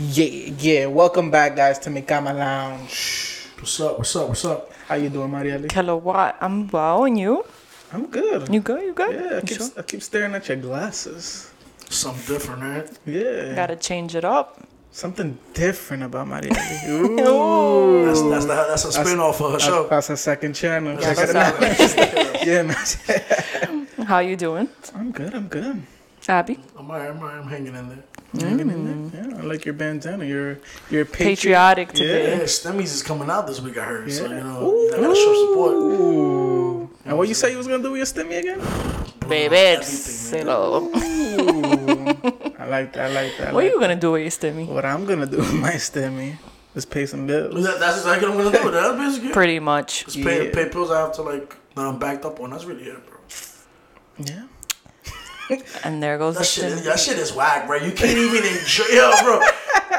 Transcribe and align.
Yeah, 0.00 0.54
yeah. 0.58 0.86
Welcome 0.86 1.30
back, 1.30 1.56
guys, 1.56 1.78
to 1.80 1.90
Mikama 1.90 2.32
Lounge. 2.34 3.46
What's 3.58 3.78
up? 3.80 3.98
What's 3.98 4.16
up? 4.16 4.28
What's 4.28 4.44
up? 4.46 4.72
How 4.88 4.94
you 4.94 5.10
doing, 5.10 5.30
Marielle? 5.30 5.70
Hello, 5.70 5.96
what? 5.96 6.36
I'm 6.40 6.68
well, 6.68 7.04
and 7.04 7.18
you? 7.18 7.44
I'm 7.92 8.06
good. 8.06 8.48
You 8.52 8.60
good? 8.60 8.82
You 8.82 8.92
good? 8.94 9.12
Yeah, 9.14 9.28
I 9.30 9.34
You 9.36 9.40
keep, 9.42 9.58
sure? 9.58 9.68
I 9.76 9.82
keep 9.82 10.02
staring 10.02 10.34
at 10.34 10.48
your 10.48 10.56
glasses. 10.56 11.52
Something 11.90 12.34
different, 12.34 12.62
right? 12.62 12.98
Yeah. 13.04 13.54
Gotta 13.54 13.76
change 13.76 14.14
it 14.14 14.24
up. 14.24 14.66
Something 14.92 15.36
different 15.52 16.02
about 16.04 16.28
Marielle. 16.28 16.88
Ooh. 16.88 18.06
That's 18.06 18.22
that's 18.22 18.44
the, 18.46 18.54
that's 18.54 18.84
a 18.86 18.92
spin 18.92 19.18
off 19.20 19.40
of 19.42 19.46
her 19.52 19.58
That's, 19.58 19.64
show. 19.64 19.86
that's 19.88 20.08
her 20.08 20.16
second 20.16 20.54
channel. 20.54 20.98
Yeah, 20.98 21.14
Check 21.14 21.28
it 21.28 21.36
out. 21.36 22.46
yeah, 22.46 22.62
man. 22.62 23.86
How 24.06 24.20
you 24.20 24.36
doing, 24.36 24.68
I'm 24.94 25.12
good. 25.12 25.34
I'm 25.34 25.48
good. 25.48 25.82
Abby? 26.30 26.58
I'm, 26.78 26.90
alright, 26.90 27.10
I'm, 27.10 27.18
alright, 27.18 27.36
I'm 27.42 27.48
hanging 27.48 27.74
in 27.74 27.88
there. 27.88 28.04
Hanging 28.48 28.70
in 28.70 29.10
there. 29.10 29.22
Mm. 29.24 29.32
Yeah, 29.32 29.38
I 29.38 29.42
like 29.42 29.64
your 29.64 29.74
bandana. 29.74 30.24
You're 30.24 30.58
you're 30.88 31.02
a 31.02 31.06
Patriotic 31.06 31.92
today. 31.92 32.36
Yeah, 32.38 32.44
Stimmies 32.44 32.92
is 32.94 33.02
coming 33.02 33.28
out 33.28 33.46
this 33.48 33.60
week. 33.60 33.76
I 33.76 33.84
heard, 33.84 34.12
so 34.12 34.24
Yeah. 34.26 34.36
you 34.38 34.44
know, 34.44 34.88
I 34.94 35.00
gotta 35.00 35.14
show 35.16 35.46
support. 35.48 35.72
Ooh. 35.74 36.90
And 37.04 37.18
what 37.18 37.26
you 37.28 37.34
say 37.34 37.50
you 37.50 37.58
was 37.58 37.66
gonna 37.66 37.82
do 37.82 37.90
with 37.90 37.98
your 37.98 38.06
stimmy 38.06 38.38
again? 38.38 38.60
Baby, 39.28 39.56
Everything, 39.56 40.46
man. 40.46 42.16
I 42.58 42.66
like 42.66 42.92
that. 42.92 43.10
I 43.10 43.12
like 43.12 43.36
that. 43.38 43.48
I 43.48 43.52
What 43.52 43.64
are 43.64 43.68
you 43.68 43.80
gonna 43.80 43.96
do 43.96 44.12
with 44.12 44.22
your 44.22 44.30
stimmy? 44.30 44.66
What 44.68 44.84
I'm 44.84 45.04
gonna 45.06 45.26
do 45.26 45.38
with 45.38 45.52
my 45.54 45.72
stimmy 45.72 46.36
is 46.76 46.84
pay 46.84 47.06
some 47.06 47.26
bills. 47.26 47.54
That, 47.64 47.80
that's 47.80 47.98
exactly 47.98 48.28
what 48.28 48.38
I'm 48.46 48.52
gonna 48.52 48.62
do. 48.64 48.70
That's 48.70 48.96
basically 48.96 49.32
Pretty 49.32 49.58
much. 49.58 50.04
Just 50.04 50.22
pay, 50.22 50.46
Yeah. 50.46 50.54
pay 50.54 50.68
bills 50.68 50.90
I 50.92 51.00
have 51.00 51.12
to 51.14 51.22
like 51.22 51.56
that 51.74 51.84
I'm 51.84 51.98
backed 51.98 52.24
up 52.24 52.38
on. 52.40 52.50
That's 52.50 52.64
really 52.64 52.84
it, 52.84 53.00
bro. 53.08 53.18
Yeah. 54.18 54.44
And 55.84 56.02
there 56.02 56.18
goes 56.18 56.34
the 56.34 56.40
That 56.40 56.46
shit, 56.46 56.64
is, 56.64 56.84
that 56.84 56.98
shit 57.00 57.18
is 57.18 57.32
whack, 57.32 57.66
bro. 57.66 57.76
You 57.78 57.92
can't 57.92 58.16
even 58.16 58.44
enjoy, 58.44 58.84
yo, 58.92 59.10
bro. 59.22 59.40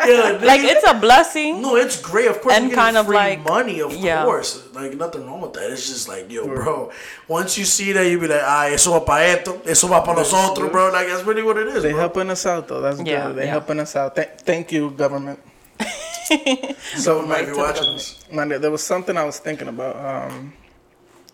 Yeah, 0.05 0.39
Like 0.43 0.61
it's 0.63 0.85
a 0.87 0.93
blessing. 0.99 1.61
No, 1.61 1.75
it's 1.75 1.99
great. 2.01 2.27
Of 2.27 2.41
course, 2.41 2.55
And 2.55 2.71
kind 2.71 2.97
of 2.97 3.05
free 3.05 3.15
like- 3.15 3.43
money. 3.43 3.81
Of 3.81 3.95
yeah. 3.95 4.23
course, 4.23 4.63
like 4.73 4.95
nothing 4.95 5.25
wrong 5.27 5.41
with 5.41 5.53
that. 5.53 5.69
It's 5.71 5.87
just 5.87 6.07
like, 6.07 6.31
yo, 6.31 6.45
bro. 6.45 6.91
Once 7.27 7.57
you 7.57 7.65
see 7.65 7.91
that, 7.93 8.07
you 8.09 8.19
be 8.19 8.27
like, 8.27 8.41
ah, 8.43 8.65
eso 8.67 8.91
va 8.91 9.01
para 9.05 9.25
esto, 9.25 9.61
eso 9.65 9.87
va 9.87 10.01
para 10.03 10.17
nosotros, 10.17 10.71
bro. 10.71 10.91
Like 10.91 11.07
that's 11.07 11.23
really 11.23 11.43
what 11.43 11.57
it 11.57 11.67
is, 11.67 11.83
They 11.83 11.91
bro. 11.91 11.99
helping 11.99 12.29
us 12.29 12.45
out 12.45 12.67
though. 12.67 12.81
That's 12.81 12.99
Yeah, 13.01 13.27
good. 13.27 13.35
They 13.37 13.45
yeah. 13.45 13.51
helping 13.51 13.79
us 13.79 13.95
out. 13.95 14.15
Th- 14.15 14.29
thank 14.39 14.71
you, 14.71 14.91
government. 14.91 15.39
so, 16.95 17.21
might 17.23 17.45
be 17.47 17.53
watching 17.53 17.93
this. 17.93 18.23
there 18.31 18.71
was 18.71 18.83
something 18.83 19.17
I 19.17 19.23
was 19.25 19.39
thinking 19.39 19.67
about. 19.67 19.95
Um, 20.31 20.53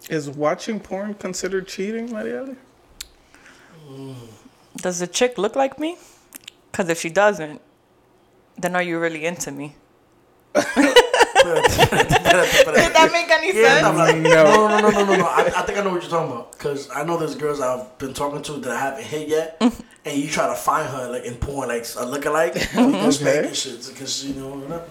is 0.10 0.30
watching 0.30 0.80
porn 0.80 1.14
considered 1.16 1.68
cheating, 1.68 2.10
Marielle? 2.10 2.56
Does 4.78 5.00
the 5.00 5.08
chick 5.08 5.38
look 5.38 5.56
like 5.56 5.80
me? 5.80 5.98
Because 6.72 6.90
if 6.90 7.00
she 7.00 7.10
doesn't, 7.10 7.62
then 8.58 8.76
are 8.76 8.84
you 8.84 9.00
really 9.00 9.26
into 9.26 9.52
me? 9.52 9.76
Did 10.54 10.64
that 12.94 13.10
make 13.12 13.30
any 13.30 13.58
Yeah, 13.60 13.88
I'm 13.88 13.96
like, 13.98 14.18
No. 14.18 14.30
no, 14.44 14.68
no, 14.68 14.80
no, 14.80 14.90
no, 14.90 15.06
no, 15.06 15.16
no. 15.18 15.26
I, 15.26 15.52
I 15.56 15.62
think 15.64 15.78
I 15.78 15.84
know 15.84 15.92
what 15.92 16.02
you're 16.02 16.10
talking 16.12 16.32
about. 16.32 16.58
Cause 16.58 16.90
I 16.94 17.04
know 17.04 17.18
there's 17.18 17.36
girls 17.36 17.62
I've 17.62 17.98
been 17.98 18.14
talking 18.14 18.42
to 18.44 18.54
that 18.54 18.72
I 18.72 18.80
haven't 18.80 19.04
hit 19.06 19.28
yet, 19.30 19.58
and 19.62 20.18
you 20.18 20.28
try 20.30 20.48
to 20.48 20.56
find 20.56 20.88
her 20.90 21.10
like 21.10 21.24
in 21.24 21.36
porn, 21.36 21.70
like 21.70 21.82
a 21.84 22.06
lookalike, 22.06 22.56
you 22.62 22.68
can 22.70 22.96
Okay. 23.08 23.48
and 23.48 23.56
shit, 23.56 23.88
because 23.88 24.26
you 24.26 24.34
know 24.40 24.50
whatever. 24.50 24.84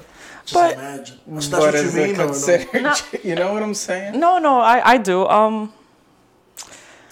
Just 0.45 0.55
But- 0.55 0.75
imagine. 0.75 1.19
That's, 1.27 1.49
but 1.49 1.61
what 1.61 1.75
you 1.75 1.81
it 1.81 1.95
mean, 1.95 2.15
though, 2.15 2.27
no? 2.27 2.29
considered? 2.33 2.83
No. 2.83 2.95
You 3.23 3.35
know 3.35 3.53
what 3.53 3.63
I'm 3.63 3.75
saying? 3.75 4.19
No, 4.19 4.39
no, 4.39 4.61
I, 4.61 4.93
I 4.93 4.99
do. 4.99 5.27
Um, 5.27 5.73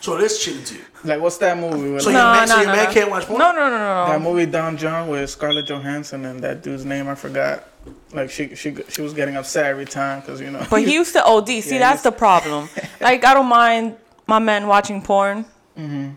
So 0.05 0.17
it 0.19 0.23
is 0.25 0.39
cheating 0.39 0.65
to 0.65 0.75
you. 0.75 0.85
Like, 1.05 1.19
what's 1.23 1.39
that 1.39 1.57
movie? 1.57 1.91
With, 1.93 2.03
So 2.03 2.11
like, 2.11 2.17
your 2.17 2.23
No, 2.25 2.33
man, 2.35 2.47
so 2.49 2.55
no, 2.57 2.61
your 2.61 2.71
no, 2.71 2.77
man 2.77 2.85
no. 2.85 2.93
can't 2.93 3.11
watch 3.11 3.25
porn. 3.25 3.39
no, 3.39 3.53
no, 3.53 3.71
no, 3.71 3.79
no, 3.79 4.07
that 4.13 4.21
movie 4.21 4.45
Don 4.45 4.77
Jon 4.77 5.09
with 5.09 5.31
Scarlett 5.31 5.67
Johansson 5.67 6.27
and 6.27 6.41
that 6.41 6.63
dude's 6.63 6.85
name 6.85 7.09
I 7.09 7.15
forgot. 7.15 7.65
Like 8.13 8.31
she 8.31 8.55
she 8.55 8.77
she 8.91 9.01
was 9.01 9.15
getting 9.15 9.37
upset 9.37 9.65
every 9.65 9.87
time 9.87 10.21
because 10.21 10.43
you 10.43 10.51
know. 10.51 10.63
But 10.69 10.83
he 10.83 10.93
used 10.93 11.15
to 11.15 11.25
OD. 11.25 11.49
See, 11.63 11.73
Yeah, 11.73 11.79
that's 11.79 12.03
the 12.03 12.13
problem. 12.13 12.69
Like, 13.01 13.25
I 13.25 13.33
don't 13.33 13.47
mind 13.49 13.97
my 14.27 14.39
men 14.41 14.67
watching 14.67 15.01
porn, 15.01 15.47
Mm-hmm. 15.79 16.11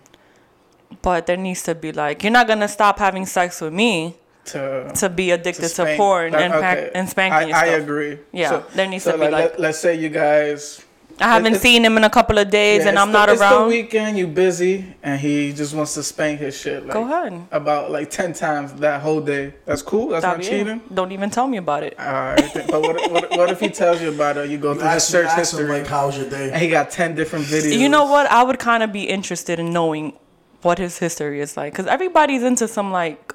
but 1.02 1.26
there 1.26 1.38
needs 1.38 1.64
to 1.64 1.74
be 1.76 1.92
like, 1.94 2.24
you're 2.24 2.32
not 2.40 2.48
gonna 2.48 2.68
stop 2.68 3.00
having 3.00 3.26
sex 3.26 3.62
with 3.62 3.74
me 3.74 4.16
to 4.52 4.92
to 4.96 5.10
be 5.10 5.32
addicted 5.32 5.62
to, 5.62 5.70
spank- 5.70 5.98
porn 5.98 6.32
that- 6.34 6.42
and 6.42 6.54
pack, 6.54 6.78
okay. 6.78 6.92
and 6.94 7.10
spanking. 7.10 7.54
I, 7.54 7.60
I 7.62 7.66
agree. 7.80 8.20
Yeah, 8.34 8.64
there 8.76 8.88
needs 8.88 9.04
to 9.06 9.14
be, 9.14 9.20
like, 9.20 9.32
like- 9.32 9.60
let, 9.60 9.70
us 9.70 9.80
say 9.80 9.96
you 9.96 10.10
guys. 10.10 10.84
I 11.20 11.30
haven't 11.34 11.54
It's- 11.54 11.62
seen 11.64 11.84
him 11.84 11.98
in 11.98 12.04
a 12.04 12.10
couple 12.12 12.38
of 12.38 12.52
days, 12.52 12.84
yeah, 12.84 12.90
and 12.90 13.00
I'm 13.00 13.12
the- 13.12 13.18
not 13.18 13.30
it's 13.30 13.42
around. 13.42 13.64
the 13.64 13.68
weekend, 13.70 14.20
you 14.20 14.28
busy, 14.28 14.86
and 15.02 15.20
he 15.20 15.52
just 15.52 15.74
wants 15.74 15.96
to 15.96 16.04
spank 16.04 16.40
his 16.40 16.56
shit. 16.56 16.84
Like, 16.86 16.94
Go 16.94 17.04
ahead. 17.06 17.42
About 17.52 17.90
like 17.92 18.12
ten 18.12 18.34
times 18.34 18.74
that 18.74 19.02
whole 19.02 19.22
day. 19.22 19.54
That's 19.66 19.82
cool. 19.82 20.10
That's 20.10 20.22
Stop 20.24 20.38
not 20.38 20.44
you. 20.46 20.50
cheating. 20.52 20.82
Don't 20.94 21.12
even 21.12 21.32
tell 21.32 21.48
me 21.48 21.58
about 21.58 21.82
it. 21.84 21.96
Alright, 22.00 22.52
but 22.70 22.82
what, 22.82 23.12
what, 23.12 23.32
what 23.32 23.50
if 23.50 23.60
he 23.60 23.70
tells 23.70 24.00
you 24.00 24.10
about 24.10 24.38
it? 24.38 24.50
You 24.52 24.60
go 24.60 24.74
You 24.74 24.80
through 24.80 24.90
his 24.90 25.04
search 25.06 25.26
ask 25.26 25.34
him, 25.36 25.40
history, 25.40 25.80
like, 25.80 25.88
how's 25.88 26.16
your 26.18 26.30
day? 26.30 26.52
and 26.52 26.62
he 26.62 26.70
got 26.70 26.92
ten 26.92 27.16
different 27.16 27.46
videos. 27.46 27.78
You 27.80 27.90
know 27.90 28.06
what? 28.06 28.28
I 28.30 28.44
would 28.44 28.60
kind 28.60 28.84
of 28.84 28.92
be 28.94 29.04
interested 29.10 29.58
in 29.60 29.74
knowing 29.74 30.14
what 30.62 30.78
his 30.78 31.00
history 31.00 31.42
is 31.42 31.58
like, 31.58 31.74
because 31.74 31.88
everybody's 31.88 32.44
into 32.44 32.68
some 32.68 32.92
like 32.92 33.34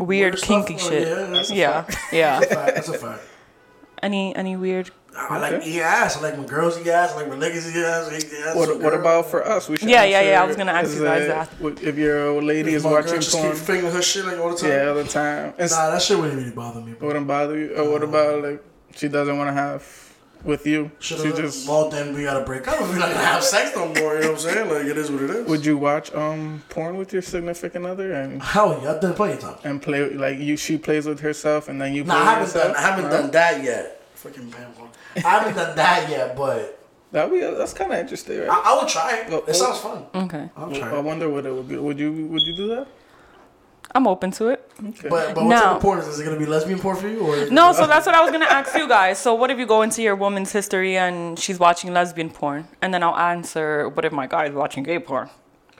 weird, 0.00 0.08
Weird 0.34 0.38
stuff? 0.38 0.66
kinky 0.66 0.74
Oh, 0.84 0.88
shit. 0.90 1.06
yeah, 1.08 1.14
that's 1.26 1.50
a 1.50 1.54
yeah, 1.54 1.84
yeah. 2.12 2.40
That's 2.40 2.50
a 2.52 2.54
fact. 2.56 2.74
That's 2.74 2.88
a 2.88 2.94
fact. 2.94 3.22
Any 4.02 4.34
any 4.34 4.56
weird? 4.56 4.90
I 5.16 5.38
like 5.38 5.66
eating 5.66 5.80
ass. 5.80 6.16
I 6.16 6.20
like 6.22 6.38
my 6.38 6.44
girls 6.44 6.78
eat 6.80 6.86
ass. 6.86 7.12
I 7.12 7.16
like 7.16 7.28
my 7.28 7.34
niggas 7.36 7.68
eat 7.70 7.76
ass. 7.84 8.08
I 8.08 8.48
ass. 8.50 8.56
What, 8.56 8.80
what 8.80 8.94
about 8.94 9.26
for 9.26 9.44
us? 9.46 9.68
We 9.68 9.76
should 9.76 9.88
Yeah, 9.88 10.04
yeah, 10.04 10.20
yeah, 10.22 10.42
I 10.42 10.46
was 10.46 10.56
gonna 10.56 10.72
ask 10.72 10.94
you 10.96 11.02
guys 11.04 11.22
it- 11.24 11.28
that. 11.28 11.82
If 11.82 11.96
your 11.98 12.40
lady 12.42 12.74
is 12.74 12.84
My 12.84 12.90
girl 12.90 13.00
watching 13.02 13.14
just 13.20 13.32
porn, 13.32 13.52
keep 13.52 13.58
fingering 13.60 13.92
her 13.92 14.02
shit 14.02 14.24
like 14.24 14.38
all 14.38 14.50
the 14.50 14.56
time. 14.56 14.70
yeah, 14.70 14.88
all 14.88 14.94
the 14.94 15.04
time. 15.04 15.54
It's, 15.58 15.72
Nah, 15.72 15.90
that 15.90 16.00
shit 16.02 16.18
wouldn't 16.18 16.38
really 16.38 16.52
bother 16.52 16.80
me. 16.80 16.92
It 16.92 16.98
Bro. 16.98 17.08
wouldn't 17.08 17.26
bother 17.26 17.58
you. 17.58 17.74
Or 17.76 17.90
what 17.90 18.02
about 18.02 18.42
like 18.42 18.62
she 18.94 19.08
doesn't 19.08 19.36
want 19.36 19.48
to 19.48 19.52
have 19.54 19.84
with 20.44 20.66
you? 20.66 20.90
Should 21.00 21.18
She 21.18 21.26
have 21.26 21.36
just 21.36 21.68
well 21.68 21.90
then 21.90 22.14
we 22.14 22.22
gotta 22.22 22.44
break 22.44 22.66
up. 22.68 22.80
We're 22.80 22.96
not 22.98 23.10
gonna 23.10 23.24
have 23.24 23.42
sex 23.42 23.74
no 23.74 23.86
more. 23.88 23.94
You 23.94 24.02
know 24.02 24.14
what 24.14 24.30
I'm 24.30 24.36
saying? 24.38 24.68
Like 24.70 24.84
it 24.86 24.96
is 24.96 25.10
what 25.10 25.22
it 25.22 25.30
is. 25.30 25.46
would 25.48 25.66
you 25.66 25.76
watch 25.76 26.14
um 26.14 26.62
porn 26.68 26.96
with 26.96 27.12
your 27.12 27.22
significant 27.22 27.84
other 27.84 28.12
and 28.12 28.40
Hell 28.42 28.80
yeah, 28.82 28.92
I've 28.92 29.00
done 29.00 29.14
plenty 29.14 29.34
of 29.34 29.40
times. 29.40 29.58
and 29.64 29.82
play 29.82 30.08
like 30.14 30.38
you? 30.38 30.56
She 30.56 30.78
plays 30.78 31.04
with 31.06 31.20
herself 31.20 31.68
and 31.68 31.80
then 31.80 31.92
you 31.94 32.04
play 32.04 32.14
Nah, 32.14 32.20
I 32.20 32.40
with 32.40 32.52
haven't 32.52 32.70
yourself. 32.70 32.74
done. 32.74 32.76
I 32.76 32.80
haven't 32.88 33.04
No? 33.10 33.10
done 33.10 33.30
that 33.32 33.64
yet. 33.64 33.96
Freaking 34.16 34.50
pamphlet. 34.50 34.90
I 34.92 34.99
haven't 35.20 35.54
done 35.54 35.76
that 35.76 36.08
yet, 36.10 36.36
but 36.36 36.76
That'd 37.12 37.32
be 37.32 37.40
that's 37.40 37.72
kind 37.74 37.92
of 37.92 37.98
interesting, 37.98 38.38
right? 38.38 38.48
I, 38.48 38.72
I 38.72 38.78
would 38.80 38.88
try 38.88 39.16
it. 39.18 39.30
Well, 39.30 39.42
It 39.48 39.54
sounds 39.54 39.78
fun. 39.80 40.06
Okay, 40.14 40.48
I'll 40.56 40.72
I 40.74 40.78
try 40.78 40.96
it. 40.96 41.02
wonder 41.04 41.28
what 41.28 41.44
it 41.44 41.52
would 41.52 41.68
be. 41.68 41.76
Would 41.76 41.98
you 41.98 42.12
would 42.26 42.42
you 42.42 42.54
do 42.54 42.68
that? 42.68 42.86
I'm 43.92 44.06
open 44.06 44.30
to 44.32 44.46
it. 44.50 44.70
Okay. 44.78 45.08
But 45.08 45.34
but 45.34 45.44
what 45.44 45.52
type 45.56 45.72
No. 45.74 45.78
porn 45.80 45.98
is 45.98 46.20
it 46.20 46.24
gonna 46.24 46.38
be 46.38 46.46
lesbian 46.46 46.78
porn 46.78 46.94
for 46.96 47.08
you 47.08 47.20
or 47.26 47.50
No, 47.50 47.72
so 47.72 47.88
that's 47.88 48.06
what 48.06 48.14
I 48.14 48.22
was 48.22 48.30
gonna 48.30 48.44
ask 48.44 48.76
you 48.76 48.86
guys. 48.86 49.18
So 49.18 49.34
what 49.34 49.50
if 49.50 49.58
you 49.58 49.66
go 49.66 49.82
into 49.82 50.00
your 50.02 50.14
woman's 50.14 50.52
history 50.52 50.96
and 50.96 51.36
she's 51.36 51.58
watching 51.58 51.92
lesbian 51.92 52.30
porn, 52.30 52.68
and 52.80 52.94
then 52.94 53.02
I'll 53.02 53.16
answer, 53.16 53.88
what 53.88 54.04
if 54.04 54.12
my 54.12 54.28
guy 54.28 54.46
is 54.46 54.54
watching 54.54 54.84
gay 54.84 55.00
porn? 55.00 55.28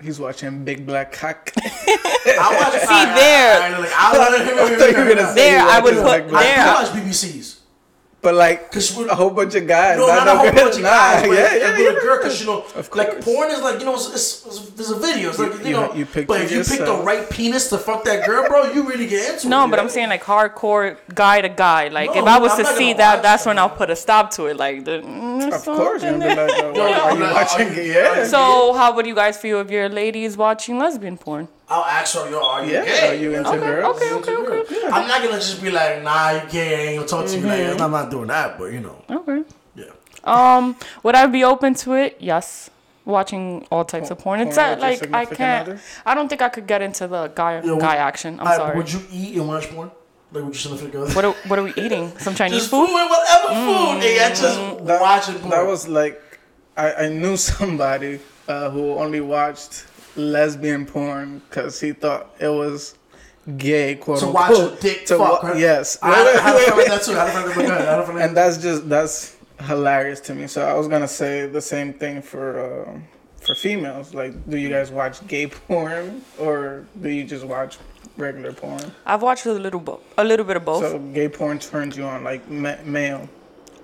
He's 0.02 0.18
watching 0.18 0.64
Big 0.64 0.84
Black 0.84 1.12
Cock. 1.12 1.52
I 1.58 2.56
watch. 2.58 2.80
See, 2.80 3.04
there. 3.20 3.62
I, 3.62 3.78
like, 3.78 3.90
I, 3.94 4.76
thought 4.76 4.90
you 4.90 4.96
were 5.04 5.14
gonna 5.14 5.28
say- 5.28 5.34
There, 5.34 5.58
you 5.60 5.68
I 5.68 5.74
watch 5.78 5.84
would 5.84 5.94
it 5.94 5.96
put 5.98 6.06
like 6.06 6.24
I, 6.32 6.42
there. 6.42 6.58
I 6.58 6.68
I- 6.68 6.82
watch 6.82 6.92
BBCs. 6.92 7.58
But 8.22 8.34
like 8.34 8.70
'Cause 8.70 8.96
a 9.06 9.14
whole 9.14 9.30
bunch 9.30 9.54
of 9.54 9.66
guys. 9.66 9.98
No, 9.98 10.06
not 10.06 10.26
not 10.26 10.36
a 10.36 10.38
whole 10.38 10.52
bunch 10.52 10.76
of 10.76 10.82
nah, 10.82 10.88
guys, 10.90 11.26
but 11.26 11.32
yeah, 11.34 11.54
yeah, 11.54 11.56
yeah, 11.56 11.78
yeah. 11.78 11.90
a 11.90 12.00
girl, 12.00 12.18
because 12.18 12.40
you 12.40 12.46
know, 12.46 12.64
like 12.94 13.20
porn 13.22 13.50
is 13.50 13.62
like 13.62 13.80
you 13.80 13.86
know, 13.86 13.94
it's, 13.94 14.08
it's, 14.12 14.46
it's, 14.46 14.69
there's 14.80 14.90
a 14.90 14.98
video. 14.98 15.28
It's 15.30 15.38
like 15.38 15.52
you, 15.60 15.64
You- 15.66 15.72
know, 15.72 15.94
you 15.94 16.06
picture 16.06 16.26
but 16.26 16.40
if 16.40 16.50
you 16.50 16.64
pick 16.64 16.80
the 16.86 16.94
right 17.10 17.28
penis 17.28 17.68
to 17.68 17.78
fuck 17.78 18.04
that 18.04 18.24
girl, 18.26 18.46
bro, 18.48 18.72
you 18.72 18.88
really 18.88 19.06
get 19.06 19.34
into 19.34 19.46
it. 19.46 19.50
No, 19.50 19.68
but 19.68 19.76
know? 19.76 19.82
I'm 19.82 19.88
saying 19.90 20.08
like 20.08 20.22
hardcore 20.24 20.96
guy 21.14 21.40
to 21.42 21.48
guy. 21.50 21.88
Like 21.88 22.10
No, 22.14 22.20
if 22.22 22.26
I 22.26 22.38
was 22.38 22.52
I'm 22.52 22.64
to 22.64 22.76
see 22.76 22.92
that, 22.94 23.22
that's 23.22 23.44
that. 23.44 23.50
when 23.50 23.58
I'll 23.58 23.68
put 23.68 23.90
a 23.90 23.96
stop 23.96 24.30
to 24.32 24.46
it. 24.46 24.56
Like 24.56 24.84
the, 24.84 25.02
mm, 25.02 25.52
Of 25.52 25.64
course, 25.64 26.02
you're 26.02 26.12
something 26.12 26.34
gonna 26.34 26.46
be 26.46 26.52
like, 26.52 26.76
oh, 26.76 26.92
are 27.04 27.14
you 27.16 27.22
watching? 27.34 27.68
like, 27.68 27.76
Yeah. 27.86 28.24
So 28.24 28.72
how 28.72 28.94
would 28.94 29.06
you 29.06 29.14
guys 29.14 29.36
feel 29.36 29.60
if 29.60 29.70
your 29.70 29.88
lady 29.88 30.24
is 30.24 30.36
watching 30.36 30.78
lesbian 30.78 31.18
porn? 31.18 31.48
I'll 31.68 31.84
ask 31.84 32.16
her, 32.16 32.28
yo, 32.30 32.42
are 32.42 32.64
you 32.64 32.72
Yeah, 32.72 32.84
gay? 32.84 33.08
are 33.10 33.14
you 33.14 33.34
into 33.36 33.48
Okay, 33.50 33.58
girls? 33.60 33.96
okay, 33.96 34.08
You 34.08 34.14
okay, 34.16 34.34
into 34.34 34.50
okay. 34.52 34.80
girls? 34.80 34.92
I'm 34.92 35.06
not 35.06 35.22
gonna 35.22 35.36
just 35.36 35.62
be 35.62 35.70
like, 35.70 36.02
nah, 36.02 36.30
you 36.30 36.40
gay. 36.50 36.74
I 36.74 36.80
ain't 36.88 36.96
gonna 36.96 37.08
talk 37.08 37.26
to 37.30 37.36
you 37.38 37.46
like 37.46 37.58
that. 37.60 37.80
I'm 37.80 37.92
not 37.92 38.10
doing 38.10 38.26
that, 38.28 38.58
but 38.58 38.72
you 38.72 38.80
know, 38.80 38.96
Okay. 39.08 39.42
yeah. 39.76 39.84
Um, 40.24 40.76
would 41.04 41.14
I 41.14 41.26
be 41.26 41.44
open 41.44 41.74
to 41.74 41.94
it? 41.94 42.16
Yes. 42.18 42.70
Watching 43.10 43.66
all 43.70 43.84
types 43.84 44.10
of 44.10 44.18
porn. 44.18 44.40
It's 44.40 44.56
porn 44.56 44.70
with 44.80 45.02
your 45.02 45.10
like 45.10 45.14
I 45.14 45.34
can't. 45.34 45.68
other? 45.68 45.80
I 46.06 46.14
don't 46.14 46.28
think 46.28 46.42
I 46.42 46.48
could 46.48 46.66
get 46.66 46.80
into 46.82 47.06
the 47.06 47.28
guy 47.28 47.60
Yo, 47.60 47.74
would- 47.74 47.80
guy 47.80 47.96
action. 47.96 48.34
I'm 48.34 48.46
Alright, 48.46 48.56
sorry. 48.56 48.76
Would 48.76 48.92
you 48.92 49.00
eat 49.12 49.36
and 49.36 49.48
watch 49.48 49.68
porn? 49.70 49.90
Like, 50.32 50.44
would 50.44 50.54
you 50.54 50.60
significant 50.60 50.94
other? 50.94 51.14
What 51.14 51.24
are, 51.24 51.32
what 51.48 51.58
are 51.58 51.62
we 51.64 51.74
eating? 51.76 52.16
Some 52.18 52.34
Chinese 52.36 52.58
Just 52.60 52.70
food? 52.70 52.86
food, 52.86 52.94
whatever 52.94 53.48
food. 53.48 53.94
And 53.94 54.02
yeah, 54.04 54.28
just 54.28 54.84
That- 54.86 55.00
watching 55.00 55.34
porn. 55.36 55.50
That 55.50 55.66
was 55.66 55.88
like, 55.88 56.20
I, 56.76 56.92
I 56.94 57.08
knew 57.08 57.36
somebody 57.50 58.20
uh, 58.48 58.70
who 58.70 58.92
only 58.94 59.20
watched 59.20 59.86
lesbian 60.16 60.86
porn 60.86 61.40
because 61.48 61.80
he 61.80 61.92
thought 61.92 62.34
it 62.40 62.48
was 62.48 62.96
gay, 63.56 63.96
quote 63.96 64.20
to 64.20 64.26
unquote. 64.26 64.50
watch 64.50 64.78
a 64.78 64.80
dick 64.80 65.06
to 65.06 65.16
fuck. 65.18 65.42
wa- 65.42 65.48
right? 65.50 65.58
Yes. 65.58 65.98
I, 66.02 66.10
I 66.12 66.40
had 66.40 66.56
a 66.56 66.58
friend 66.60 66.76
like 66.78 66.86
that 66.86 67.02
too. 67.02 67.12
I 67.18 67.28
had 67.28 67.46
a 67.46 67.50
friend 67.52 67.68
like 67.68 67.78
that. 67.78 67.88
I 67.88 67.90
had 67.90 67.98
a 68.00 68.04
friend 68.04 68.18
like 68.20 68.28
and 68.28 68.36
that's 68.36 68.58
just 68.58 68.88
that's 68.88 69.36
hilarious 69.62 70.20
to 70.20 70.34
me. 70.34 70.46
So 70.46 70.66
I 70.66 70.74
was 70.74 70.88
gonna 70.88 71.08
say 71.08 71.46
the 71.46 71.60
same 71.60 71.92
thing 71.92 72.22
for 72.22 72.86
um, 72.88 73.04
for 73.40 73.54
females. 73.54 74.14
Like, 74.14 74.32
do 74.48 74.56
you 74.56 74.68
guys 74.68 74.90
watch 74.90 75.26
gay 75.26 75.46
porn 75.68 76.22
or 76.38 76.84
do 77.00 77.08
you 77.08 77.24
just 77.24 77.44
watch 77.44 77.78
regular 78.16 78.52
porn? 78.52 78.80
I've 79.06 79.22
watched 79.22 79.46
a 79.46 79.52
little 79.52 79.80
bo- 79.80 80.00
a 80.18 80.24
little 80.24 80.44
bit 80.46 80.56
of 80.56 80.64
both. 80.64 80.82
So 80.82 80.98
gay 80.98 81.28
porn 81.28 81.58
turns 81.58 81.96
you 81.96 82.04
on, 82.04 82.24
like 82.24 82.48
ma- 82.50 82.82
male. 82.84 83.28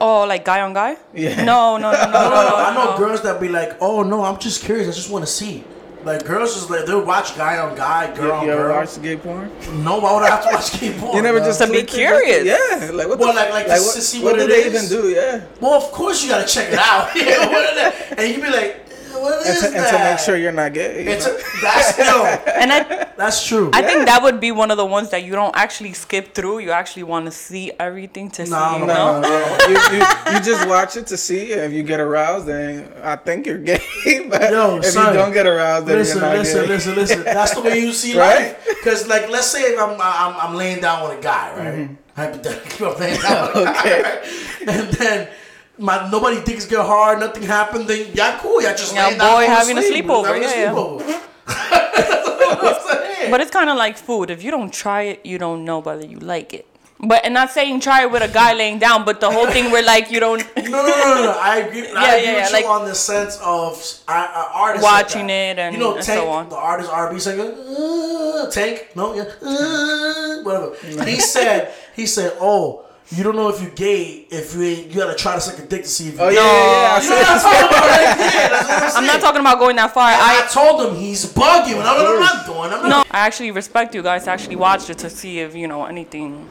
oh, 0.00 0.24
like 0.26 0.44
guy 0.44 0.60
on 0.60 0.72
guy? 0.74 0.96
Yeah. 1.14 1.44
No, 1.44 1.76
no, 1.78 1.90
no, 1.92 1.98
no, 1.98 2.10
no, 2.10 2.12
No, 2.12 2.30
no, 2.30 2.48
no. 2.50 2.56
I 2.56 2.74
know 2.74 2.90
no. 2.92 2.98
girls 2.98 3.22
that 3.22 3.40
be 3.40 3.48
like, 3.48 3.76
"Oh 3.80 4.02
no, 4.02 4.24
I'm 4.24 4.38
just 4.38 4.62
curious. 4.64 4.88
I 4.88 4.92
just 4.92 5.10
want 5.10 5.24
to 5.24 5.30
see." 5.30 5.64
Like 6.06 6.24
girls 6.24 6.56
is 6.56 6.70
like 6.70 6.86
they'll 6.86 7.04
watch 7.04 7.36
guy 7.36 7.58
on 7.58 7.74
guy, 7.74 8.14
girl 8.14 8.26
You, 8.26 8.32
on 8.32 8.44
you 8.46 8.52
ever 8.52 8.62
girl. 8.68 8.76
watch 8.76 9.02
gay 9.02 9.16
porn? 9.16 9.50
No, 9.82 9.98
why 9.98 10.14
would 10.14 10.22
I 10.22 10.30
have 10.30 10.44
to 10.44 10.50
watch 10.54 10.80
gay 10.80 10.92
porn? 10.96 11.16
You 11.16 11.22
never 11.22 11.38
bro? 11.38 11.48
just 11.48 11.60
To 11.60 11.66
be 11.66 11.72
clicked 11.82 11.94
it 11.94 11.98
just 11.98 11.98
curious. 11.98 12.44
yeah, 12.46 12.90
like 12.92 13.08
what? 13.08 13.18
Well, 13.18 13.32
the, 13.32 13.40
like- 13.40 13.50
like 13.50 13.66
just 13.66 13.96
to 13.96 14.00
see 14.02 14.22
what 14.22 14.36
do 14.36 14.42
it 14.44 14.46
they 14.48 14.62
is? 14.66 14.92
even 14.92 15.02
do? 15.02 15.08
Yeah, 15.10 15.42
Well, 15.60 15.72
of 15.74 15.90
course 15.90 16.22
you 16.22 16.28
gotta 16.30 16.46
check 16.46 16.72
it 16.72 16.78
out. 16.78 17.10
Yeah, 17.16 17.48
what 17.50 17.64
is 17.70 17.74
that? 17.74 18.14
and 18.18 18.28
you 18.32 18.40
be 18.40 18.48
like, 18.50 18.85
"What 19.20 19.46
and 19.46 19.56
is 19.56 19.60
to, 19.62 19.66
and 19.76 19.86
to 19.96 19.98
make 20.04 20.18
sure 20.18 20.36
you're 20.36 20.52
not 20.52 20.72
gay. 20.72 21.04
you 21.04 21.10
It's 21.10 21.26
a, 21.26 21.36
that's 21.62 21.98
no, 22.08 22.24
And 22.24 22.72
I, 22.72 23.08
that's 23.16 23.46
true. 23.46 23.70
I 23.72 23.82
think 23.82 24.06
that 24.06 24.22
would 24.22 24.40
be 24.40 24.52
one 24.52 24.70
of 24.70 24.76
the 24.76 24.84
ones 24.86 25.10
that 25.10 25.24
you 25.24 25.32
don't 25.32 25.56
actually 25.56 25.92
skip 25.94 26.34
through. 26.34 26.58
You 26.60 26.70
actually 26.70 27.04
want 27.04 27.26
to 27.26 27.32
see 27.32 27.72
everything 27.78 28.30
to 28.32 28.44
see. 28.46 28.50
No, 28.52 28.78
you 28.78 28.86
no. 28.86 29.20
No, 29.20 29.20
no, 29.20 29.56
you, 29.68 29.98
you, 29.98 30.04
you 30.34 30.40
just 30.44 30.66
watch 30.68 30.96
it 30.96 31.06
to 31.08 31.16
see 31.16 31.52
if 31.52 31.72
you 31.72 31.82
get 31.82 32.00
aroused, 32.00 32.46
then 32.46 32.92
I 33.02 33.16
think 33.16 33.46
you're 33.46 33.58
gay. 33.58 33.80
but 34.28 34.50
Yo, 34.50 34.78
if 34.78 34.86
son, 34.86 35.12
you 35.14 35.18
don't 35.20 35.32
get 35.32 35.46
aroused, 35.46 35.86
then 35.86 35.98
listen, 35.98 36.18
you're 36.18 36.26
not 36.28 36.38
listen, 36.38 36.62
gay. 36.62 36.68
listen, 36.68 36.94
listen. 36.94 37.22
That's 37.24 37.54
the 37.54 37.62
way 37.62 37.78
you 37.80 37.92
see 37.92 38.16
Right? 38.18 38.36
life. 38.56 38.66
Because, 38.66 39.06
like, 39.08 39.28
let's 39.30 39.46
say 39.48 39.62
if 39.62 39.78
I'm, 39.78 39.96
I'm 40.00 40.36
I'm 40.48 40.54
laying 40.54 40.80
down 40.80 41.08
with 41.08 41.18
a 41.18 41.22
guy, 41.22 41.56
right? 41.56 41.74
Mm-hmm. 41.74 41.94
Hypothetically, 42.16 42.86
I'm 42.86 42.98
laying 43.00 43.20
down 43.20 43.46
with 43.48 43.56
a 43.56 43.64
guy, 43.64 43.80
Okay. 43.80 44.02
right? 44.02 44.68
and 44.68 44.92
then 44.94 45.28
my 45.78 46.08
nobody 46.10 46.36
thinks 46.36 46.64
get 46.66 46.84
hard, 46.84 47.20
nothing 47.20 47.42
happened. 47.42 47.86
Then 47.88 48.12
y'all 48.14 48.38
cool, 48.38 48.62
y'all 48.62 48.72
just 48.72 48.94
Yeah, 48.94 49.06
laying 49.06 49.18
down 49.18 49.34
boy, 49.36 49.46
having 49.46 49.78
a 49.78 49.80
sleepover, 49.82 50.26
Having 50.26 50.44
a 50.44 50.46
yeah, 50.46 50.62
yeah. 50.62 50.72
sleepover. 50.72 51.22
That's 51.46 52.28
what 52.28 52.64
I'm 52.98 53.06
saying. 53.06 53.30
But 53.30 53.40
it's 53.40 53.50
kind 53.50 53.70
of 53.70 53.76
like 53.76 53.96
food. 53.98 54.30
If 54.30 54.42
you 54.42 54.50
don't 54.50 54.72
try 54.72 55.02
it, 55.02 55.26
you 55.26 55.38
don't 55.38 55.64
know 55.64 55.80
whether 55.80 56.04
you 56.06 56.18
like 56.18 56.54
it. 56.54 56.66
But 56.98 57.26
and 57.26 57.34
not 57.34 57.50
saying 57.50 57.80
try 57.80 58.02
it 58.04 58.10
with 58.10 58.22
a 58.22 58.32
guy 58.32 58.54
laying 58.54 58.78
down, 58.78 59.04
but 59.04 59.20
the 59.20 59.30
whole 59.30 59.46
thing 59.50 59.70
where 59.70 59.82
like 59.84 60.10
you 60.10 60.18
don't 60.18 60.38
No, 60.56 60.62
no, 60.64 60.86
no, 60.86 61.14
no, 61.14 61.22
no. 61.24 61.38
I 61.38 61.58
agree. 61.58 61.86
I 61.88 61.92
Yeah, 61.92 62.14
agree 62.14 62.24
yeah, 62.24 62.32
with 62.32 62.40
yeah, 62.40 62.46
you 62.46 62.52
like- 62.54 62.64
on 62.64 62.84
the 62.86 62.94
sense 62.94 63.36
of 63.42 63.76
uh, 64.08 64.12
uh, 64.12 64.48
artists 64.54 64.82
Watching 64.82 65.22
like 65.22 65.30
it 65.30 65.58
and- 65.58 65.74
you 65.74 65.80
know 65.80 65.92
Tank, 65.96 66.04
so 66.04 66.28
on. 66.30 66.48
the 66.48 66.56
artist 66.56 66.90
R&B 66.90 67.20
singer, 67.20 67.52
uh, 67.52 68.50
Tank, 68.50 68.92
no, 68.96 69.14
yeah, 69.14 69.24
uh, 69.42 70.42
whatever. 70.42 70.74
He 71.04 71.20
said, 71.20 71.74
he 71.94 72.06
said, 72.06 72.32
oh, 72.40 72.85
you 73.10 73.22
don't 73.22 73.36
know 73.36 73.48
if 73.48 73.62
you're 73.62 73.70
gay 73.70 74.26
if 74.30 74.54
you 74.54 74.62
ain't, 74.62 74.88
you 74.88 74.94
gotta 74.94 75.14
try 75.14 75.34
to 75.34 75.40
suck 75.40 75.58
a 75.58 75.66
dick 75.66 75.82
to 75.82 75.88
see 75.88 76.08
if 76.08 76.14
you're 76.14 76.24
Oh 76.24 76.30
gay. 76.30 76.34
yeah, 76.36 76.42
yeah, 76.42 76.82
yeah. 76.82 76.98
I 76.98 77.02
You 77.02 77.10
know 77.10 77.16
what 77.16 77.28
I'm 77.28 77.40
talking 77.40 77.68
about? 77.68 77.86
Right? 77.86 78.34
Yeah, 78.34 78.48
that's 78.48 78.68
what 78.68 78.82
I'm, 78.82 78.96
I'm 78.98 79.06
not 79.06 79.20
talking 79.20 79.40
about 79.40 79.58
going 79.58 79.76
that 79.76 79.94
far. 79.94 80.10
I, 80.10 80.42
I 80.44 80.46
told 80.52 80.86
him 80.86 80.96
he's 80.96 81.32
bugging. 81.32 81.78
I'm, 81.80 82.06
I'm 82.06 82.20
not 82.20 82.46
doing. 82.46 82.72
I'm 82.72 82.88
no. 82.88 83.04
I 83.10 83.20
actually 83.26 83.52
respect 83.52 83.94
you 83.94 84.02
guys. 84.02 84.24
to 84.24 84.30
Actually 84.30 84.56
watched 84.56 84.90
it 84.90 84.98
to 84.98 85.10
see 85.10 85.38
if 85.40 85.54
you 85.54 85.68
know 85.68 85.84
anything. 85.84 86.48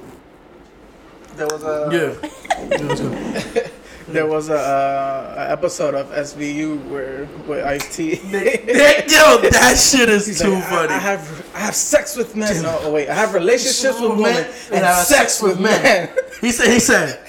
There 1.35 1.47
was 1.47 1.63
a 1.63 1.89
Yeah. 1.91 2.29
yeah 2.69 2.77
let's 2.87 3.01
go. 3.01 3.69
there 4.07 4.25
was 4.27 4.49
a, 4.49 4.57
uh, 4.57 5.47
episode 5.49 5.93
of 5.95 6.07
SVU 6.11 6.87
where 6.89 7.27
with 7.47 7.65
Ice 7.65 7.95
T. 7.95 8.11
Yo, 8.15 8.19
that 8.31 9.77
shit 9.77 10.07
is 10.07 10.39
too 10.39 10.61
funny. 10.61 10.93
I, 10.93 10.95
I 10.95 10.99
have 10.99 11.49
I 11.53 11.59
have 11.59 11.75
sex 11.75 12.15
with 12.15 12.35
men. 12.35 12.63
No, 12.63 12.79
oh, 12.83 12.93
wait, 12.93 13.09
I 13.09 13.13
have 13.13 13.33
relationships 13.33 13.99
with 13.99 14.11
women 14.11 14.45
and 14.71 14.85
I 14.85 14.95
have 14.95 15.05
sex 15.05 15.41
with 15.41 15.59
men. 15.59 16.09
He 16.41 16.51
said, 16.51 16.67
he 16.71 16.79
said, 16.79 17.19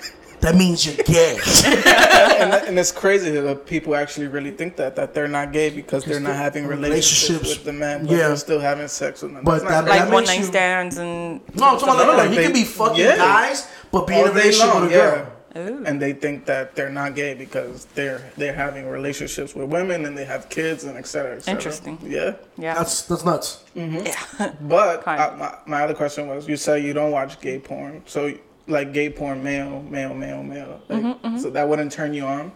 that 0.40 0.54
means 0.54 0.84
you're 0.86 0.96
gay. 1.04 1.32
and, 1.64 2.52
that- 2.52 2.64
and 2.68 2.78
it's 2.78 2.92
crazy 2.92 3.30
that 3.30 3.66
people 3.66 3.94
actually 3.96 4.26
really 4.28 4.50
think 4.50 4.76
that 4.76 4.94
that 4.96 5.14
they're 5.14 5.28
not 5.28 5.52
gay 5.52 5.70
because 5.70 6.04
they're 6.04 6.20
not 6.20 6.36
having 6.36 6.66
relationships, 6.66 7.30
relationships, 7.30 7.56
with 7.58 7.64
the 7.64 7.72
man, 7.72 8.02
but 8.06 8.12
yeah. 8.12 8.28
they're 8.28 8.36
still 8.36 8.60
having 8.60 8.88
sex 8.88 9.22
with 9.22 9.32
them. 9.34 9.44
But 9.44 9.60
That's 9.60 9.64
not 9.64 9.84
that- 9.86 9.92
gay. 9.92 9.98
Like 10.00 10.08
that 10.08 10.12
one 10.14 10.24
night 10.24 10.44
stands 10.44 10.98
and. 10.98 11.40
No, 11.56 11.68
I'm 11.74 11.78
talking 11.78 11.94
about 11.94 12.08
like, 12.08 12.16
Like 12.18 12.30
he 12.30 12.36
they- 12.36 12.44
could 12.44 12.54
be 12.54 12.64
fucking 12.64 12.98
yeah. 13.02 13.16
guys, 13.16 13.68
but 13.90 14.06
be 14.06 14.14
in 14.14 14.26
a 14.26 14.28
relationship 14.30 14.74
long, 14.74 14.82
with 14.82 14.92
a 14.92 14.94
yeah. 14.94 15.10
girl. 15.16 15.32
Ooh. 15.58 15.84
and 15.86 16.02
they 16.02 16.12
think 16.12 16.44
that 16.44 16.76
they're 16.76 16.90
not 16.90 17.14
gay 17.14 17.32
because 17.32 17.86
they're 17.94 18.20
they're 18.36 18.52
having 18.52 18.86
relationships 18.90 19.54
with 19.54 19.70
women 19.70 20.04
and 20.04 20.16
they 20.18 20.26
have 20.26 20.50
kids 20.50 20.84
and 20.84 20.98
et 20.98 21.06
cetera, 21.06 21.34
et 21.36 21.40
cetera. 21.44 21.56
Interesting. 21.56 21.98
Yeah, 22.04 22.34
Yeah. 22.58 22.74
That's 22.74 23.00
that's 23.02 23.24
nuts. 23.24 23.64
yeah. 23.74 24.52
but 24.60 25.02
Kind 25.04 25.18
uh, 25.18 25.34
my, 25.38 25.54
my 25.66 25.82
other 25.84 25.94
question 25.94 26.28
was, 26.28 26.46
you 26.46 26.58
say 26.58 26.80
you 26.80 26.92
don't 26.92 27.10
watch 27.10 27.40
gay 27.40 27.58
porn, 27.58 28.02
so 28.04 28.34
like 28.66 28.92
gay 28.92 29.10
porn, 29.10 29.42
male, 29.42 29.82
male, 29.82 30.14
male, 30.14 30.42
male. 30.42 30.80
Like, 30.88 31.02
Mm-hmm, 31.02 31.38
So 31.38 31.50
that 31.50 31.68
wouldn't 31.68 31.92
turn 31.92 32.14
you 32.14 32.26
on. 32.26 32.52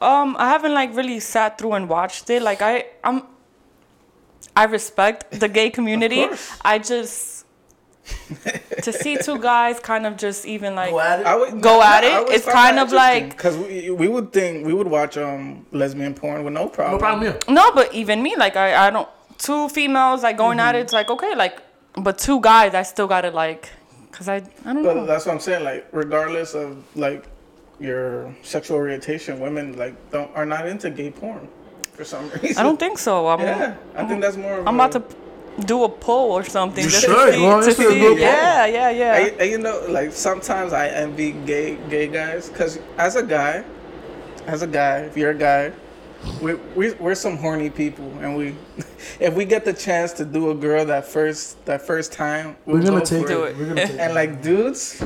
Um, 0.00 0.34
I 0.38 0.48
haven't 0.48 0.72
like 0.74 0.94
really 0.96 1.20
sat 1.20 1.58
through 1.58 1.72
and 1.74 1.88
watched 1.88 2.30
it. 2.30 2.40
Like 2.42 2.62
I, 2.62 2.84
I'm, 3.04 3.22
I 4.56 4.64
respect 4.64 5.38
the 5.40 5.48
gay 5.48 5.70
community. 5.78 6.26
I 6.64 6.78
just 6.78 7.44
to 8.82 8.92
see 8.92 9.16
two 9.18 9.38
guys 9.38 9.78
kind 9.78 10.06
of 10.06 10.16
just 10.16 10.46
even 10.46 10.74
like 10.74 10.90
Go 10.90 11.00
at 11.00 11.20
it. 11.20 11.26
I 11.26 11.36
would 11.36 11.60
Go 11.60 11.82
at 11.82 12.02
it? 12.02 12.30
It's 12.34 12.46
kind 12.46 12.78
of 12.78 12.90
like- 12.92 13.30
because 13.30 13.56
we, 13.58 13.90
we 13.90 14.08
would 14.08 14.32
think 14.32 14.66
we 14.66 14.72
would 14.72 14.86
watch 14.88 15.16
um 15.18 15.66
lesbian 15.72 16.14
porn 16.14 16.42
with 16.44 16.54
no 16.54 16.68
problem. 16.68 16.94
no 16.94 16.98
problem 16.98 17.22
here. 17.22 17.38
no, 17.48 17.70
but 17.72 17.92
even 17.94 18.22
me, 18.22 18.34
like 18.36 18.56
I, 18.56 18.86
I 18.86 18.90
don't 18.90 19.08
two 19.38 19.68
females 19.68 20.22
like 20.22 20.36
going 20.38 20.58
at 20.60 20.74
it. 20.74 20.80
It's 20.80 20.92
like 20.92 21.10
okay, 21.10 21.34
like 21.34 21.60
but 21.94 22.18
two 22.18 22.40
guys, 22.40 22.74
I 22.74 22.82
still 22.82 23.06
got 23.06 23.22
to 23.22 23.30
like, 23.30 23.68
cause 24.12 24.28
I, 24.28 24.36
I 24.64 24.72
don't 24.72 24.82
But 24.82 24.96
know. 24.96 25.06
that's 25.06 25.26
what 25.26 25.32
I'm 25.34 25.40
saying. 25.40 25.64
Like, 25.64 25.86
regardless 25.92 26.54
of 26.54 26.84
like 26.96 27.24
your 27.78 28.34
sexual 28.42 28.76
orientation, 28.76 29.40
women 29.40 29.76
like 29.76 29.94
don't 30.10 30.30
are 30.36 30.46
not 30.46 30.66
into 30.66 30.90
gay 30.90 31.10
porn 31.10 31.48
for 31.92 32.04
some 32.04 32.28
reason. 32.42 32.58
I 32.58 32.62
don't 32.62 32.78
think 32.78 32.98
so. 32.98 33.28
I'm, 33.28 33.40
Yeah, 33.40 33.76
I 33.96 34.04
think 34.06 34.20
that's 34.20 34.36
more. 34.36 34.58
Of 34.58 34.66
I'm 34.68 34.78
a- 34.80 34.84
about 34.84 34.92
to 34.92 35.16
do 35.66 35.84
a 35.84 35.88
poll 35.88 36.32
or 36.32 36.44
something. 36.44 36.84
You 36.84 36.90
just 36.90 37.04
should. 37.04 37.14
To 37.26 37.32
see, 37.32 37.42
Well, 37.42 37.62
to 37.62 37.68
it's 37.70 37.78
a 37.78 37.82
good 37.82 37.92
see. 37.94 38.00
poll. 38.00 38.18
Yeah, 38.18 38.66
yeah, 38.66 38.90
yeah. 38.90 39.16
And, 39.16 39.40
and 39.40 39.50
you 39.50 39.58
know, 39.58 39.84
like 39.88 40.12
sometimes 40.12 40.72
I 40.72 40.88
envy 40.88 41.32
gay 41.32 41.76
gay 41.88 42.06
guys 42.08 42.48
because 42.48 42.78
as 42.98 43.16
a 43.16 43.22
guy, 43.22 43.64
as 44.46 44.62
a 44.62 44.66
guy, 44.66 44.98
if 45.00 45.16
you're 45.16 45.30
a 45.30 45.34
guy, 45.34 45.72
we, 46.42 46.54
we 46.76 46.92
we're 46.94 47.14
some 47.14 47.36
horny 47.36 47.70
people, 47.70 48.04
and 48.20 48.36
we 48.36 48.54
if 49.20 49.34
we 49.34 49.44
get 49.44 49.64
the 49.64 49.72
chance 49.72 50.12
to 50.14 50.24
do 50.24 50.50
a 50.50 50.54
girl 50.54 50.84
that 50.86 51.06
first 51.06 51.64
that 51.66 51.82
first 51.82 52.12
time, 52.12 52.56
we'll 52.66 52.76
We're 52.78 52.84
gonna 52.84 52.98
go 53.00 53.04
take 53.04 53.26
for 53.26 53.32
it. 53.48 53.50
it. 53.52 53.56
We're 53.56 53.68
gonna 53.68 53.86
take 53.86 53.98
And 53.98 54.12
it. 54.12 54.14
like 54.14 54.42
dudes, 54.42 55.02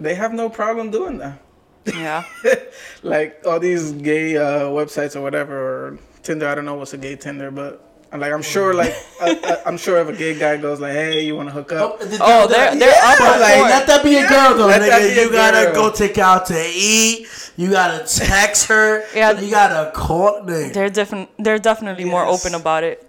they 0.00 0.14
have 0.14 0.32
no 0.32 0.48
problem 0.48 0.90
doing 0.90 1.18
that. 1.18 1.40
yeah. 1.86 2.24
like 3.02 3.42
all 3.46 3.60
these 3.60 3.92
gay 3.92 4.36
uh, 4.36 4.62
websites 4.70 5.14
or 5.14 5.20
whatever 5.20 5.56
or 5.56 5.98
Tinder. 6.22 6.48
I 6.48 6.54
don't 6.54 6.64
know 6.64 6.74
what's 6.74 6.94
a 6.94 6.98
gay 6.98 7.16
Tinder, 7.16 7.50
but 7.50 7.85
I'm 8.16 8.20
like 8.20 8.32
I'm 8.32 8.40
sure 8.42 8.72
like 8.72 8.94
I, 9.20 9.38
I, 9.44 9.62
I'm 9.68 9.76
sure 9.76 9.98
if 9.98 10.08
a 10.08 10.12
gay 10.14 10.38
guy 10.38 10.56
goes 10.56 10.80
like, 10.80 10.92
hey, 10.92 11.20
you 11.26 11.36
want 11.36 11.48
to 11.50 11.52
hook 11.52 11.70
up? 11.72 11.98
Oh, 12.00 12.18
oh 12.20 12.46
they're 12.48 12.74
they're 12.74 12.94
up 13.04 13.18
But 13.18 13.34
for 13.34 13.40
like, 13.40 13.60
let 13.62 13.86
that 13.86 14.02
be 14.02 14.16
a 14.16 14.26
girl 14.26 14.56
though, 14.56 14.66
Let 14.68 14.80
that 14.80 15.02
nigga. 15.02 15.14
be 15.14 15.20
a 15.20 15.24
You 15.24 15.30
gotta 15.32 15.66
girl. 15.72 15.90
go 15.90 15.92
take 15.94 16.16
out 16.16 16.46
to 16.46 16.66
eat. 16.74 17.26
You 17.58 17.70
gotta 17.70 18.06
text 18.06 18.68
her. 18.68 19.04
Yeah. 19.14 19.38
You 19.38 19.50
gotta 19.50 19.90
call. 19.92 20.40
Nigga. 20.42 20.72
They're 20.72 20.88
different. 20.88 21.28
They're 21.38 21.58
definitely 21.58 22.06
more 22.06 22.24
open 22.24 22.54
about 22.54 22.84
it. 22.84 23.06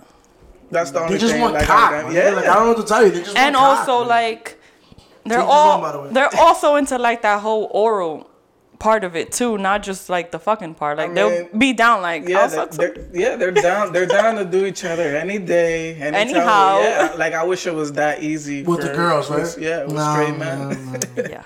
That's 0.71 0.91
the 0.91 0.99
only 0.99 1.13
They 1.13 1.19
just 1.19 1.31
thing. 1.33 1.41
want 1.41 1.53
like, 1.53 1.65
cock. 1.65 1.91
I'm- 1.93 2.11
yeah, 2.13 2.31
Like 2.31 2.45
I 2.47 2.55
don't 2.55 2.63
know 2.63 2.73
what 2.73 2.77
to 2.81 2.83
tell 2.93 3.05
you. 3.05 3.11
They 3.11 3.23
just 3.23 3.37
and 3.37 3.55
want 3.55 3.79
also 3.79 3.99
cock, 3.99 4.09
man. 4.09 4.09
like 4.09 4.57
they're 5.25 5.39
all 5.41 5.85
own, 5.85 6.07
the 6.09 6.13
they're 6.13 6.35
also 6.37 6.75
into 6.75 6.97
like 6.97 7.21
that 7.21 7.39
whole 7.41 7.69
oral 7.71 8.26
part 8.79 9.03
of 9.03 9.15
it 9.15 9.31
too, 9.31 9.57
not 9.57 9.81
just 9.83 10.09
like 10.09 10.31
the 10.31 10.39
fucking 10.39 10.75
part. 10.75 10.97
Like 10.97 11.11
I 11.11 11.13
they'll 11.13 11.47
be 11.57 11.73
down 11.73 12.01
like 12.01 12.27
Yeah, 12.27 12.41
I'll 12.41 12.47
they're, 12.49 12.71
suck 12.71 12.71
they're, 12.71 13.07
yeah, 13.13 13.35
they're 13.35 13.51
down. 13.51 13.91
They're 13.93 14.05
down 14.05 14.35
to 14.35 14.45
do 14.45 14.65
each 14.65 14.83
other 14.85 15.15
any 15.15 15.39
day, 15.39 15.95
anytime. 15.95 16.13
Anyhow. 16.15 16.79
Yeah, 16.81 17.13
like 17.17 17.33
I 17.33 17.43
wish 17.43 17.65
it 17.67 17.73
was 17.73 17.93
that 17.93 18.21
easy 18.23 18.63
with 18.63 18.81
for- 18.81 18.87
the 18.87 18.93
girls, 18.93 19.29
right? 19.29 19.41
with- 19.41 19.57
yeah, 19.59 19.83
with 19.85 19.93
Nah, 19.95 20.13
straight 20.13 20.37
nah, 20.37 20.69
men. 20.69 20.91
nah. 20.93 20.99
yeah. 21.29 21.43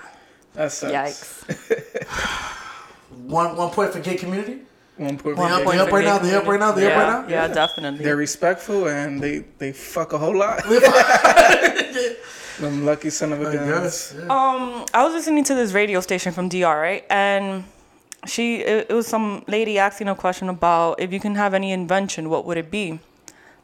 that 0.54 0.72
sucks. 0.72 0.92
Yikes. 0.92 2.48
One 3.26 3.56
one 3.56 3.70
point 3.70 3.92
for 3.92 4.00
gay 4.00 4.16
community. 4.16 4.58
One 4.96 5.16
point 5.16 5.36
They 5.36 5.42
up, 5.44 5.64
they 5.64 5.78
up 5.78 5.90
right 5.92 6.04
now. 6.04 6.18
They 6.18 6.34
up 6.34 6.46
right 6.46 6.60
now. 6.60 6.72
They 6.72 6.86
up 6.92 6.96
right 6.98 7.22
now. 7.22 7.28
yeah, 7.28 7.48
definitely. 7.48 8.04
They're 8.04 8.16
respectful 8.16 8.88
and 8.88 9.20
they 9.22 9.44
they 9.58 9.72
fuck 9.72 10.12
a 10.12 10.18
whole 10.18 10.36
lot. 10.36 10.62
Them 12.60 12.84
lucky 12.84 13.10
son 13.10 13.32
of 13.32 13.40
a 13.42 13.48
I 13.48 13.54
guns. 13.54 13.68
guess. 13.68 14.14
Yeah. 14.18 14.22
Um, 14.24 14.84
I 14.94 15.04
was 15.04 15.12
listening 15.14 15.44
to 15.44 15.54
this 15.54 15.72
radio 15.72 16.00
station 16.00 16.32
from 16.32 16.48
DR, 16.48 16.80
right? 16.80 17.04
And 17.10 17.64
she, 18.26 18.56
it, 18.56 18.86
it 18.90 18.94
was 18.94 19.06
some 19.06 19.44
lady 19.48 19.78
asking 19.78 20.08
a 20.08 20.14
question 20.14 20.48
about 20.48 21.00
if 21.00 21.12
you 21.12 21.20
can 21.20 21.34
have 21.34 21.54
any 21.54 21.72
invention, 21.72 22.28
what 22.30 22.44
would 22.44 22.56
it 22.58 22.70
be? 22.70 23.00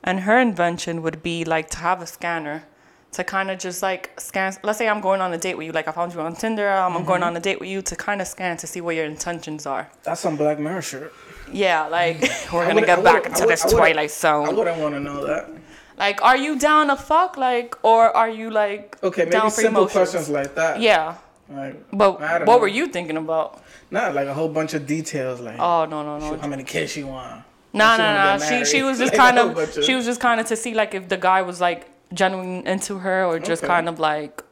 And 0.03 0.21
her 0.21 0.39
invention 0.39 1.03
would 1.03 1.23
be 1.23 1.45
like 1.45 1.71
to 1.71 1.79
have 1.79 2.01
a 2.03 2.07
scanner 2.07 2.65
to 3.13 3.25
kind 3.25 3.51
of 3.51 3.59
just 3.59 3.83
like 3.83 4.19
scan. 4.21 4.55
Let's 4.63 4.79
say 4.79 4.89
I'm 4.89 5.01
going 5.01 5.21
on 5.21 5.33
a 5.33 5.39
date 5.39 5.57
with 5.57 5.67
you, 5.67 5.73
like 5.73 5.89
I 5.89 5.93
found 5.93 6.13
you 6.15 6.21
on 6.21 6.35
Tinder, 6.37 6.71
um, 6.71 6.97
I'm 6.97 7.05
going 7.05 7.23
on 7.23 7.37
a 7.37 7.41
date 7.41 7.59
with 7.59 7.69
you 7.69 7.83
to 7.83 7.97
kind 7.97 8.21
of 8.21 8.27
scan 8.29 8.57
to 8.59 8.67
see 8.67 8.81
what 8.81 8.95
your 8.97 9.07
intentions 9.07 9.65
are. 9.67 9.91
That's 10.03 10.21
some 10.21 10.37
Black 10.37 10.59
Mirror 10.59 10.83
shit. 10.83 11.13
Yeah, 11.53 11.87
like 11.87 12.21
we're 12.53 12.67
gonna 12.67 12.85
get 12.85 13.03
back 13.03 13.27
into 13.27 13.47
this 13.47 13.63
Twilight 13.63 13.97
wouldn't- 13.97 14.25
I 14.47 14.53
wouldn't 14.53 14.79
want 14.79 14.95
to 14.95 15.01
know 15.01 15.27
that. 15.27 15.49
Like, 15.99 16.23
are 16.23 16.37
you 16.37 16.59
down 16.59 16.87
to 16.89 16.97
fuck, 16.97 17.37
like, 17.37 17.77
or 17.83 18.17
are 18.17 18.29
you 18.31 18.51
like 18.51 18.97
Okay, 19.03 19.23
maybe 19.25 19.31
down 19.33 19.51
for 19.51 19.61
simple 19.63 19.83
emotions? 19.83 19.93
questions 20.11 20.29
like 20.29 20.55
that. 20.55 20.81
Yeah, 20.81 21.17
Like, 21.51 21.77
but 21.93 22.21
what 22.21 22.47
know. 22.47 22.59
were 22.59 22.69
you 22.69 22.87
thinking 22.87 23.17
about? 23.17 23.63
not 23.91 24.15
like 24.15 24.29
a 24.29 24.35
whole 24.35 24.51
bunch 24.51 24.75
of 24.75 24.87
details 24.87 25.41
like 25.41 25.59
Oh 25.59 25.87
no 25.87 26.03
no 26.03 26.19
no 26.19 26.37
how 26.37 26.47
many 26.47 26.63
kids 26.63 26.95
you 26.95 27.07
want. 27.07 27.43
Wanna 27.73 27.97
nah, 27.99 28.37
nah. 28.37 28.39
She 28.39 28.65
she 28.67 28.83
was 28.83 28.99
just 29.03 29.15
Like, 29.15 29.23
kind 29.35 29.39
of 29.39 29.57
of- 29.57 29.85
she 29.87 29.95
was 29.95 30.05
just 30.05 30.21
kind 30.21 30.39
of 30.41 30.47
to 30.47 30.57
see 30.57 30.75
like 30.75 30.93
if 30.95 31.09
the 31.09 31.17
guy 31.17 31.41
was 31.41 31.59
like 31.59 31.89
genuine 32.13 32.67
into 32.67 32.99
her 32.99 33.25
or 33.25 33.39
just 33.39 33.63
Okay. 33.65 33.73
kind 33.75 33.89
of 33.89 33.99
like 33.99 34.43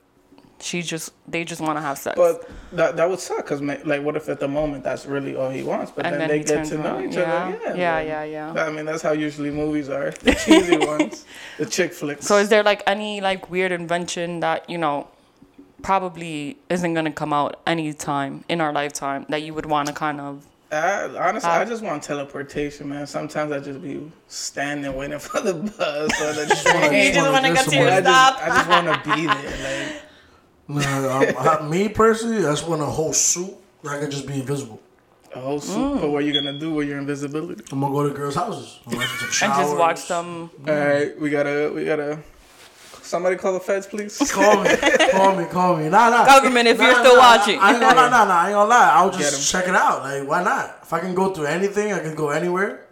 she 0.60 0.82
just 0.82 1.12
they 1.28 1.44
just 1.44 1.60
want 1.60 1.76
to 1.76 1.80
have 1.80 1.98
sex. 1.98 2.16
But 2.16 2.48
that 2.72 2.96
that 2.96 3.08
would 3.08 3.20
suck 3.20 3.38
because 3.38 3.60
like, 3.60 4.02
what 4.02 4.16
if 4.16 4.28
at 4.28 4.40
the 4.40 4.48
moment 4.48 4.84
that's 4.84 5.06
really 5.06 5.36
all 5.36 5.50
he 5.50 5.62
wants, 5.62 5.92
but 5.92 6.06
and 6.06 6.14
then, 6.14 6.28
then, 6.28 6.28
they 6.28 6.44
get 6.44 6.66
to 6.66 6.78
know 6.78 6.96
around. 6.96 7.08
each 7.10 7.14
yeah. 7.16 7.44
other? 7.44 7.50
Yeah, 7.78 8.00
yeah, 8.00 8.20
then- 8.20 8.30
yeah, 8.30 8.52
yeah. 8.54 8.64
I 8.64 8.70
mean, 8.70 8.84
that's 8.86 9.02
how 9.02 9.12
usually 9.12 9.50
movies 9.50 9.88
are, 9.88 10.10
the 10.22 10.34
cheesy 10.34 10.78
ones, 10.78 11.24
the 11.58 11.66
chick 11.66 11.92
flicks. 11.92 12.26
So 12.26 12.38
is 12.38 12.48
there 12.48 12.62
like 12.62 12.82
any 12.86 13.20
like 13.20 13.50
weird 13.50 13.72
invention 13.72 14.40
that 14.40 14.68
you 14.68 14.78
know 14.78 15.08
probably 15.82 16.56
isn't 16.70 16.94
gonna 16.94 17.12
come 17.12 17.32
out 17.32 17.60
anytime 17.66 18.44
in 18.48 18.60
our 18.60 18.72
lifetime 18.72 19.26
that 19.28 19.42
you 19.42 19.52
would 19.54 19.66
want 19.66 19.88
to 19.88 19.94
kind 19.94 20.20
of 20.20 20.46
I, 20.72 21.04
honestly, 21.04 21.48
Uh, 21.48 21.60
I 21.60 21.64
just 21.64 21.82
want 21.82 22.02
teleportation, 22.02 22.88
man. 22.88 23.06
Sometimes 23.06 23.52
I 23.52 23.60
just 23.60 23.80
be 23.80 24.10
standing 24.26 24.92
waiting 24.96 25.18
for 25.28 25.40
the 25.40 25.54
bus 25.54 26.20
or 26.20 26.32
the 26.32 26.62
wanna- 26.64 26.88
train. 26.88 27.14
just 27.14 27.30
wanna 27.30 27.52
get 27.54 27.68
to 27.68 27.76
your 27.76 27.88
I 27.88 28.00
stop. 28.00 28.38
just, 28.38 28.42
I 28.42 28.56
just 28.56 28.68
want 28.68 29.04
to 29.04 29.14
be 29.14 29.26
there. 29.26 30.02
Nah, 30.68 31.18
um, 31.18 31.34
I, 31.38 31.68
me 31.68 31.88
personally, 31.88 32.38
I 32.38 32.50
just 32.50 32.66
want 32.68 32.82
a 32.82 32.86
whole 32.86 33.12
suit 33.12 33.54
where 33.82 33.94
I 33.94 34.00
can 34.00 34.10
just 34.10 34.26
be 34.26 34.34
invisible. 34.34 34.80
Like 35.26 35.36
a 35.36 35.40
whole 35.40 35.60
suit. 35.60 35.76
Mm. 35.76 36.00
But 36.00 36.10
what 36.10 36.22
are 36.22 36.26
you 36.26 36.32
gonna 36.32 36.58
do 36.58 36.72
with 36.74 36.88
your 36.88 36.98
invisibility? 36.98 37.62
I'm 37.70 37.80
gonna 37.80 37.92
go 37.92 38.08
to 38.08 38.14
girls' 38.14 38.34
houses 38.34 38.80
I'm 38.86 38.94
gonna 38.94 39.06
take 39.06 39.42
and 39.42 39.54
just 39.54 39.76
watch 39.76 40.08
them. 40.08 40.50
All 40.66 40.74
right, 40.74 41.20
we 41.20 41.30
gotta, 41.30 41.72
we 41.74 41.84
gotta. 41.84 42.18
Somebody 43.02 43.36
call 43.36 43.52
the 43.52 43.60
feds, 43.60 43.86
please. 43.86 44.18
Call 44.32 44.64
me, 44.64 44.76
call 45.12 45.36
me, 45.36 45.44
call 45.44 45.76
me. 45.76 45.88
Nah, 45.88 46.10
nah. 46.10 46.26
Government, 46.26 46.66
if 46.66 46.78
Nah, 46.78 46.86
you're 46.86 46.98
still 46.98 47.14
nah, 47.14 47.20
watching. 47.20 47.58
I 47.60 47.70
ain't 47.70 47.80
gonna 47.80 47.94
lie, 47.94 48.10
nah, 48.10 48.24
nah, 48.24 48.34
I 48.34 48.46
ain't 48.48 48.54
gonna 48.54 48.68
lie. 48.68 48.90
I'll 48.94 49.10
just 49.12 49.52
check 49.52 49.68
it 49.68 49.76
out. 49.76 50.02
Like, 50.02 50.28
why 50.28 50.42
not? 50.42 50.80
If 50.82 50.92
I 50.92 50.98
can 50.98 51.14
go 51.14 51.32
through 51.32 51.46
anything, 51.46 51.92
I 51.92 52.00
can 52.00 52.16
go 52.16 52.30
anywhere. 52.30 52.85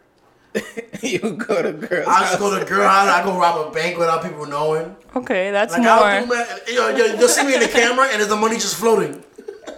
you 1.02 1.18
go 1.18 1.62
to 1.62 1.73
girls. 1.73 2.06
I 2.08 2.20
just 2.20 2.38
go 2.38 2.56
to 2.58 2.64
girl 2.64 2.87
house. 2.88 3.08
I 3.08 3.25
go 3.25 3.37
rob 3.38 3.66
a 3.66 3.70
bank 3.73 3.99
without 3.99 4.23
people 4.23 4.46
knowing. 4.46 4.94
Okay, 5.16 5.50
that's 5.50 5.73
Like 5.76 5.82
I'll 5.87 6.20
do 6.23 6.26
more. 6.26 6.37
man, 6.37 6.46
yo, 6.68 6.88
yo, 6.96 7.04
you'll 7.18 7.28
see 7.28 7.44
me 7.44 7.54
in 7.54 7.61
the 7.61 7.68
camera 7.80 8.06
and 8.06 8.20
there's 8.20 8.28
the 8.28 8.37
money 8.37 8.54
just 8.56 8.76
floating. 8.76 9.23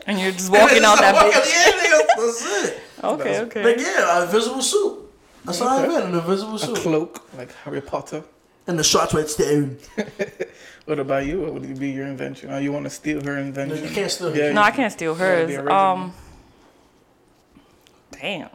And 0.07 0.21
you're 0.21 0.33
just 0.33 0.51
walking 0.53 0.85
out 0.85 0.99
that 0.99 1.15
Walking- 1.15 1.33
bitch. 1.33 1.51
Yeah, 1.51 1.73
nigga, 1.73 2.07
that's 2.17 2.65
it. 2.69 2.81
Okay, 3.05 3.39
Like 3.39 3.57
okay. 3.57 3.77
yeah, 3.83 4.19
an 4.19 4.25
invisible 4.27 4.63
suit. 4.63 5.03
That's 5.45 5.61
all 5.61 5.69
I 5.69 5.87
meant, 5.87 6.05
an 6.05 6.15
invisible 6.15 6.57
a 6.57 6.59
suit. 6.59 6.77
cloak 6.77 7.25
like 7.37 7.53
Harry 7.65 7.81
Potter. 7.81 8.23
And 8.67 8.79
the 8.79 8.83
shots 8.85 9.15
were 9.15 9.23
down. 9.23 9.79
What 10.87 10.99
about 10.99 11.25
you? 11.27 11.41
What 11.41 11.53
would 11.55 11.79
be 11.79 11.91
your 11.91 12.07
invention? 12.07 12.51
Oh, 12.53 12.59
you 12.59 12.73
want 12.73 12.85
to 12.85 12.91
steal 12.91 13.23
her 13.25 13.39
invention? 13.39 13.79
No, 13.79 13.85
you 13.89 13.95
can't 13.95 14.11
steal 14.11 14.37
Yeah, 14.37 14.47
hers. 14.47 14.55
No, 14.55 14.63
I 14.63 14.71
can't 14.73 14.93
steal 14.93 15.15
hers. 15.15 15.57
Um, 15.69 16.13
damn. 18.13 18.49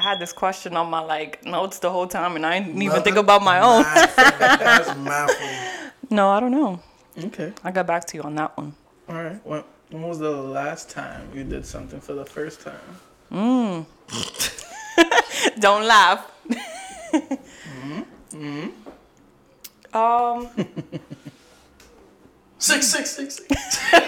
I 0.00 0.02
had 0.02 0.18
this 0.18 0.32
question 0.32 0.76
on 0.78 0.88
my 0.88 1.00
like 1.00 1.44
notes 1.44 1.78
the 1.78 1.90
whole 1.90 2.06
time, 2.06 2.34
and 2.34 2.46
I 2.46 2.60
didn't 2.60 2.80
even 2.80 3.02
think 3.02 3.16
about 3.16 3.42
my 3.42 3.60
own. 3.60 3.82
That's. 4.16 4.88
No, 6.08 6.30
I 6.30 6.40
don't 6.40 6.52
know. 6.52 6.80
Okay. 7.18 7.52
I 7.62 7.70
got 7.70 7.86
back 7.86 8.06
to 8.06 8.16
you 8.16 8.22
on 8.22 8.34
that 8.36 8.56
one. 8.56 8.72
All 9.10 9.16
right. 9.16 9.38
When, 9.44 9.62
when 9.90 10.02
was 10.04 10.18
the 10.18 10.30
last 10.30 10.88
time 10.88 11.28
you 11.34 11.44
did 11.44 11.66
something 11.66 12.00
for 12.00 12.14
the 12.14 12.24
first 12.24 12.62
time? 12.62 12.80
Don't 15.60 15.86
laugh. 15.86 16.32
Mm-hmm. 18.32 18.68
Um, 19.94 20.48
Six, 22.58 22.86
six, 22.88 23.10
six, 23.10 23.36
six. 23.36 23.50
no, 23.92 23.98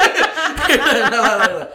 no, 0.76 1.08
no, 1.10 1.68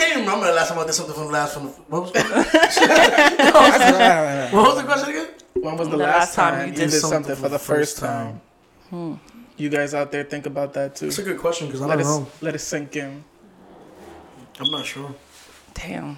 can't 0.00 0.12
even 0.12 0.24
remember 0.24 0.46
the 0.46 0.52
last 0.52 0.68
time 0.70 0.78
I 0.78 0.84
did 0.86 0.94
something 0.94 1.14
from 1.14 1.26
the 1.26 1.32
last 1.32 1.54
from 1.54 1.64
the, 1.66 1.72
what 1.88 2.02
was, 2.02 2.10
what 4.52 4.66
was 4.66 4.76
the 4.76 4.82
question 4.84 5.10
again? 5.10 5.28
when 5.54 5.76
was 5.76 5.88
the, 5.88 5.96
The 5.96 6.02
last, 6.02 6.34
time, 6.34 6.68
you 6.68 6.74
did, 6.74 6.90
something, 6.90 7.36
for 7.36 7.48
the 7.48 7.58
first 7.58 7.98
time? 7.98 8.40
Hmm. 8.88 9.14
You 9.56 9.68
guys 9.68 9.94
out 9.94 10.10
there 10.10 10.24
think 10.24 10.46
about 10.46 10.72
that 10.74 10.96
too. 10.96 11.08
It's 11.08 11.18
a 11.18 11.22
good 11.22 11.38
question 11.38 11.66
because 11.66 11.82
I 11.82 11.86
Let 11.86 11.98
don't 11.98 12.06
us 12.06 12.18
know. 12.18 12.26
let 12.40 12.54
it 12.54 12.60
sink 12.60 12.96
in. 12.96 13.22
I'm 14.58 14.70
not 14.70 14.86
sure. 14.86 15.14
damn, 15.74 16.16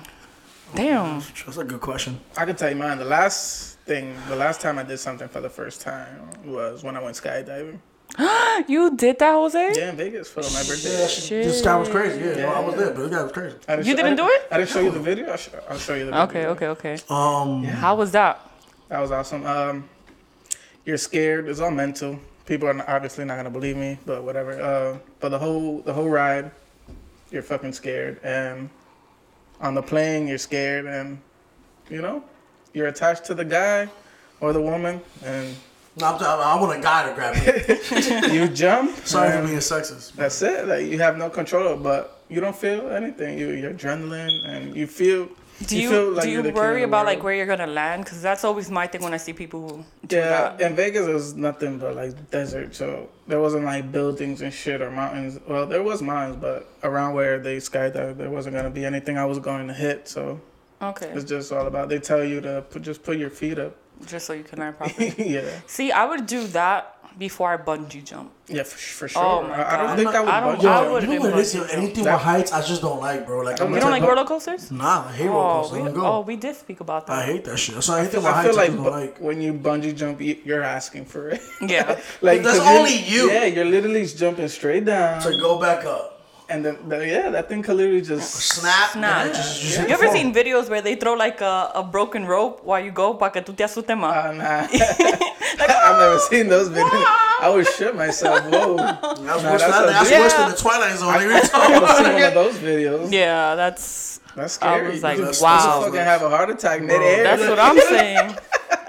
damn. 0.75 1.21
That's 1.21 1.57
a 1.57 1.65
good 1.65 1.81
question. 1.81 2.21
I 2.37 2.45
can 2.45 2.57
tell 2.57 2.71
you 2.71 2.77
mine. 2.77 2.99
The 2.99 3.05
last 3.05 3.79
thing, 3.81 4.15
the 4.29 4.37
last 4.37 4.61
time 4.61 4.79
I 4.79 4.85
did 4.85 4.99
something 4.99 5.29
for 5.29 5.41
the 5.41 5.51
first 5.51 5.81
time 5.81 6.29
was 6.45 6.85
when 6.85 6.97
I 6.97 7.03
went 7.03 7.17
skydiving. 7.17 7.79
You 8.69 8.95
did 8.97 9.19
that, 9.19 9.33
Jose? 9.33 9.73
Yeah, 9.77 9.91
in 9.91 9.97
Vegas 9.97 10.29
for 10.29 10.41
my 10.41 10.63
birthday. 10.69 11.01
Yeah, 11.01 11.07
she, 11.09 11.35
this 11.37 11.63
guy 11.63 11.77
was 11.77 11.89
crazy. 11.89 12.21
Yeah, 12.21 12.35
no, 12.47 12.49
I 12.53 12.61
was 12.61 12.75
there, 12.77 12.91
but 12.93 12.97
this 13.03 13.11
guy 13.11 13.23
was 13.23 13.33
crazy. 13.33 13.57
Didn't 13.67 13.79
You 13.87 13.91
show- 13.93 13.97
didn't 13.97 14.13
I 14.13 14.17
do 14.17 14.29
it? 14.29 14.49
I 14.51 14.57
didn't 14.59 14.71
show 14.71 14.81
you 14.81 14.91
the 14.91 15.01
video. 15.01 15.31
I'll 15.31 15.37
show, 15.37 15.53
I'll 15.69 15.79
show 15.79 15.95
you 15.95 16.05
the 16.07 16.11
video. 16.13 16.23
Okay, 16.25 16.47
okay, 16.47 16.67
okay. 16.69 16.99
Um, 17.09 17.65
How 17.65 17.95
was 17.97 18.13
that? 18.13 18.41
That 18.89 19.01
was 19.01 19.11
awesome. 19.11 19.45
Um, 19.47 19.89
you're 20.85 20.99
scared. 20.99 21.49
It's 21.49 21.61
all 21.61 21.71
mental. 21.71 22.19
People 22.45 22.69
are 22.69 22.91
obviously 22.91 23.25
not 23.25 23.37
gonna 23.37 23.51
believe 23.51 23.77
me, 23.77 23.99
but 24.05 24.23
whatever. 24.23 24.61
Uh, 24.61 24.99
but 25.21 25.31
the 25.31 25.39
whole 25.39 25.81
the 25.81 25.93
whole 25.93 26.09
ride, 26.09 26.51
you're 27.31 27.43
fucking 27.43 27.73
scared, 27.73 28.21
and 28.23 28.69
on 29.61 29.75
the 29.75 29.83
plane 29.83 30.27
you're 30.27 30.39
scared, 30.39 30.87
and 30.87 31.19
you 31.89 32.03
know, 32.03 32.23
you're 32.75 32.89
attached 32.89 33.25
to 33.27 33.35
the 33.35 33.45
guy 33.45 33.89
or 34.41 34.53
the 34.53 34.61
woman, 34.61 35.01
and 35.25 35.57
no, 35.97 36.07
I'm, 36.07 36.23
I 36.23 36.61
want 36.61 36.79
a 36.79 36.83
guy 36.83 37.09
to 37.09 37.15
grab 37.15 37.35
me. 38.29 38.35
you 38.35 38.49
jump. 38.49 38.97
Sorry 39.07 39.31
for 39.33 39.47
being 39.47 39.59
sexist. 39.59 40.13
That's 40.13 40.41
it. 40.43 40.67
Like 40.67 40.87
you 40.87 40.99
have 40.99 41.17
no 41.17 41.29
control, 41.31 41.77
but 41.77 42.23
you 42.29 42.41
don't 42.41 42.57
feel 42.57 42.91
anything. 42.91 43.39
You 43.39 43.51
your 43.51 43.73
adrenaline, 43.75 44.47
and 44.49 44.75
you 44.77 44.87
feel. 44.87 45.29
Do 45.67 45.79
you, 45.79 45.91
feel 45.91 46.11
like 46.13 46.25
do 46.25 46.29
you're 46.31 46.39
you 46.39 46.43
the 46.43 46.49
king 46.49 46.57
worry 46.57 46.83
of 46.83 46.91
the 46.91 46.97
about 46.97 47.07
like 47.07 47.23
where 47.23 47.35
you're 47.35 47.47
gonna 47.47 47.69
land? 47.69 48.05
Because 48.05 48.21
that's 48.21 48.43
always 48.43 48.69
my 48.69 48.89
thing 48.89 49.01
when 49.03 49.15
I 49.15 49.17
see 49.19 49.33
people 49.33 49.61
who 49.69 49.85
do 50.09 50.17
Yeah, 50.17 50.57
that. 50.57 50.61
in 50.61 50.75
Vegas 50.75 51.07
it 51.07 51.13
was 51.13 51.35
nothing 51.35 51.79
but 51.79 51.95
like 51.95 52.31
desert, 52.33 52.75
so 52.75 53.09
there 53.29 53.39
wasn't 53.39 53.65
like 53.65 53.93
buildings 53.93 54.41
and 54.43 54.53
shit 54.53 54.81
or 54.83 54.91
mountains. 54.91 55.39
Well, 55.47 55.67
there 55.67 55.83
was 55.85 56.03
mines, 56.03 56.35
but 56.35 56.69
around 56.83 57.15
where 57.15 57.39
they 57.39 57.59
skydived, 57.59 58.17
there 58.17 58.31
wasn't 58.31 58.57
gonna 58.57 58.71
be 58.71 58.85
anything 58.85 59.19
I 59.19 59.25
was 59.25 59.39
going 59.39 59.69
to 59.69 59.75
hit. 59.75 60.09
So 60.09 60.41
Okay, 60.81 61.13
it's 61.15 61.25
just 61.27 61.53
all 61.53 61.67
about. 61.69 61.89
They 61.89 62.01
tell 62.01 62.25
you 62.25 62.41
to 62.41 62.65
put, 62.69 62.83
just 62.83 63.05
put 63.05 63.17
your 63.19 63.31
feet 63.31 63.59
up. 63.61 63.77
Just 64.07 64.27
so 64.27 64.33
you 64.33 64.45
can 64.45 64.59
land 64.59 64.77
properly. 64.77 65.15
yeah, 65.19 65.43
see, 65.67 65.91
I 65.93 66.05
would 66.05 66.27
do 66.27 66.47
that 66.49 66.97
before 67.19 67.53
I 67.53 67.59
bungee 67.59 68.03
jump. 68.03 68.33
yeah, 68.49 68.63
for, 68.63 68.79
for 68.79 69.05
oh 69.05 69.09
sure. 69.09 69.23
Oh 69.23 69.43
my 69.43 69.55
I, 69.63 69.75
I 69.75 69.77
don't 69.77 69.87
God. 69.87 69.97
think 69.99 70.09
I 70.09 70.21
would. 70.21 70.29
I 70.31 70.41
don't- 70.41 70.55
bungee 70.57 70.59
I 70.59 70.63
jump. 70.63 70.93
would- 70.93 71.03
you 71.03 71.09
know 71.09 71.15
wouldn't 71.21 71.35
what 71.35 71.39
it 71.39 71.43
is? 71.43 71.53
bungee 71.53 71.59
Yo, 71.59 71.61
jump. 71.67 71.75
Anything 71.79 72.05
That- 72.05 72.13
with 72.15 72.23
heights, 72.23 72.53
I 72.53 72.63
just 72.63 72.81
don't 72.83 73.01
like, 73.01 73.27
bro. 73.27 73.41
Like, 73.43 73.61
I'm 73.61 73.75
You 73.75 73.81
don't 73.81 73.91
like 73.91 74.03
roller 74.03 74.25
coasters? 74.25 74.71
Nah, 74.71 75.05
I 75.09 75.13
hate 75.13 75.27
roller 75.29 75.39
Oh, 75.41 75.61
coasters. 75.63 75.79
I 75.79 75.83
we, 75.83 75.93
go. 75.93 76.07
oh, 76.07 76.21
we 76.23 76.37
did 76.37 76.57
speak 76.57 76.81
about 76.81 77.07
that. 77.07 77.19
I 77.19 77.23
hate 77.27 77.45
that 77.45 77.59
shit. 77.59 77.83
So 77.83 77.93
I 77.95 78.01
anything 78.01 78.21
with 78.23 78.27
I 78.33 78.33
heights, 78.33 78.49
feel 78.57 78.61
I 78.61 78.67
like, 78.67 78.75
don't 78.77 78.91
like. 79.01 79.19
when 79.19 79.43
you 79.43 79.53
bungee 79.53 79.95
jump, 79.95 80.21
you- 80.23 80.39
you're 80.43 80.63
asking 80.63 81.05
for 81.05 81.29
it. 81.29 81.43
Yeah. 81.61 82.01
like 82.23 82.43
That's 82.43 82.59
'cause 82.59 82.67
you're- 82.67 82.79
only 82.79 82.97
you. 82.97 83.31
Yeah, 83.31 83.45
you're 83.45 83.65
literally 83.67 84.07
jumping 84.07 84.49
straight 84.49 84.87
down, 84.87 85.21
To 85.23 85.31
go 85.39 85.61
back 85.61 85.85
up, 85.85 86.12
and 86.49 86.65
then 86.65 86.77
the, 86.89 87.07
yeah, 87.07 87.31
that 87.31 87.49
thing 87.49 87.63
could 87.63 87.77
literally 87.77 88.03
just. 88.03 88.35
snap, 88.35 88.95
Nah. 88.97 89.23
and 89.23 89.35
just, 89.35 89.61
just 89.61 89.79
hit 89.79 89.89
You 89.89 89.95
ever 89.95 90.07
phone. 90.07 90.15
seen 90.15 90.35
videos 90.35 90.69
where 90.69 90.83
they 90.83 90.95
throw 90.97 91.15
like 91.15 91.41
a, 91.41 91.71
a 91.75 91.83
broken 91.83 92.27
rope 92.27 92.63
while 92.65 92.81
you 92.85 92.91
go 92.91 93.15
para 93.15 93.31
que 93.33 93.41
tú 93.43 93.57
te 93.57 93.65
asustes 93.65 93.97
más? 93.97 94.13
Uh, 94.13 94.33
nah. 94.33 94.67
I've 95.63 95.99
never 95.99 96.19
seen 96.19 96.49
those 96.49 96.69
videos. 96.69 97.05
I 97.41 97.51
would 97.53 97.67
shit 97.67 97.95
myself. 97.97 98.41
Whoa. 98.51 98.77
That's, 98.77 99.21
Nah, 99.21 99.35
worse, 99.35 99.43
that's 99.43 99.63
that, 99.63 99.87
that's 99.87 100.11
big- 100.11 100.21
worse 100.21 100.35
than 100.35 100.51
the 100.51 100.57
Twilight 100.57 100.97
Zone. 100.99 101.09
Like, 101.09 101.27
we 101.27 101.35
I 101.35 101.41
gotta 101.41 101.47
see 101.47 101.81
one 101.81 101.83
talking 102.05 102.23
of 102.25 102.35
those 102.35 102.55
videos. 102.59 103.13
yeah, 103.13 103.55
that's 103.55 104.21
That's 104.37 104.57
I 104.63 104.77
scary. 104.77 104.91
was 104.93 105.03
like, 105.03 105.19
You 105.19 105.25
just- 105.27 105.43
wow. 105.43 105.79
you 105.79 105.85
fucking 105.87 106.01
have 106.01 106.23
a 106.23 106.29
heart 106.31 106.51
attack 106.51 106.81
midair. 106.83 107.23
that's 107.25 107.43
what 107.43 107.59
I'm 107.59 107.79
saying. 107.79 108.37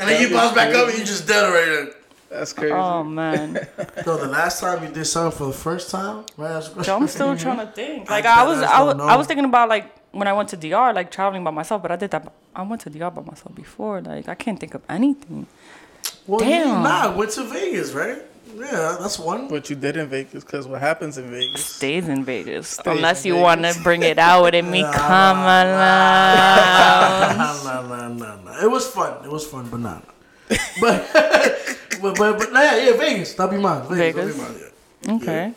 and 0.00 0.08
then 0.08 0.20
you 0.22 0.30
bounce 0.34 0.54
back 0.54 0.74
up 0.74 0.88
and 0.88 0.98
you 0.98 1.04
just 1.04 1.26
dead 1.26 1.44
already. 1.44 1.92
That's 2.30 2.52
crazy. 2.52 2.72
Oh 2.72 3.02
man, 3.02 3.54
Yo, 4.06 4.16
the 4.16 4.28
last 4.28 4.60
time 4.60 4.84
you 4.84 4.90
did 4.90 5.04
something 5.04 5.36
for 5.36 5.46
the 5.48 5.52
first 5.52 5.90
time, 5.90 6.24
right? 6.36 6.52
That's 6.52 6.68
a 6.68 6.70
question. 6.70 6.84
So 6.84 6.96
I'm 6.96 7.08
still 7.08 7.36
trying 7.36 7.58
to 7.66 7.72
think. 7.72 8.08
Like 8.08 8.24
I 8.24 8.42
I 8.42 8.46
was, 8.46 8.60
just 8.60 8.72
I 8.72 8.82
was, 8.82 9.00
I 9.00 9.16
was 9.16 9.26
thinking 9.26 9.46
about 9.46 9.68
like 9.68 9.92
when 10.12 10.28
I 10.28 10.32
went 10.32 10.48
to 10.50 10.56
DR, 10.56 10.92
like 10.94 11.10
traveling 11.10 11.42
by 11.42 11.50
myself. 11.50 11.82
But 11.82 11.90
I 11.90 11.96
did 11.96 12.12
that. 12.12 12.32
I 12.54 12.62
went 12.62 12.82
to 12.82 12.90
DR 12.90 13.10
by 13.10 13.22
myself 13.22 13.52
before. 13.54 14.00
Like 14.00 14.28
I 14.28 14.36
can't 14.36 14.60
think 14.60 14.74
of 14.74 14.82
anything. 14.88 15.48
Well, 16.26 16.38
Damn. 16.38 16.68
Yeah, 16.68 16.82
nah, 16.82 17.16
went 17.16 17.32
to 17.32 17.42
Vegas, 17.44 17.92
right? 17.92 18.22
Yeah, 18.54 18.96
that's 19.00 19.18
one. 19.18 19.48
What 19.48 19.68
you 19.68 19.76
did 19.76 19.96
in 19.96 20.08
Vegas, 20.08 20.44
because 20.44 20.68
what 20.68 20.80
happens 20.80 21.18
in 21.18 21.30
Vegas. 21.30 21.64
Stays 21.64 22.08
in 22.08 22.24
Vegas, 22.24 22.68
Stays 22.68 22.86
unless 22.86 23.24
in 23.24 23.34
you 23.34 23.40
want 23.40 23.64
to 23.64 23.78
bring 23.82 24.02
it 24.02 24.18
out 24.18 24.54
and 24.54 24.70
me 24.70 24.82
Nah, 24.86 24.92
come 24.92 25.38
along. 25.38 25.78
nah, 27.38 27.62
nah, 27.64 27.82
nah, 27.82 28.08
nah, 28.08 28.36
nah. 28.42 28.62
It 28.62 28.70
was 28.70 28.86
fun. 28.88 29.24
It 29.24 29.30
was 29.30 29.46
fun, 29.46 29.68
but 29.68 29.80
nah. 29.80 29.98
nah. 29.98 30.56
but, 30.80 31.59
but, 32.02 32.16
but, 32.16 32.38
but, 32.38 32.52
nah, 32.52 32.60
yeah, 32.60 32.96
Vegas. 32.96 33.34
That'll 33.34 33.56
be 33.56 33.62
mine. 33.62 33.82
Vegas. 33.88 34.36
Vegas. 34.36 34.36
That'll 34.36 34.54
be 34.54 34.60
mine, 34.60 34.70
yeah. 35.02 35.14
Okay. 35.14 35.52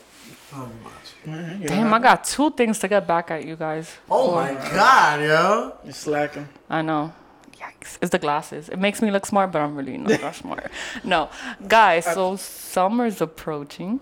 That'll 0.52 0.68
be 0.68 0.74
mine. 0.84 1.62
You 1.62 1.68
Damn, 1.70 1.90
know, 1.90 1.96
I 1.96 2.00
got 2.00 2.26
two 2.26 2.52
things 2.52 2.80
to 2.80 2.88
get 2.90 3.08
back 3.08 3.32
at 3.32 3.46
you 3.46 3.56
guys. 3.56 3.90
Oh 4.10 4.36
my 4.36 4.54
god, 4.54 5.22
yo. 5.22 5.74
You're 5.86 5.94
slacking. 5.94 6.50
I 6.70 6.82
know. 6.82 7.14
Yikes. 7.58 7.98
It's 8.02 8.10
the 8.12 8.20
glasses. 8.20 8.68
It 8.68 8.78
makes 8.78 9.02
me 9.02 9.10
look 9.10 9.26
smart, 9.26 9.52
but 9.54 9.62
I'm 9.62 9.74
really 9.76 9.98
not 9.98 10.20
that 10.20 10.36
smart. 10.44 10.70
No. 11.04 11.30
Guys, 11.66 12.04
so 12.06 12.36
summer's 12.36 13.22
approaching. 13.22 14.02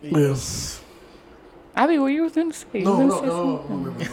Yes. 0.00 0.80
Abby, 1.76 1.98
what 1.98 2.06
you 2.06 2.22
was 2.22 2.32
gonna 2.32 2.52
say? 2.54 2.66
You 2.72 2.84
No, 2.84 2.96
was 2.98 3.06
no, 3.06 3.20
gonna 3.20 3.26
no, 3.26 3.44
no, 3.44 3.66
no, 3.68 3.90
no, 3.90 3.98
no. 3.98 4.06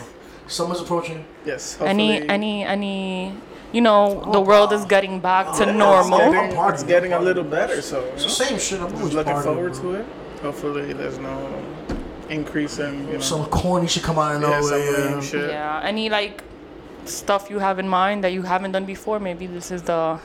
Summer's 0.47 0.81
approaching. 0.81 1.23
Yes. 1.45 1.77
Any 1.79 2.27
any 2.27 2.63
any 2.65 3.37
you 3.71 3.81
know, 3.81 4.27
the 4.31 4.41
world 4.41 4.73
is 4.73 4.85
getting 4.85 5.19
back 5.19 5.55
to 5.57 5.65
normal. 5.71 6.21
I'm 6.21 6.31
Getting- 6.31 6.57
partying, 6.57 6.73
it's 6.73 6.83
getting 6.83 7.13
a 7.13 7.17
I'm 7.17 7.23
little 7.25 7.43
better, 7.43 7.81
so 7.81 8.01
It's 8.13 8.23
the 8.23 8.29
same 8.29 8.57
shit. 8.59 8.79
I'm 8.81 8.89
just 8.89 9.01
always 9.01 9.13
looking 9.15 9.41
forward 9.41 9.73
to 9.75 9.93
it. 9.95 10.05
Hopefully, 10.41 10.93
there's 10.93 11.17
no 11.19 11.35
increase 12.29 12.79
in 12.79 13.07
you 13.07 13.13
know 13.13 13.19
Some 13.19 13.45
corny 13.45 13.87
shit 13.87 14.03
come 14.03 14.19
out 14.19 14.35
of 14.35 14.41
yeah, 14.41 14.61
some 14.61 14.71
nowhere. 14.71 14.91
lame 15.01 15.13
Yeah. 15.15 15.21
shit. 15.21 15.49
Yeah. 15.49 15.81
Any 15.83 16.09
like 16.09 16.43
stuff 17.05 17.49
you 17.49 17.59
have 17.59 17.79
in 17.79 17.87
mind 17.89 18.23
that 18.23 18.33
you 18.33 18.43
haven't 18.43 18.71
done 18.71 18.85
before? 18.85 19.19
Maybe 19.19 19.47
this 19.47 19.71
is 19.71 19.81
the 19.83 20.19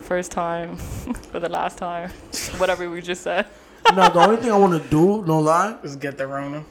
first 0.00 0.30
time 0.30 0.76
for 1.30 1.40
the 1.40 1.48
last 1.48 1.78
time. 1.78 2.10
Whatever 2.58 2.88
we 2.90 3.00
just 3.02 3.22
said. 3.22 3.46
no, 3.94 4.08
the 4.08 4.20
only 4.20 4.36
thing 4.36 4.52
I 4.52 4.56
want 4.56 4.80
to 4.82 4.88
do, 4.88 5.24
no 5.26 5.38
lie, 5.40 5.76
is 5.82 5.96
get 5.96 6.16
the 6.18 6.26
Rona. 6.26 6.64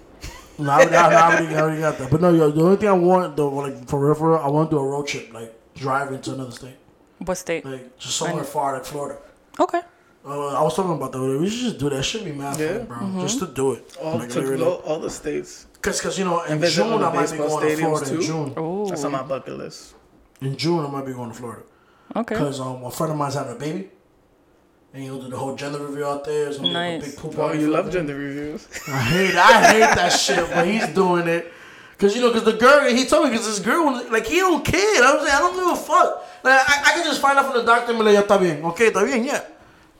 no, 0.60 0.72
I, 0.72 0.76
already, 0.84 0.96
I, 0.96 1.04
already, 1.32 1.56
I 1.56 1.62
already 1.62 1.82
got 1.82 1.98
that. 1.98 2.12
But 2.12 2.22
no, 2.22 2.32
yo, 2.34 2.52
the 2.52 2.62
only 2.64 2.78
thing 2.78 2.90
I 2.90 2.94
want, 2.94 3.36
though, 3.36 3.50
like 3.50 3.88
for 3.88 4.00
real, 4.06 4.16
for 4.16 4.32
real, 4.34 4.40
I 4.40 4.48
want 4.50 4.70
to 4.70 4.76
do 4.76 4.80
a 4.80 4.88
road 4.88 5.08
trip, 5.08 5.34
like 5.34 5.54
driving 5.78 6.22
to 6.22 6.34
another 6.34 6.52
state, 6.52 6.78
What 7.20 7.38
state? 7.38 7.66
like 7.66 7.98
just 7.98 8.18
somewhere 8.18 8.44
far, 8.44 8.74
like 8.74 8.86
Florida. 8.86 9.20
Okay. 9.60 9.82
Uh, 10.26 10.60
I 10.60 10.62
was 10.62 10.76
talking 10.76 10.92
about 10.94 11.12
that. 11.14 11.22
We 11.22 11.50
should 11.50 11.62
just 11.62 11.78
do 11.80 11.90
that. 11.90 12.04
Should 12.04 12.26
be 12.26 12.34
mad 12.34 12.60
Yeah. 12.60 12.80
fun, 12.86 13.14
bro. 13.16 13.22
Just 13.22 13.40
to 13.40 13.48
do 13.48 13.74
it. 13.74 13.96
All 14.02 14.18
Like, 14.20 14.30
to 14.30 14.40
literally. 14.40 14.64
go, 14.64 14.74
all 14.88 15.00
the 15.00 15.10
states. 15.10 15.68
Cause, 15.82 16.02
cause 16.02 16.20
you 16.20 16.26
know, 16.26 16.44
in 16.44 16.54
And 16.62 16.66
June 16.66 16.92
all 16.92 17.00
the 17.00 17.06
I 17.06 17.14
might 17.14 17.32
be 17.32 17.38
going 17.38 17.50
to 17.50 17.56
stadiums, 17.76 17.80
Florida. 17.80 18.16
In. 18.16 18.22
June, 18.22 18.54
Ooh. 18.58 18.86
That's 18.90 19.04
on 19.06 19.12
my 19.14 19.24
bucket 19.24 19.54
list. 19.58 19.94
in 20.42 20.58
June 20.58 20.86
I 20.86 20.90
might 20.90 21.06
be 21.06 21.14
going 21.14 21.30
to 21.32 21.36
Florida. 21.38 21.64
Okay. 22.16 22.36
Cause 22.36 22.60
um, 22.60 22.84
a 22.84 22.92
friend 22.92 23.12
of 23.14 23.18
mine's 23.18 23.36
having 23.36 23.56
a 23.56 23.60
baby, 23.60 23.90
and 24.94 25.04
he'll 25.04 25.22
do 25.22 25.30
the 25.30 25.38
whole 25.38 25.56
gender 25.56 25.80
review 25.86 26.06
out 26.06 26.26
there. 26.26 26.48
It's 26.48 26.58
gonna 26.58 26.70
be 26.70 26.76
a 26.76 26.98
Nice. 26.98 27.06
big 27.06 27.18
poop 27.18 27.38
Oh, 27.38 27.52
you 27.54 27.68
love 27.70 27.86
them. 27.86 27.94
gender 27.94 28.16
reviews. 28.16 28.68
I 28.88 29.00
hate, 29.00 29.36
I 29.36 29.72
hate 29.72 29.96
that 29.96 30.10
shit, 30.10 30.46
but 30.54 30.66
he's 30.68 30.88
doing 30.90 31.28
it. 31.28 31.54
Cause 31.98 32.16
you 32.16 32.22
know, 32.22 32.32
cause 32.32 32.44
the 32.44 32.54
girl, 32.54 32.88
he 32.94 33.06
told 33.06 33.30
me, 33.30 33.36
cause 33.36 33.46
this 33.48 33.60
girl, 33.60 33.86
was- 33.86 34.10
like 34.12 34.26
he 34.28 34.38
don't 34.38 34.64
care. 34.64 35.04
I'm 35.04 35.18
saying, 35.20 35.32
I 35.34 35.40
don't 35.40 35.56
give 35.56 35.68
a 35.68 35.76
fuck. 35.76 36.24
Like 36.44 36.60
I, 36.70 36.82
I 36.86 36.92
can 36.94 37.04
just 37.04 37.20
find 37.22 37.38
out 37.40 37.46
from 37.52 37.56
the 37.58 37.64
doctor 37.66 37.92
and 37.92 38.00
be 38.00 38.06
like, 38.06 38.14
yeah, 38.14 38.22
está 38.22 38.40
bien, 38.40 38.64
okay, 38.66 38.92
está 38.92 39.04
bien, 39.04 39.26
yeah. 39.26 39.42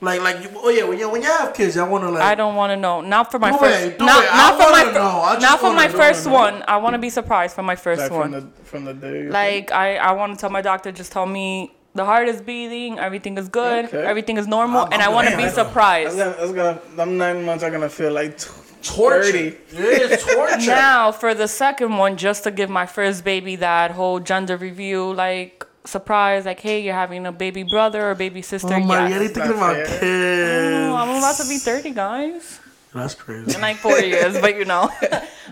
Like, 0.00 0.22
like, 0.22 0.40
you, 0.44 0.48
oh 0.54 0.68
yeah, 0.68 0.84
when 0.84 0.96
you 0.96 1.10
when 1.10 1.20
you 1.22 1.26
have 1.28 1.52
kids, 1.52 1.76
I 1.76 1.82
wanna 1.82 2.08
like. 2.12 2.22
I 2.22 2.36
don't 2.36 2.54
want 2.54 2.70
to 2.70 2.76
know. 2.76 3.00
Not 3.00 3.32
for 3.32 3.40
my 3.40 3.50
Do 3.50 3.58
first. 3.58 3.84
it, 3.84 3.98
do 3.98 4.06
not 4.06 4.22
it. 4.22 4.30
I 4.32 4.36
not 4.36 4.52
for 4.54 4.70
my. 4.70 4.82
wanna 4.84 4.92
know. 4.92 5.20
I 5.22 5.34
fir- 5.34 5.40
just 5.40 5.42
not 5.50 5.58
for 5.58 5.64
wanna 5.66 5.76
my 5.76 5.86
know. 5.88 5.92
first 5.98 6.26
one. 6.30 6.64
I 6.68 6.76
want 6.76 6.94
to 6.94 6.98
be 7.00 7.10
surprised 7.10 7.56
for 7.56 7.64
my 7.64 7.74
first 7.74 8.02
Like 8.02 8.12
one. 8.12 8.30
from 8.30 8.30
the 8.30 8.46
from 8.64 8.84
the 8.84 8.94
day. 8.94 9.28
Like 9.28 9.72
I, 9.72 9.96
I 9.96 10.12
want 10.12 10.34
to 10.34 10.38
tell 10.40 10.50
my 10.50 10.60
doctor, 10.62 10.92
just 10.92 11.10
tell 11.10 11.26
me 11.26 11.72
the 11.96 12.04
heart 12.04 12.28
is 12.28 12.40
beating, 12.40 13.00
everything 13.00 13.36
is 13.38 13.48
good, 13.48 13.86
Okay. 13.86 14.04
everything 14.04 14.36
is 14.36 14.46
normal, 14.46 14.82
I'm- 14.82 14.92
and 14.92 15.02
I'm 15.02 15.10
I 15.10 15.14
want 15.14 15.28
to 15.30 15.36
be 15.36 15.42
That's 15.42 15.56
That's 15.56 15.68
surprised. 15.68 16.16
gonna, 16.16 16.36
that's 16.38 16.52
gonna. 16.52 16.78
Them 16.94 17.18
nine 17.18 17.44
months 17.44 17.64
are 17.64 17.70
gonna 17.72 17.88
feel 17.88 18.12
like 18.12 18.38
t- 18.38 18.48
torture. 18.82 19.50
30. 19.50 19.56
It 19.72 20.12
is 20.12 20.24
torture. 20.24 20.66
Now 20.70 21.12
for 21.12 21.34
the 21.34 21.48
second 21.48 21.96
one, 21.96 22.16
just 22.16 22.44
to 22.44 22.50
give 22.50 22.70
my 22.70 22.86
first 22.86 23.24
baby 23.24 23.56
that 23.56 23.90
whole 23.92 24.20
gender 24.20 24.56
review, 24.56 25.12
like 25.12 25.64
surprise, 25.84 26.44
like 26.46 26.60
hey, 26.60 26.82
you're 26.82 26.94
having 26.94 27.26
a 27.26 27.32
baby 27.32 27.62
brother 27.62 28.10
or 28.10 28.14
baby 28.14 28.42
sister. 28.42 28.74
Oh 28.74 28.80
my, 28.80 29.08
yes. 29.08 29.10
yeah, 29.12 29.18
they 29.18 29.28
thinking 29.28 29.50
Not 29.50 29.56
about 29.56 29.86
fair. 29.86 30.00
kids. 30.00 30.92
Oh, 30.92 30.96
I'm 30.96 31.18
about 31.18 31.36
to 31.36 31.48
be 31.48 31.58
30, 31.58 31.90
guys. 31.90 32.60
That's 32.94 33.14
crazy. 33.14 33.54
In 33.54 33.60
like 33.60 33.76
four 33.76 33.98
years, 33.98 34.40
but 34.40 34.56
you 34.56 34.64
know. 34.64 34.88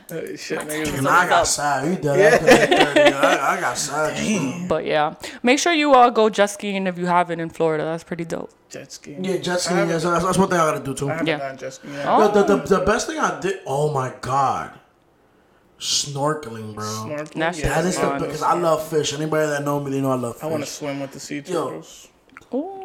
Shit, 0.09 0.61
niggas. 0.61 0.99
And 0.99 1.09
I 1.09 1.29
got 1.29 1.47
sad. 1.47 1.87
You 1.89 1.97
dead 2.01 2.35
after 2.35 2.47
that 2.47 2.95
30. 2.95 3.01
I, 3.17 3.57
I 3.57 3.61
got 3.61 3.77
sad. 3.77 4.69
But 4.69 4.87
yeah, 4.87 5.15
make 5.43 5.59
sure 5.59 5.73
you 5.73 5.95
all 5.95 6.11
go 6.11 6.31
jet 6.31 6.47
skiing 6.47 6.87
if 6.87 6.97
you 6.99 7.07
haven't 7.07 7.41
in 7.41 7.51
Florida. 7.51 7.85
That's 7.85 8.05
pretty 8.05 8.25
dope. 8.25 8.51
Jet 8.71 8.91
skiing. 8.93 9.23
Yeah, 9.25 9.37
jet 9.39 9.61
skiing. 9.61 9.77
haven't- 9.79 9.93
Yes, 9.95 10.03
that's, 10.05 10.25
that's 10.25 10.39
one 10.39 10.49
thing 10.49 10.59
I 10.59 10.71
gotta 10.73 10.85
do 10.85 10.95
too. 10.95 11.09
I 11.09 11.13
haven't 11.13 11.27
Yeah. 11.27 11.39
done 11.39 11.57
jet 11.59 11.73
skiing. 11.75 11.95
yet. 11.95 12.07
Oh. 12.09 12.33
The, 12.33 12.43
the, 12.43 12.57
the, 12.57 12.79
the 12.79 12.85
best 12.87 13.07
thing 13.09 13.19
I 13.19 13.39
did, 13.41 13.61
oh 13.67 13.93
my 13.93 14.13
god, 14.21 14.79
snorkeling, 15.79 16.75
bro. 16.75 16.85
Snorkeling, 16.85 17.33
That 17.35 17.59
yeah, 17.59 17.69
That 17.69 17.85
is 17.87 17.99
the 17.99 18.11
because 18.19 18.43
I 18.43 18.55
love 18.55 18.87
fish. 18.89 19.13
Anybody 19.13 19.47
that 19.49 19.65
know 19.65 19.81
me, 19.81 19.91
they 19.91 20.01
know 20.01 20.13
I 20.13 20.17
love 20.17 20.37
fish. 20.37 20.45
I 20.45 20.47
want 20.47 20.65
to 20.65 20.71
swim 20.71 21.01
with 21.01 21.13
the 21.13 21.21
sea 21.21 21.43
turtles. 21.43 22.09
Ooh. 22.09 22.13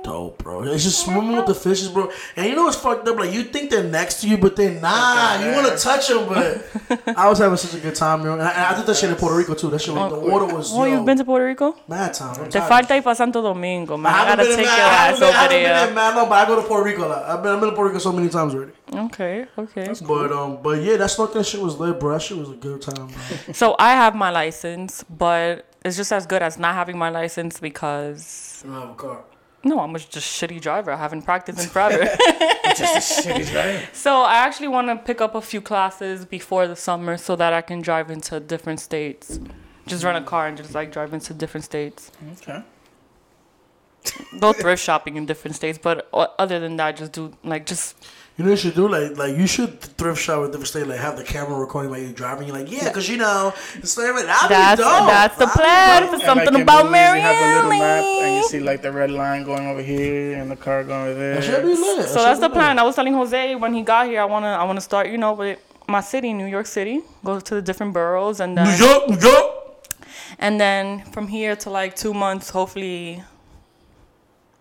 Dope, 0.04 0.38
bro. 0.40 0.64
It's 0.64 0.84
just 0.84 1.06
swimming 1.06 1.36
with 1.36 1.46
the 1.46 1.56
fishes, 1.56 1.90
bro. 1.90 2.10
And 2.36 2.48
you 2.48 2.56
know 2.56 2.64
what's 2.66 2.76
fucked 2.78 3.08
up? 3.08 3.18
Like 3.18 3.32
you 3.34 3.44
think 3.44 3.70
they're 3.70 3.84
next 3.84 4.22
to 4.22 4.28
you, 4.30 4.38
but 4.38 4.56
they're 4.56 4.80
not. 4.80 5.40
You 5.42 5.52
want 5.54 5.68
to 5.68 5.78
touch 5.82 6.08
them, 6.08 6.28
but 6.28 6.66
I 7.18 7.30
was 7.30 7.40
having 7.40 7.58
such 7.58 7.74
a 7.80 7.82
good 7.82 7.96
time, 7.96 8.24
yo. 8.24 8.34
And 8.34 8.42
I, 8.42 8.72
I 8.72 8.76
did 8.78 8.86
that 8.86 8.96
shit 8.96 9.10
in 9.10 9.16
Puerto 9.16 9.36
Rico 9.38 9.54
too. 9.54 9.70
That 9.70 9.80
shit, 9.80 9.94
was, 9.94 10.12
the 10.12 10.20
water 10.20 10.46
was. 10.54 10.72
Oh, 10.74 10.84
yo, 10.86 10.98
you've 10.98 11.06
been 11.06 11.18
to 11.18 11.24
Puerto 11.26 11.46
Rico? 11.46 11.76
mad 11.88 12.14
time. 12.14 12.36
I'm 12.40 12.46
Te 12.50 12.60
tired. 12.60 12.68
falta 12.70 12.96
ir 12.96 13.02
pa 13.04 13.14
Santo 13.14 13.42
Domingo, 13.42 13.98
man. 13.98 14.14
I 14.14 14.22
I 14.24 14.26
gotta 14.36 14.44
take 14.56 14.66
your 14.66 14.70
I 14.70 15.10
ass 15.10 15.22
I 15.22 15.26
over 15.28 15.32
haven't 15.38 15.50
been 15.58 15.64
there. 15.64 15.94
man. 15.94 16.16
No, 16.16 16.26
but 16.26 16.34
I 16.36 16.48
go 16.48 16.56
to 16.62 16.68
Puerto 16.68 16.84
Rico. 16.86 17.06
a 17.06 17.10
lot. 17.10 17.24
I've 17.26 17.44
been, 17.44 17.52
I've 17.54 17.60
been 17.62 17.70
to 17.70 17.76
Puerto 17.76 17.90
Rico 17.90 18.00
so 18.00 18.12
many 18.12 18.30
times 18.30 18.54
already. 18.56 18.72
Okay, 18.94 19.46
okay. 19.58 19.94
But 20.08 20.32
um, 20.32 20.62
but 20.62 20.82
yeah, 20.82 20.98
that 20.98 21.10
snorkeling 21.10 21.46
shit 21.46 21.62
was 21.62 21.78
lit, 21.80 22.00
bro. 22.00 22.14
That 22.14 22.22
shit 22.22 22.38
was 22.38 22.50
a 22.50 22.54
good 22.56 22.82
time, 22.82 23.08
bro. 23.08 23.54
So 23.54 23.76
I 23.80 23.92
have 23.92 24.16
my 24.16 24.30
license, 24.32 25.04
but 25.10 25.66
it's 25.86 25.96
just 25.96 26.12
as 26.12 26.26
good 26.26 26.42
as 26.42 26.58
not 26.60 26.76
having 26.76 26.98
my 26.98 27.10
license 27.10 27.60
because 27.60 28.62
You 28.66 28.72
don't 28.72 28.82
have 28.82 28.90
a 28.92 28.94
car. 28.96 29.24
No, 29.64 29.80
I'm 29.80 29.94
just 29.94 30.16
a 30.16 30.20
shitty 30.20 30.62
driver. 30.62 30.92
I 30.92 30.98
haven't 30.98 31.24
practiced 31.24 31.60
in 31.60 31.70
forever. 31.70 32.04
Just 32.78 33.26
a 33.26 33.30
shitty 33.30 33.52
driver. 33.52 33.86
so 33.92 34.22
I 34.22 34.36
actually 34.36 34.70
want 34.70 34.88
to 34.88 34.96
pick 34.96 35.20
up 35.20 35.36
a 35.36 35.42
few 35.42 35.60
classes 35.60 36.24
before 36.26 36.68
the 36.68 36.76
summer 36.76 37.18
so 37.18 37.36
that 37.36 37.52
I 37.52 37.62
can 37.62 37.82
drive 37.82 38.10
into 38.10 38.40
different 38.40 38.80
states. 38.80 39.40
Just 39.88 40.04
rent 40.06 40.18
a 40.18 40.26
car 40.28 40.48
and 40.48 40.56
just 40.56 40.74
like 40.74 40.92
drive 40.92 41.14
into 41.14 41.34
different 41.34 41.66
states. 41.66 42.12
Okay. 42.42 42.64
Go 44.40 44.54
thrift 44.54 44.82
shopping 44.82 45.18
in 45.18 45.26
different 45.26 45.56
states, 45.56 45.78
but 45.78 46.08
other 46.14 46.60
than 46.60 46.78
that, 46.78 46.96
just 46.96 47.12
do 47.12 47.34
like 47.44 47.66
just 47.66 47.96
You 48.42 48.46
know 48.48 48.54
what 48.54 48.64
you 48.64 48.72
should 48.72 48.76
do? 48.76 48.88
Like, 48.90 49.18
like 49.18 49.38
you 49.38 49.46
should 49.46 49.80
thrift 49.80 50.20
shop 50.20 50.42
with 50.42 50.50
different 50.50 50.68
state. 50.70 50.88
Like, 50.88 50.98
have 50.98 51.16
the 51.16 51.24
camera 51.24 51.60
recording 51.60 51.92
while 51.92 52.00
you're 52.00 52.12
driving. 52.12 52.48
You're 52.48 52.58
like, 52.58 52.72
yeah, 52.72 52.88
because 52.88 53.08
you 53.08 53.18
know, 53.18 53.54
it's 53.76 53.96
like, 53.96 54.16
that'd 54.16 54.50
that's 54.50 54.82
be 54.82 54.84
dope. 54.84 55.06
that's 55.06 55.38
the 55.38 55.46
That'd 55.46 55.54
be 55.54 55.62
plan 55.62 56.02
dope. 56.02 56.10
for 56.10 56.16
And 56.16 56.24
something 56.24 56.54
like 56.56 56.64
about 56.64 56.86
movies, 56.86 56.98
you 56.98 57.22
have 57.22 57.38
the 57.38 57.56
little 57.56 57.70
map, 57.70 58.04
and 58.04 58.36
you 58.38 58.44
see 58.50 58.60
like 58.60 58.82
the 58.82 58.92
red 58.92 59.12
line 59.12 59.44
going 59.44 59.68
over 59.68 59.84
here, 59.84 60.38
and 60.40 60.50
the 60.50 60.56
car 60.56 60.84
going 60.84 61.12
over 61.12 61.20
there. 61.20 61.36
That 61.36 61.44
should 61.44 61.62
be 61.62 61.76
lit. 61.76 61.98
That 62.00 62.08
So 62.10 62.24
that's 62.24 62.40
be 62.40 62.48
the 62.48 62.50
plan. 62.50 62.80
I 62.80 62.84
was 62.84 62.96
telling 62.96 63.14
Jose 63.14 63.54
when 63.54 63.76
he 63.76 63.84
got 63.84 64.08
here, 64.08 64.22
I 64.22 64.26
wanna 64.26 64.48
I 64.48 64.64
wanna 64.64 64.82
start, 64.82 65.10
you 65.10 65.20
know, 65.20 65.34
with 65.34 65.60
my 65.88 66.02
city, 66.02 66.34
New 66.34 66.48
York 66.48 66.66
City. 66.66 67.02
Go 67.24 67.40
to 67.40 67.54
the 67.54 67.62
different 67.62 67.94
boroughs 67.94 68.40
and 68.40 68.56
New 68.56 68.64
then 68.64 68.80
York, 68.80 69.08
New 69.08 69.20
York. 69.20 69.46
and 70.40 70.60
then 70.60 71.06
from 71.12 71.28
here 71.28 71.56
to 71.58 71.70
like 71.70 71.96
two 71.96 72.16
months, 72.16 72.50
hopefully 72.50 73.22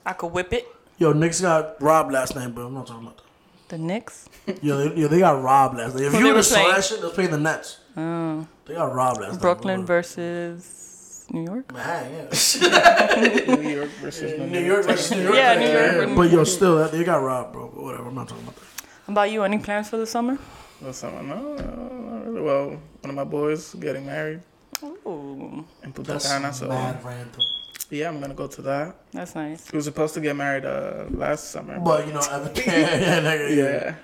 I 0.04 0.12
could 0.12 0.32
whip 0.32 0.52
it. 0.52 0.66
Yo, 0.98 1.14
Knicks 1.14 1.40
got 1.40 1.80
robbed 1.80 2.12
last 2.12 2.36
night, 2.36 2.54
but 2.54 2.66
I'm 2.66 2.74
not 2.74 2.86
talking 2.86 3.04
about 3.04 3.16
that. 3.16 3.24
The 3.70 3.78
Knicks. 3.78 4.28
yeah, 4.62 4.74
they, 4.74 4.94
yo, 4.96 5.06
they 5.08 5.20
got 5.20 5.40
robbed 5.42 5.78
last 5.78 5.94
night. 5.94 6.04
If 6.04 6.12
Who 6.12 6.18
you 6.18 6.24
they 6.24 6.28
would 6.30 6.32
were 6.32 6.36
have 6.38 6.46
saw 6.46 6.54
playing? 6.56 6.74
that 6.74 6.84
shit, 6.84 6.98
they 6.98 7.04
was 7.04 7.14
playing 7.14 7.30
the 7.30 7.38
Nets. 7.38 7.78
Oh. 7.96 8.46
They 8.66 8.74
got 8.74 8.92
robbed 8.92 9.20
last 9.20 9.40
Brooklyn 9.40 9.80
night. 9.80 9.86
versus 9.86 11.24
New 11.30 11.44
York. 11.44 11.72
Man, 11.72 12.12
yeah. 12.12 13.54
New 13.56 13.68
York 13.70 13.90
versus 14.02 14.38
New, 14.38 14.46
New 14.48 14.60
York 14.60 14.84
versus 14.86 15.10
New 15.12 15.22
York. 15.22 15.36
Yeah, 15.36 15.54
New 15.54 16.02
York. 16.06 16.16
But 16.16 16.30
yo, 16.32 16.42
still, 16.42 16.88
they 16.88 17.04
got 17.04 17.18
robbed, 17.22 17.52
bro. 17.52 17.68
But 17.72 17.82
whatever, 17.82 18.08
I'm 18.08 18.14
not 18.16 18.28
talking 18.28 18.42
about 18.42 18.56
that. 18.56 18.64
How 19.06 19.12
about 19.12 19.30
you? 19.30 19.42
Any 19.44 19.58
plans 19.58 19.88
for 19.88 19.98
the 19.98 20.06
summer? 20.06 20.36
Well, 20.80 20.92
someone, 20.92 21.28
no, 21.28 21.36
no, 21.36 22.10
not 22.10 22.26
really. 22.26 22.40
Well, 22.40 22.68
one 22.70 23.10
of 23.10 23.14
my 23.14 23.24
boys 23.24 23.74
getting 23.74 24.06
married 24.06 24.40
Ooh, 24.82 25.64
in 25.84 25.92
Punta 25.92 26.12
That's 26.12 26.26
Cana, 26.28 26.52
so 26.52 26.66
mad 26.68 27.04
random. 27.04 27.40
Yeah, 27.90 28.08
I'm 28.08 28.20
gonna 28.20 28.34
go 28.34 28.46
to 28.46 28.62
that. 28.62 28.94
that's 29.12 29.34
nice. 29.34 29.68
He 29.70 29.76
was 29.76 29.84
supposed 29.84 30.14
to 30.14 30.20
get 30.20 30.36
married 30.36 30.64
uh, 30.64 31.04
last 31.10 31.50
summer. 31.50 31.78
But 31.80 32.06
you 32.06 32.12
know, 32.12 32.20
Evan, 32.30 32.52
yeah, 32.56 32.64
yeah, 32.64 33.20
nigga, 33.20 33.56
yeah. 33.56 33.94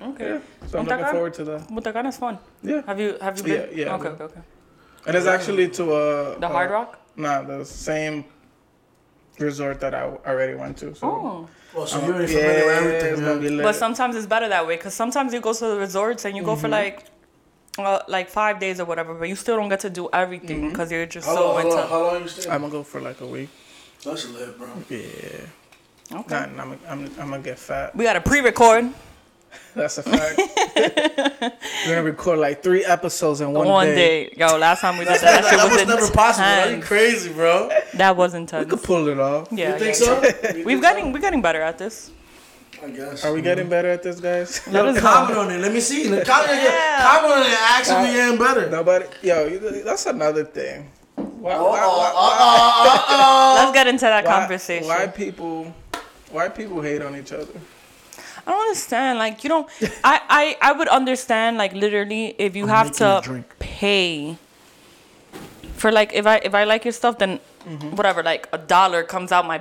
yeah, 0.00 0.06
Okay. 0.08 0.40
so 0.66 0.78
I'm 0.78 0.84
Punta 0.86 0.96
looking 0.96 1.12
forward 1.12 1.34
to 1.34 1.44
that. 1.44 1.68
Punta 1.68 1.92
Cana's 1.92 2.16
fun. 2.18 2.38
Yeah, 2.62 2.82
Have 2.86 2.98
you 3.00 3.16
have 3.20 3.36
you 3.38 3.44
been? 3.44 3.52
Yeah, 3.72 3.84
yeah, 3.86 3.94
Okay, 3.96 4.08
okay, 4.08 4.24
okay. 4.24 4.40
and 5.06 5.16
it's 5.16 5.26
actually 5.26 5.68
to 5.78 5.84
uh, 5.92 6.38
The 6.38 6.46
uh, 6.48 6.52
Hard 6.52 6.70
Rock. 6.70 6.98
Nah, 7.16 7.42
the 7.42 7.64
same 7.64 8.24
resort 9.38 9.80
that 9.80 9.94
I 9.94 10.02
already 10.26 10.54
went 10.54 10.76
to. 10.78 10.94
So 10.94 11.06
Oh. 11.06 11.48
Well, 11.74 11.86
so 11.86 11.98
I'm- 11.98 12.06
you're 12.06 12.16
already 12.16 12.32
yeah, 12.32 12.40
familiar 12.40 12.84
with 12.92 13.04
everything. 13.04 13.56
yeah. 13.58 13.62
But 13.62 13.74
sometimes 13.74 14.16
it's 14.16 14.26
better 14.26 14.48
that 14.48 14.66
way 14.66 14.76
because 14.76 14.94
sometimes 14.94 15.34
you 15.34 15.40
go 15.40 15.52
to 15.52 15.66
the 15.72 15.76
resorts 15.76 16.24
and 16.24 16.34
you 16.36 16.42
go 16.42 16.52
Mm-hmm. 16.52 16.60
for 16.62 16.68
like, 16.68 17.04
uh, 17.78 18.02
like 18.08 18.28
five 18.28 18.58
days 18.58 18.80
or 18.80 18.84
whatever, 18.86 19.14
but 19.14 19.28
you 19.28 19.36
still 19.36 19.56
don't 19.56 19.68
get 19.68 19.80
to 19.80 19.90
do 19.90 20.08
everything 20.12 20.58
Mm-hmm. 20.60 20.68
because 20.70 20.90
you're 20.90 21.06
just 21.06 21.26
How 21.28 21.34
so 21.34 21.46
long, 21.46 21.54
how 21.54 21.60
into. 21.66 21.76
long, 21.76 21.88
how 21.88 22.02
long 22.02 22.22
you 22.22 22.28
stay? 22.28 22.50
I'm 22.50 22.60
gonna 22.62 22.72
go 22.72 22.82
for 22.82 23.00
like 23.00 23.20
a 23.20 23.26
week. 23.26 23.48
That's 24.04 24.28
lit, 24.30 24.56
bro. 24.58 24.68
Yeah, 24.88 24.98
Okay. 26.20 26.46
Nah, 26.56 26.62
I'm, 26.62 26.72
I'm, 26.88 27.04
I'm 27.20 27.30
gonna 27.30 27.38
get 27.40 27.58
fat. 27.58 27.94
We 27.96 28.04
got 28.04 28.16
a 28.16 28.20
pre-record 28.20 28.92
That's 29.74 29.96
a 29.98 30.02
fact. 30.02 30.38
We're 31.86 31.94
gonna 31.94 32.02
record 32.02 32.38
like 32.38 32.62
three 32.62 32.84
episodes 32.84 33.40
in 33.40 33.52
one, 33.52 33.66
one, 33.68 33.86
day. 33.86 34.28
day. 34.28 34.34
Yo, 34.36 34.56
last 34.58 34.80
time 34.80 34.98
we 34.98 35.04
did 35.04 35.14
that, 35.14 35.20
that, 35.22 35.44
shit 35.44 35.58
that 35.58 35.70
was 35.70 35.78
was 35.78 35.88
never 35.88 36.10
possible. 36.12 36.46
Are 36.46 36.60
you 36.66 36.74
intense. 36.74 36.84
crazy, 36.86 37.32
bro? 37.32 37.70
That 37.94 38.16
was 38.16 38.32
We 38.34 38.40
intense. 38.40 38.68
could 38.70 38.82
pull 38.82 39.08
it 39.08 39.18
off. 39.18 39.48
Yeah, 39.50 39.72
You 39.74 39.78
think 39.78 39.98
yeah, 39.98 40.04
so? 40.06 40.22
yeah. 40.22 40.52
You 40.56 40.64
We've 40.64 40.80
think 40.80 40.82
getting 40.82 41.12
we're 41.12 41.20
getting 41.20 41.42
better 41.42 41.62
at 41.62 41.78
this. 41.78 42.10
So? 42.86 42.92
I 42.92 42.96
guess. 43.10 43.24
Are 43.24 43.32
we 43.32 43.42
getting 43.42 43.68
better 43.68 43.88
at 43.88 44.02
this, 44.02 44.20
guys? 44.20 44.66
Let 44.70 44.94
Yo, 44.94 45.00
comment 45.00 45.34
know. 45.34 45.40
on 45.42 45.50
it. 45.52 45.58
Let 45.60 45.72
me 45.72 45.80
see. 45.80 46.04
Comment, 46.04 46.24
Yeah. 46.62 47.02
comment 47.02 47.32
on 47.34 47.40
it 47.42 47.46
and 47.46 47.54
ask 47.54 47.90
if 47.90 48.00
we 48.02 48.14
getting 48.14 48.38
better. 48.38 48.70
Nobody. 48.70 49.06
Yo, 49.22 49.58
that's 49.84 50.06
another 50.06 50.44
thing. 50.44 50.90
Why, 51.16 51.52
Uh-oh, 51.52 51.68
why, 51.70 51.80
why, 51.80 52.10
uh-oh, 52.14 53.04
uh-oh. 53.08 53.54
Let's 53.58 53.72
get 53.72 53.86
into 53.86 54.04
that 54.06 54.24
why- 54.24 54.32
conversation. 54.40 54.88
Why 54.88 55.06
people? 55.06 55.74
Why 56.30 56.48
people 56.48 56.82
hate 56.82 57.02
on 57.02 57.16
each 57.16 57.32
other? 57.32 57.46
I 58.46 58.50
don't 58.52 58.60
understand. 58.60 59.18
Like 59.18 59.42
you 59.44 59.48
don't. 59.48 59.68
I 60.04 60.20
I 60.28 60.56
I 60.60 60.72
would 60.72 60.88
understand. 60.88 61.56
Like 61.58 61.72
literally, 61.72 62.34
if 62.38 62.54
you 62.54 62.66
have 62.68 62.86
making 62.88 63.06
a 63.06 63.20
to 63.20 63.26
drink. 63.28 63.46
pay 63.58 64.36
for 65.74 65.90
like 65.92 66.12
if 66.12 66.26
I 66.26 66.36
if 66.38 66.54
I 66.54 66.64
like 66.64 66.84
your 66.84 66.92
stuff, 66.92 67.18
then 67.18 67.40
Mm-hmm. 67.66 67.96
whatever, 67.96 68.22
like 68.22 68.48
a 68.52 68.58
dollar 68.58 69.02
comes 69.02 69.32
out 69.32 69.44
my 69.44 69.60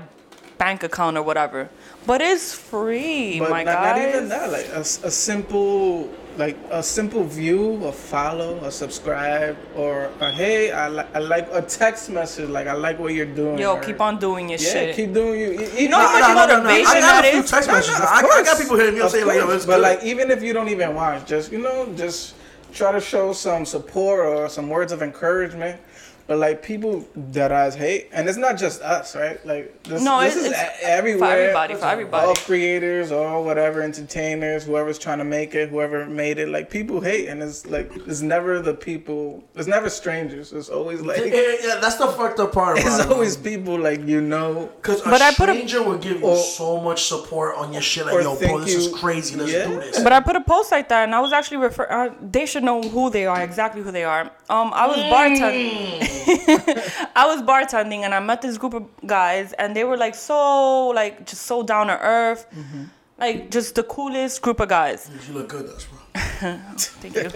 bank 0.57 0.83
account 0.83 1.17
or 1.17 1.23
whatever. 1.23 1.69
But 2.05 2.21
it's 2.21 2.53
free, 2.53 3.39
But 3.39 3.49
my 3.49 3.63
not, 3.63 3.73
guys. 3.75 3.97
not 3.99 4.09
even 4.09 4.29
that. 4.29 4.51
Like 4.51 4.65
a 4.67 4.83
simple, 4.83 6.09
like 6.37 6.55
a 6.69 6.83
simple 6.83 7.23
view, 7.23 7.83
a 7.85 7.91
follow, 7.91 8.57
a 8.63 8.71
subscribe, 8.71 9.57
or 9.75 10.09
a 10.19 10.31
hey, 10.31 10.71
I, 10.71 10.87
li- 10.89 11.07
I 11.13 11.19
like 11.19 11.47
a 11.51 11.61
text 11.61 12.09
message. 12.11 12.49
Like 12.49 12.67
I 12.67 12.73
like 12.73 12.99
what 12.99 13.13
you're 13.13 13.25
doing. 13.25 13.57
Yo, 13.57 13.75
or- 13.75 13.81
keep 13.81 13.99
on 14.01 14.19
doing 14.19 14.49
your 14.49 14.59
Yeah, 14.59 14.71
shit. 14.71 14.95
keep 14.95 15.13
doing 15.13 15.39
you. 15.39 15.51
you, 15.59 15.67
You 15.77 15.89
know 15.89 15.99
how 15.99 16.33
much 16.33 16.49
motivation 16.49 16.87
I 16.97 16.99
got 16.99 17.25
a 17.25 17.31
few 17.31 17.43
text 17.43 17.67
messages. 17.69 17.99
I, 17.99 18.17
I 18.23 18.43
got 18.43 18.57
people 18.59 18.77
hitting 18.77 18.95
me 18.95 19.01
up 19.01 19.09
saying 19.09 19.25
like, 19.25 19.37
yo, 19.37 19.49
it's 19.49 19.65
but 19.65 19.75
good. 19.77 19.81
like 19.81 20.03
even 20.03 20.29
if 20.31 20.43
you 20.43 20.53
don't 20.53 20.69
even 20.69 20.93
watch, 20.93 21.25
just 21.25 21.51
you 21.51 21.57
know, 21.59 21.91
just 21.95 22.35
try 22.71 22.91
to 22.91 22.99
show 23.01 23.33
some 23.33 23.65
support 23.65 24.19
or 24.19 24.47
some 24.49 24.69
words 24.69 24.91
of 24.91 25.01
encouragement. 25.01 25.79
But 26.27 26.39
like 26.39 26.63
people 26.63 27.05
that 27.33 27.51
eyes 27.51 27.75
hate, 27.75 28.09
and 28.11 28.27
it's 28.27 28.37
not 28.37 28.57
just 28.57 28.81
us, 28.81 29.15
right? 29.15 29.43
Like 29.45 29.83
this, 29.83 30.01
No, 30.01 30.21
this 30.21 30.35
it's- 30.35 30.45
is 30.53 30.59
it's 30.59 30.83
everywhere. 30.83 31.29
for 31.29 31.35
everybody, 31.35 31.75
for 31.75 31.85
everybody. 31.85 32.25
All 32.27 32.33
creators, 32.33 33.11
all 33.11 33.43
whatever 33.43 33.83
entertainers, 33.83 34.63
whoever's 34.63 34.97
trying 34.97 35.19
to 35.19 35.23
make 35.23 35.53
it, 35.53 35.69
whoever 35.69 36.07
made 36.07 36.39
it, 36.39 36.49
like 36.49 36.71
people 36.71 36.99
hate, 36.99 37.27
and 37.27 37.43
it's 37.43 37.67
like 37.67 37.91
it's 38.07 38.21
never 38.21 38.59
the 38.59 38.73
people. 38.73 39.43
It's 39.53 39.67
never 39.67 39.87
strangers. 39.87 40.51
It's 40.51 40.69
always 40.69 41.01
like 41.01 41.19
yeah, 41.19 41.55
yeah, 41.63 41.75
that's 41.79 41.97
the 41.97 42.07
fucked 42.07 42.39
up 42.39 42.53
part 42.53 42.79
it's 42.79 42.97
it. 42.99 43.07
always 43.11 43.37
people 43.37 43.77
like 43.77 44.01
you 44.07 44.19
know. 44.19 44.71
Because 44.77 45.01
a 45.05 45.09
But 45.11 45.21
I 45.21 45.31
put 45.31 45.49
a- 45.49 45.53
stranger 45.53 45.83
will 45.83 45.99
give 45.99 46.21
you 46.21 46.25
Or- 46.27 46.37
so 46.37 46.79
much 46.81 47.03
support 47.03 47.55
on 47.55 47.71
your 47.71 47.83
shit. 47.83 48.07
Like, 48.07 48.15
yo, 48.15 48.21
bro, 48.23 48.35
think 48.35 48.61
this 48.65 48.73
is 48.73 48.93
crazy. 48.99 49.35
Let's 49.35 49.51
Yeah. 49.51 49.67
do 49.67 49.75
this. 49.75 50.01
But 50.01 50.11
I 50.11 50.21
put 50.21 50.35
a 50.35 50.41
post 50.41 50.71
like 50.71 50.89
that, 50.89 51.03
and 51.03 51.13
I 51.13 51.19
was 51.19 51.31
actually 51.33 51.57
refer. 51.57 51.85
Uh, 51.87 52.09
they 52.19 52.47
should 52.47 52.63
know 52.63 52.81
who 52.81 53.11
they 53.11 53.27
are, 53.27 53.43
exactly 53.43 53.83
who 53.83 53.91
they 53.91 54.03
are. 54.05 54.23
Um, 54.49 54.71
I 54.73 54.87
was 54.87 54.97
bartending. 54.97 56.13
I 57.15 57.25
was 57.27 57.41
bartending, 57.41 57.99
and 58.05 58.13
I 58.13 58.19
met 58.19 58.41
this 58.41 58.57
group 58.57 58.73
of 58.73 58.85
guys, 59.05 59.53
and 59.53 59.75
they 59.75 59.83
were 59.83 59.97
like 59.97 60.15
so, 60.15 60.87
like 60.89 61.25
just 61.25 61.43
so 61.43 61.63
down 61.63 61.87
to 61.87 61.99
earth, 61.99 62.45
Mm-hmm. 62.55 62.83
like 63.17 63.51
just 63.51 63.75
the 63.75 63.83
coolest 63.83 64.41
group 64.41 64.59
of 64.59 64.69
guys. 64.69 65.09
you 65.27 65.33
look 65.33 65.49
good, 65.49 65.67
though, 65.67 65.77
bro. 65.89 65.99
Thank 66.77 67.15
you. 67.15 67.29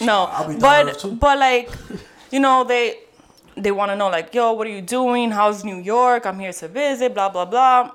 no, 0.06 0.24
I'll 0.30 0.48
be 0.48 0.56
down 0.58 0.86
to 0.86 0.90
earth, 0.92 0.94
but 0.94 1.00
too. 1.00 1.16
but 1.16 1.38
like, 1.38 1.70
you 2.30 2.40
know, 2.40 2.64
they 2.64 2.98
they 3.56 3.70
want 3.72 3.90
to 3.90 3.96
know 3.96 4.08
like, 4.08 4.34
yo, 4.34 4.52
what 4.52 4.66
are 4.66 4.70
you 4.70 4.82
doing? 4.82 5.30
How's 5.30 5.64
New 5.64 5.76
York? 5.78 6.26
I'm 6.26 6.38
here 6.38 6.52
to 6.52 6.68
visit. 6.68 7.14
Blah 7.14 7.28
blah 7.30 7.44
blah. 7.44 7.90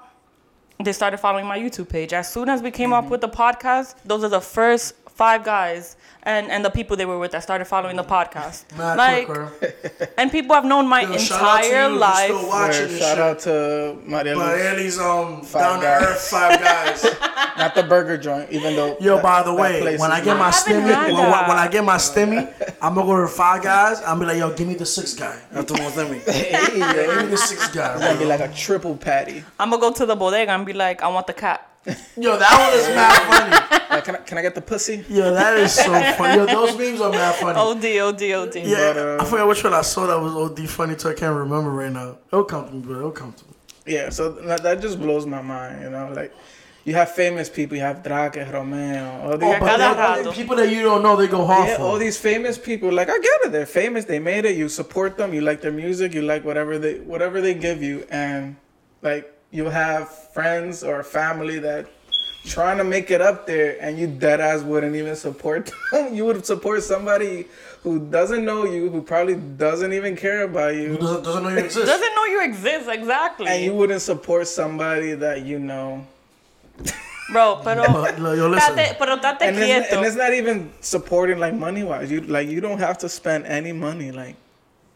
They 0.83 0.91
started 0.91 1.17
following 1.17 1.45
my 1.47 1.57
YouTube 1.57 1.87
page. 1.89 2.11
As 2.13 2.31
soon 2.31 2.49
as 2.49 2.61
we 2.61 2.69
came 2.71 2.89
Mm-hmm. 2.89 3.05
up 3.05 3.11
with 3.11 3.21
the 3.21 3.29
podcast, 3.29 3.95
those 4.05 4.23
are 4.23 4.29
the 4.29 4.41
first 4.41 4.95
five 5.09 5.43
guys 5.45 5.95
and 6.25 6.49
and 6.51 6.65
the 6.65 6.69
people 6.69 6.97
they 6.97 7.05
were 7.05 7.19
with 7.19 7.31
that 7.31 7.43
started 7.43 7.65
following 7.65 7.95
the 7.95 8.03
podcast. 8.03 8.63
Mad 8.77 8.97
like, 8.97 9.27
quick, 9.27 10.13
and 10.17 10.31
people 10.31 10.55
have 10.55 10.65
known 10.65 10.87
my 10.87 11.01
Yo, 11.01 11.17
shout 11.17 11.41
out 11.41 11.61
to 11.61 11.65
entire 11.67 11.89
you 11.89 11.97
life. 11.97 12.23
still 12.25 12.47
watching 12.49 12.79
Where, 12.81 12.87
this 12.87 12.99
shout 12.99 13.09
shit. 13.17 13.19
out 13.19 13.39
to 13.39 13.97
Maria 14.05 14.35
But 14.35 14.57
Luz. 14.57 14.61
Annie's 14.61 14.99
um 14.99 15.41
Five 15.43 15.61
down 15.61 15.79
to 15.81 15.87
earth 16.07 16.21
five 16.21 16.59
guys. 16.59 17.03
not 17.57 17.75
the 17.75 17.83
burger 17.83 18.17
joint, 18.17 18.49
even 18.51 18.75
though. 18.75 18.97
Yo, 18.99 19.15
that- 19.15 19.23
by 19.23 19.43
the 19.43 19.53
way, 19.53 19.81
when 19.83 19.99
when 19.99 20.11
is 20.11 20.17
I 20.17 20.23
get 20.23 20.37
my 20.37 20.45
I 20.47 20.51
haven't 20.51 20.73
stimmy, 20.73 21.05
when, 21.13 21.15
when, 21.15 21.57
I 21.57 21.67
get 21.67 21.83
my 21.83 21.97
stimmy, 21.97 22.75
I'm 22.81 22.95
gonna 22.95 23.05
go 23.07 23.21
to 23.21 23.27
five 23.27 23.61
guys. 23.63 23.99
I'm 23.99 24.19
gonna 24.19 24.19
be 24.21 24.25
like, 24.27 24.37
yo, 24.37 24.53
give 24.55 24.67
me 24.67 24.75
the 24.75 24.85
six 24.85 25.13
guy. 25.13 25.39
After 25.53 25.73
one 25.75 25.91
stimmy, 25.91 26.19
Hey, 26.29 26.51
give 26.51 27.17
me 27.23 27.27
the 27.29 27.37
six 27.37 27.67
guy. 27.69 27.93
it's 27.93 28.01
gonna 28.03 28.19
be 28.19 28.25
like 28.25 28.39
a 28.41 28.51
triple 28.53 28.95
patty. 28.97 29.43
I'm 29.59 29.69
gonna 29.69 29.81
go 29.81 29.91
to 29.93 30.05
the 30.05 30.15
bodega 30.15 30.51
and 30.51 30.65
be 30.65 30.73
like, 30.73 31.01
I 31.03 31.07
want 31.07 31.27
the 31.27 31.33
cat. 31.33 31.69
Yo, 32.17 32.35
that 32.37 32.57
one 32.59 32.79
is 32.79 32.87
mad 32.97 33.21
funny. 33.29 33.84
Like, 33.95 34.05
can 34.05 34.15
I, 34.15 34.19
can 34.19 34.37
I 34.37 34.41
get 34.41 34.55
the 34.55 34.61
pussy? 34.61 35.03
Yo, 35.09 35.33
that 35.33 35.57
is 35.57 35.73
so 35.73 35.83
funny. 36.17 36.35
Yo, 36.37 36.45
those 36.45 36.77
memes 36.77 37.01
are 37.01 37.11
mad 37.11 37.35
funny. 37.35 37.57
OD, 37.57 37.85
OD, 38.13 38.23
OD. 38.31 38.55
Yeah, 38.55 38.93
But, 38.93 38.97
uh, 38.97 39.17
I 39.21 39.25
forgot 39.25 39.47
which 39.47 39.63
one 39.63 39.73
I 39.73 39.81
saw 39.81 40.05
that 40.07 40.19
was 40.19 40.33
OD 40.33 40.69
funny 40.69 40.95
too. 40.95 41.09
I 41.09 41.13
can't 41.13 41.35
remember 41.35 41.71
right 41.71 41.91
now. 41.91 42.17
It'll 42.31 42.43
come 42.45 42.67
to 42.67 42.73
me, 42.73 42.81
bro. 42.81 42.97
It'll 42.99 43.11
come 43.11 43.33
to 43.33 43.45
me. 43.45 43.51
Yeah, 43.87 44.09
so 44.09 44.31
that, 44.31 44.63
that 44.63 44.81
just 44.81 44.99
blows 44.99 45.25
my 45.25 45.41
mind, 45.41 45.81
you 45.83 45.89
know? 45.91 46.11
Like, 46.13 46.33
you 46.85 46.93
have 46.93 47.11
famous 47.11 47.49
people, 47.49 47.75
you 47.77 47.81
have 47.83 48.03
Drake, 48.03 48.35
Romeo, 48.53 49.21
all 49.23 49.37
these, 49.37 49.49
Oh, 49.55 49.59
but 49.59 49.77
cada 49.77 49.77
then 49.95 50.25
rato. 50.25 50.33
people 50.33 50.55
that 50.57 50.69
you 50.69 50.83
don't 50.83 51.01
know, 51.01 51.15
they 51.15 51.27
go 51.27 51.43
hard 51.45 51.67
yeah, 51.69 51.77
for. 51.77 51.83
all 51.83 51.97
these 51.97 52.17
famous 52.17 52.57
people. 52.59 52.91
Like, 52.91 53.09
I 53.09 53.17
get 53.17 53.39
it, 53.45 53.51
they're 53.51 53.65
famous, 53.65 54.05
they 54.05 54.19
made 54.19 54.45
it, 54.45 54.55
you 54.55 54.69
support 54.69 55.17
them, 55.17 55.33
you 55.33 55.41
like 55.41 55.61
their 55.61 55.71
music, 55.71 56.13
you 56.13 56.21
like 56.21 56.43
whatever 56.45 56.77
they 56.77 56.99
whatever 56.99 57.41
they 57.41 57.55
give 57.55 57.81
you, 57.81 58.05
and 58.11 58.55
like 59.01 59.31
you 59.49 59.65
have 59.65 60.09
friends 60.33 60.83
or 60.83 61.01
family 61.03 61.57
that 61.59 61.87
trying 62.45 62.77
to 62.77 62.83
make 62.83 63.09
it 63.11 63.21
up 63.21 63.45
there, 63.47 63.77
and 63.81 63.97
you 63.97 64.07
dead 64.07 64.39
ass 64.39 64.61
wouldn't 64.61 64.95
even 64.95 65.15
support 65.15 65.71
them. 65.91 66.13
you 66.13 66.25
would 66.25 66.45
support 66.45 66.83
somebody 66.83 67.45
who 67.83 67.99
doesn't 67.99 68.43
know 68.45 68.65
you, 68.65 68.89
who 68.89 69.01
probably 69.01 69.35
doesn't 69.35 69.93
even 69.93 70.15
care 70.15 70.43
about 70.43 70.75
you. 70.75 70.89
Who 70.89 70.97
doesn't, 70.97 71.23
doesn't 71.23 71.43
know 71.43 71.49
you 71.49 71.57
exist. 71.59 71.85
Doesn't 71.85 72.15
know 72.15 72.25
you 72.25 72.41
exist, 72.43 72.89
exactly. 72.89 73.47
And 73.47 73.63
you 73.63 73.73
wouldn't 73.73 74.01
support 74.01 74.47
somebody 74.47 75.13
that 75.13 75.43
you 75.43 75.59
know. 75.59 76.05
Bro, 77.31 77.61
pero. 77.63 77.83
But, 77.91 78.19
like, 78.19 78.37
yo, 78.37 78.47
listen. 78.49 78.75
Tate, 78.75 78.97
pero 78.99 79.17
tate 79.17 79.41
And 79.41 79.57
it's, 79.57 79.65
quieto. 79.65 79.97
and 79.97 80.05
it's 80.05 80.15
not 80.15 80.33
even 80.33 80.71
supporting 80.81 81.39
like 81.39 81.53
money 81.55 81.81
wise. 81.83 82.11
You 82.11 82.21
like 82.21 82.47
you 82.47 82.61
don't 82.61 82.77
have 82.77 82.99
to 82.99 83.09
spend 83.09 83.45
any 83.47 83.71
money. 83.71 84.11
Like 84.11 84.35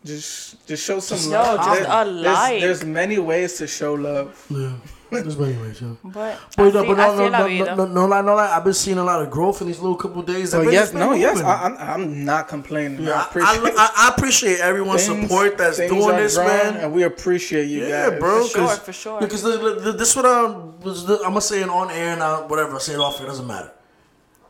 just 0.06 0.62
just 0.68 0.86
show 0.86 1.00
some 1.00 1.18
Just 1.18 1.30
love. 1.30 1.58
just 1.58 1.82
There- 1.82 1.90
a 1.90 2.06
there's, 2.06 2.62
there's 2.62 2.86
many 2.86 3.18
ways 3.18 3.58
to 3.58 3.66
show 3.66 3.96
love. 3.96 4.38
Yeah. 4.50 4.74
There's 5.12 5.38
many 5.38 5.58
ways, 5.58 5.82
yeah. 5.82 5.90
But, 6.04 6.40
But, 6.56 6.74
no, 6.74 6.84
así, 6.84 6.88
but 6.88 6.98
no, 6.98 7.04
así 7.04 7.18
no, 7.18 7.24
es 7.26 7.32
no, 7.32 7.76
no, 7.76 7.86
no, 7.86 7.86
no, 7.94 8.06
lie, 8.08 8.22
no, 8.22 8.36
lie. 8.36 8.56
I've 8.56 8.64
been 8.64 8.74
seeing 8.74 8.98
a 8.98 9.04
lot 9.04 9.22
of 9.22 9.30
growth 9.32 9.62
in 9.62 9.68
these 9.68 9.80
little 9.80 9.96
couple 9.98 10.22
days. 10.22 10.52
So 10.52 10.62
I've 10.62 10.68
oh, 10.68 10.70
yes, 10.72 10.84
it's 10.84 10.92
been 10.92 11.00
no, 11.00 11.14
yes, 11.14 11.36
moving. 11.36 11.48
I, 11.48 11.64
I'm 11.64 11.78
I'm 11.78 12.26
not 12.26 12.48
complaining. 12.48 13.02
Yeah, 13.04 13.14
I 13.14 13.20
I, 13.20 13.26
appreciate 13.26 13.74
I, 13.78 13.90
I 13.96 14.14
appreciate 14.16 14.60
everyone's 14.60 15.08
things- 15.08 15.22
support 15.30 15.58
that's 15.58 15.78
doing 15.78 16.16
this, 16.18 16.36
growing, 16.36 16.50
man. 16.50 16.78
and 16.78 16.94
we 16.94 17.04
appreciate 17.04 17.66
you 17.66 17.86
Yeah, 17.86 18.10
guys. 18.12 18.20
bro. 18.20 18.44
For 18.44 18.50
sure, 18.50 18.68
'cause- 18.68 18.80
for 18.80 18.94
sure. 18.94 19.20
Because 19.20 19.42
the, 19.44 19.58
the, 19.58 19.74
the, 19.80 19.92
this 19.94 20.16
what 20.16 20.26
I'm, 20.26 20.80
was 20.82 21.10
I'm 21.10 21.18
gonna 21.22 21.42
say 21.42 21.62
it 21.62 21.70
on 21.70 21.90
air 21.92 22.16
now, 22.16 22.48
whatever. 22.48 22.76
I 22.76 22.80
say 22.80 22.94
it 22.94 23.00
off. 23.00 23.20
It 23.22 23.26
doesn't 23.26 23.48
matter. 23.48 23.72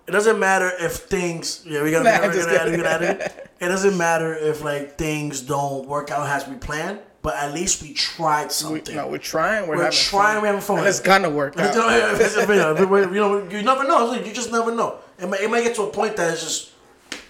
It 0.07 0.11
doesn't 0.11 0.39
matter 0.39 0.71
if 0.79 0.93
things. 0.93 1.63
Yeah, 1.65 1.83
we 1.83 1.91
gotta. 1.91 2.03
Nah, 2.03 2.11
we 2.15 2.17
gotta, 2.19 2.33
just 2.33 2.49
we 2.49 2.55
gotta, 2.55 2.71
we 2.71 2.77
kidding. 2.77 2.83
gotta, 2.83 3.05
we 3.05 3.13
gotta- 3.13 3.49
It 3.61 3.67
doesn't 3.67 3.97
matter 3.97 4.33
if 4.35 4.63
like 4.63 4.97
things 4.97 5.41
don't 5.41 5.87
work 5.87 6.09
out 6.11 6.27
as 6.27 6.47
we 6.47 6.55
planned, 6.55 6.99
but 7.21 7.35
at 7.35 7.53
least 7.53 7.81
we 7.81 7.93
tried 7.93 8.45
We, 8.45 8.49
something. 8.51 8.95
no, 8.95 9.07
we're 9.07 9.17
trying. 9.17 9.67
We're, 9.67 9.75
We're 9.77 9.83
having 9.85 9.97
trying. 9.99 10.33
Fun. 10.35 10.41
We're 10.41 10.47
having 10.47 10.61
fun. 10.61 10.77
And 10.79 10.87
it's 10.87 10.99
gonna 10.99 11.29
work 11.29 11.55
You 11.57 11.63
out. 11.63 11.75
know, 11.75 13.47
you 13.49 13.61
never 13.61 13.83
know. 13.83 14.13
You 14.13 14.33
just 14.33 14.51
never 14.51 14.73
know. 14.73 14.97
It 15.19 15.27
might, 15.27 15.41
it 15.41 15.49
might 15.49 15.63
get 15.63 15.75
to 15.75 15.83
a 15.83 15.89
point 15.89 16.15
that 16.17 16.31
it's 16.33 16.43
just 16.43 16.71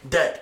dead. 0.08 0.42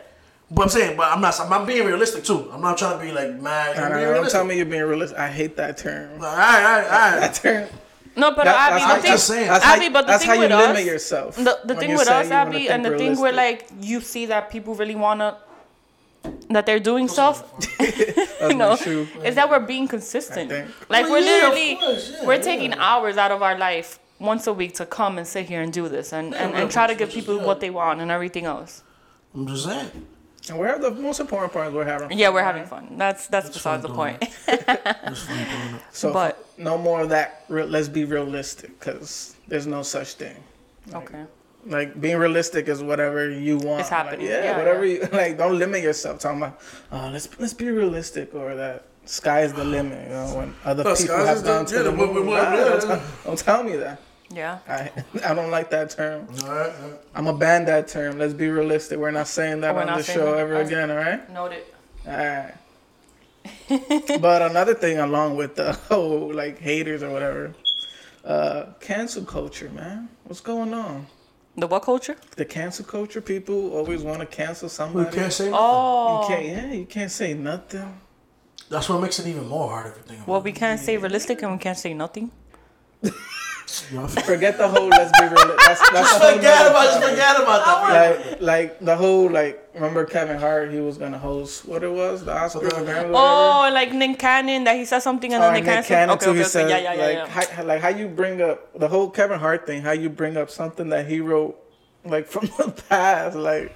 But 0.50 0.64
I'm 0.64 0.70
saying, 0.70 0.96
but 0.98 1.12
I'm 1.12 1.20
not. 1.22 1.38
I'm 1.40 1.66
being 1.66 1.86
realistic 1.86 2.24
too. 2.24 2.50
I'm 2.54 2.62
not 2.62 2.78
trying 2.78 2.98
to 3.00 3.04
be 3.06 3.12
like 3.12 3.34
mad. 3.42 3.76
Nah, 3.76 3.84
I'm 3.84 3.92
nah, 3.92 4.14
don't 4.14 4.30
tell 4.30 4.46
me 4.46 4.56
you're 4.56 4.66
being 4.66 4.84
realistic. 4.84 5.18
I 5.18 5.28
hate 5.30 5.58
that 5.58 5.78
term. 5.78 6.14
All 6.14 6.20
right, 6.22 6.64
all 6.64 6.80
right, 6.80 7.14
all 7.14 7.20
That 7.20 7.34
term. 7.34 7.68
No, 8.16 8.32
but 8.32 8.46
That- 8.46 8.72
Abby, 8.74 8.96
the 8.96 9.02
thing, 9.02 9.12
just 9.12 9.28
saying. 9.28 9.48
That's 9.48 9.64
Abby, 9.66 9.86
how, 9.86 9.92
but 9.92 10.02
the 10.02 10.08
that's 10.08 10.24
thing 10.24 10.30
how 10.30 10.34
you 10.36 10.42
with 10.42 10.52
limit 10.52 10.78
us, 10.78 10.86
yourself. 10.86 11.36
the, 11.36 11.60
the 11.66 11.76
thing 11.76 11.92
with 11.96 12.08
us, 12.08 12.32
Abby, 12.32 12.68
and 12.70 12.84
the 12.84 12.98
thing 12.98 13.20
where 13.20 13.34
like 13.34 13.68
you 13.82 14.00
see 14.02 14.26
that 14.28 14.50
people 14.50 14.74
really 14.74 14.96
wanna 14.96 15.38
that 16.50 16.66
they're 16.66 16.80
doing 16.80 17.08
stuff, 17.08 17.44
That's 17.78 18.42
you 18.42 18.48
my 18.50 18.54
know, 18.54 18.74
is 19.24 19.36
that 19.36 19.50
we're 19.50 19.60
being 19.60 19.88
consistent. 19.88 20.50
Like 20.90 21.04
Well, 21.06 21.12
we're 21.12 21.20
yeah, 21.20 21.32
literally 21.50 21.76
course, 21.76 22.12
yeah, 22.12 22.26
we're 22.26 22.36
yeah. 22.36 22.42
taking 22.42 22.74
hours 22.74 23.18
out 23.18 23.32
of 23.32 23.42
our 23.42 23.58
life 23.58 24.00
once 24.20 24.48
a 24.48 24.54
week 24.54 24.74
to 24.76 24.86
come 24.86 25.18
and 25.18 25.28
sit 25.28 25.46
here 25.48 25.62
and 25.62 25.72
do 25.72 25.88
this 25.90 26.12
and, 26.14 26.34
and, 26.36 26.54
and 26.56 26.72
try 26.72 26.88
to 26.88 26.96
give 26.96 27.10
people 27.12 27.40
what 27.40 27.60
they 27.60 27.70
want 27.70 28.02
and 28.02 28.10
everything 28.12 28.46
else. 28.46 28.84
I'm 29.34 29.46
just 29.48 29.66
saying. 29.66 29.92
And 30.50 30.58
we're 30.58 30.80
the 30.80 30.92
most 30.92 31.20
important 31.20 31.52
part 31.52 31.68
is 31.68 31.74
we're 31.74 31.84
having. 31.84 32.08
fun, 32.10 32.18
Yeah, 32.18 32.30
we're 32.30 32.42
having 32.44 32.66
fun. 32.66 32.98
That's 32.98 33.28
that's 33.28 33.50
besides 33.50 33.84
the 33.84 33.90
point. 33.90 34.18
It's 34.22 35.22
fun 35.24 35.38
doing 35.38 35.76
it. 35.76 35.82
So 35.92 36.14
But- 36.14 36.44
no 36.58 36.78
more 36.78 37.02
of 37.02 37.10
that. 37.10 37.44
Re- 37.50 37.66
let's 37.66 37.90
be 37.90 38.06
realistic, 38.06 38.80
because 38.80 39.36
there's 39.48 39.68
no 39.68 39.82
such 39.84 40.14
thing. 40.14 40.38
okay. 40.94 41.26
Like 41.68 42.00
being 42.00 42.18
realistic 42.18 42.68
is 42.68 42.82
whatever 42.82 43.30
you 43.30 43.58
want. 43.58 43.82
It's 43.82 43.92
Like, 43.92 44.06
happening. 44.06 44.28
yeah, 44.28 44.44
Yeah, 44.44 44.58
whatever 44.58 44.86
yeah. 44.86 45.04
you 45.04 45.10
like. 45.18 45.38
Don't 45.38 45.58
limit 45.60 45.84
yourself. 45.84 46.20
Talking 46.20 46.42
about, 46.42 46.60
oh, 46.92 47.10
let's 47.12 47.28
let's 47.40 47.54
be 47.54 47.70
realistic, 47.70 48.34
or 48.34 48.56
that 48.56 48.86
sky 49.06 49.42
is 49.42 49.54
the 49.54 49.64
limit. 49.78 50.08
You 50.08 50.14
know, 50.14 50.26
when 50.38 50.56
other 50.66 50.84
No, 50.84 50.96
people 50.96 51.08
sky's 51.16 51.28
have 51.28 51.44
the- 51.44 51.64
to 51.66 51.76
yeah, 51.76 51.82
the 51.84 51.92
we- 51.92 51.98
we- 51.98 52.14
moon. 52.14 52.26
we- 52.28 52.34
yeah, 52.34 52.56
don't, 52.56 52.74
yeah. 52.74 52.80
tell, 52.96 53.02
don't 53.26 53.40
tell 53.40 53.64
me 53.64 53.76
that. 53.78 54.00
Yeah. 54.30 54.60
I 54.68 54.92
I 55.30 55.34
don't 55.34 55.52
like 55.52 55.70
that 55.72 55.90
term. 55.90 56.28
All 56.44 56.50
right, 56.50 56.74
all 56.82 56.90
right. 56.90 57.00
I'm 57.16 57.26
gonna 57.26 57.38
ban 57.38 57.66
that 57.66 57.88
term. 57.88 58.18
Let's 58.20 58.34
be 58.34 58.50
realistic. 58.50 58.98
We're 59.00 59.12
not 59.12 59.28
saying 59.28 59.62
that 59.62 59.74
We're 59.76 59.84
on 59.84 59.98
the 59.98 60.04
show 60.04 60.32
that. 60.32 60.38
ever 60.40 60.58
I- 60.58 60.62
again. 60.62 60.92
All 60.92 60.98
right. 60.98 61.30
Noted. 61.34 61.64
All 62.08 62.14
right. 62.16 62.54
but 64.22 64.42
another 64.42 64.74
thing 64.74 65.00
along 65.00 65.36
with 65.38 65.56
the 65.56 65.74
whole 65.90 66.34
like 66.34 66.60
haters 66.60 67.04
or 67.04 67.10
whatever, 67.10 67.54
uh, 68.26 68.66
cancel 68.82 69.24
culture, 69.24 69.70
man. 69.70 70.10
What's 70.26 70.42
going 70.42 70.74
on? 70.74 71.08
The 71.60 71.66
what 71.66 71.82
culture? 71.82 72.16
The 72.36 72.46
cancel 72.46 72.86
culture. 72.86 73.20
People 73.20 73.74
always 73.76 74.04
want 74.04 74.20
to 74.20 74.28
cancel 74.28 74.68
We 74.68 74.70
somebody. 74.70 75.16
can't 75.16 75.34
say. 75.34 75.46
nothing. 75.50 75.60
Oh. 75.60 76.22
You 76.22 76.28
can't. 76.28 76.46
Yeah, 76.46 76.72
you 76.74 76.86
can't 76.86 77.12
say 77.12 77.34
nothing. 77.34 78.00
That's 78.70 78.88
what 78.90 79.02
makes 79.02 79.18
it 79.20 79.26
even 79.28 79.48
more 79.48 79.70
hard. 79.70 79.88
Everything. 79.88 80.24
Well, 80.28 80.42
we 80.42 80.52
can't 80.52 80.80
say 80.80 80.98
realistic 80.98 81.42
and 81.42 81.54
we 81.54 81.58
can't 81.58 81.78
say 81.78 81.94
nothing. 81.96 82.30
Y'all 83.92 84.08
Forget 84.32 84.58
the 84.58 84.68
whole. 84.68 84.88
Let's 84.88 85.12
be 85.20 85.26
real. 85.28 85.36
That's, 85.66 85.82
that's 85.92 85.94
Just 85.94 86.34
forget 86.36 86.68
about, 86.68 86.86
just 86.86 87.10
forget 87.10 87.36
about 87.36 87.66
that. 87.66 88.42
like 88.42 88.42
like 88.42 88.80
the 88.80 88.96
whole 88.96 89.30
like 89.30 89.70
remember 89.76 90.06
Kevin 90.06 90.38
Hart 90.40 90.72
he 90.72 90.80
was 90.80 90.98
gonna 90.98 91.18
host 91.20 91.66
what 91.66 91.84
it 91.84 91.92
was 91.92 92.24
the 92.24 92.32
Oscars 92.34 92.72
or 92.74 92.84
whatever. 92.84 93.12
Oh, 93.14 93.70
like 93.74 93.92
Nick 93.94 94.20
Cannon 94.20 94.64
that 94.64 94.78
he 94.78 94.86
said 94.86 95.00
something 95.00 95.34
and 95.34 95.44
Oh, 95.44 95.48
then 95.48 95.58
and 95.58 95.66
Nick 95.66 95.76
Nick 95.76 95.86
Cannon. 95.86 96.10
Cannon 96.10 96.16
Okay, 96.16 96.26
too. 96.26 96.30
okay, 96.32 96.38
he 96.38 96.42
okay. 96.44 96.50
said 96.50 96.70
Yeah, 96.70 96.78
yeah, 96.78 96.94
yeah, 96.94 97.06
like 97.06 97.16
yeah. 97.36 97.54
How, 97.56 97.64
like 97.64 97.82
how 97.82 97.90
you 97.90 98.08
bring 98.08 98.42
up 98.42 98.80
the 98.80 98.88
whole 98.88 99.10
Kevin 99.10 99.38
Hart 99.40 99.66
thing. 99.68 99.82
How 99.82 99.92
you 99.92 100.10
bring 100.10 100.38
up 100.38 100.50
something 100.50 100.88
that 100.90 101.06
he 101.08 101.20
wrote 101.20 101.58
like 102.06 102.26
from 102.34 102.46
the 102.58 102.72
past. 102.90 103.36
Like 103.36 103.76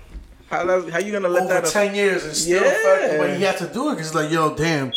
how 0.49 0.65
how 0.89 0.99
you 0.99 1.11
gonna 1.11 1.27
let 1.27 1.43
Over 1.43 1.53
that? 1.61 1.65
ten 1.65 1.95
years 1.95 2.23
and 2.23 2.35
still 2.35 2.63
Yeah. 2.63 2.69
affect 2.71 3.17
but 3.19 3.35
he 3.37 3.43
had 3.43 3.57
to 3.57 3.67
do 3.67 3.89
it 3.91 3.95
because 3.95 4.15
like, 4.15 4.31
yo, 4.31 4.55
damn. 4.55 4.93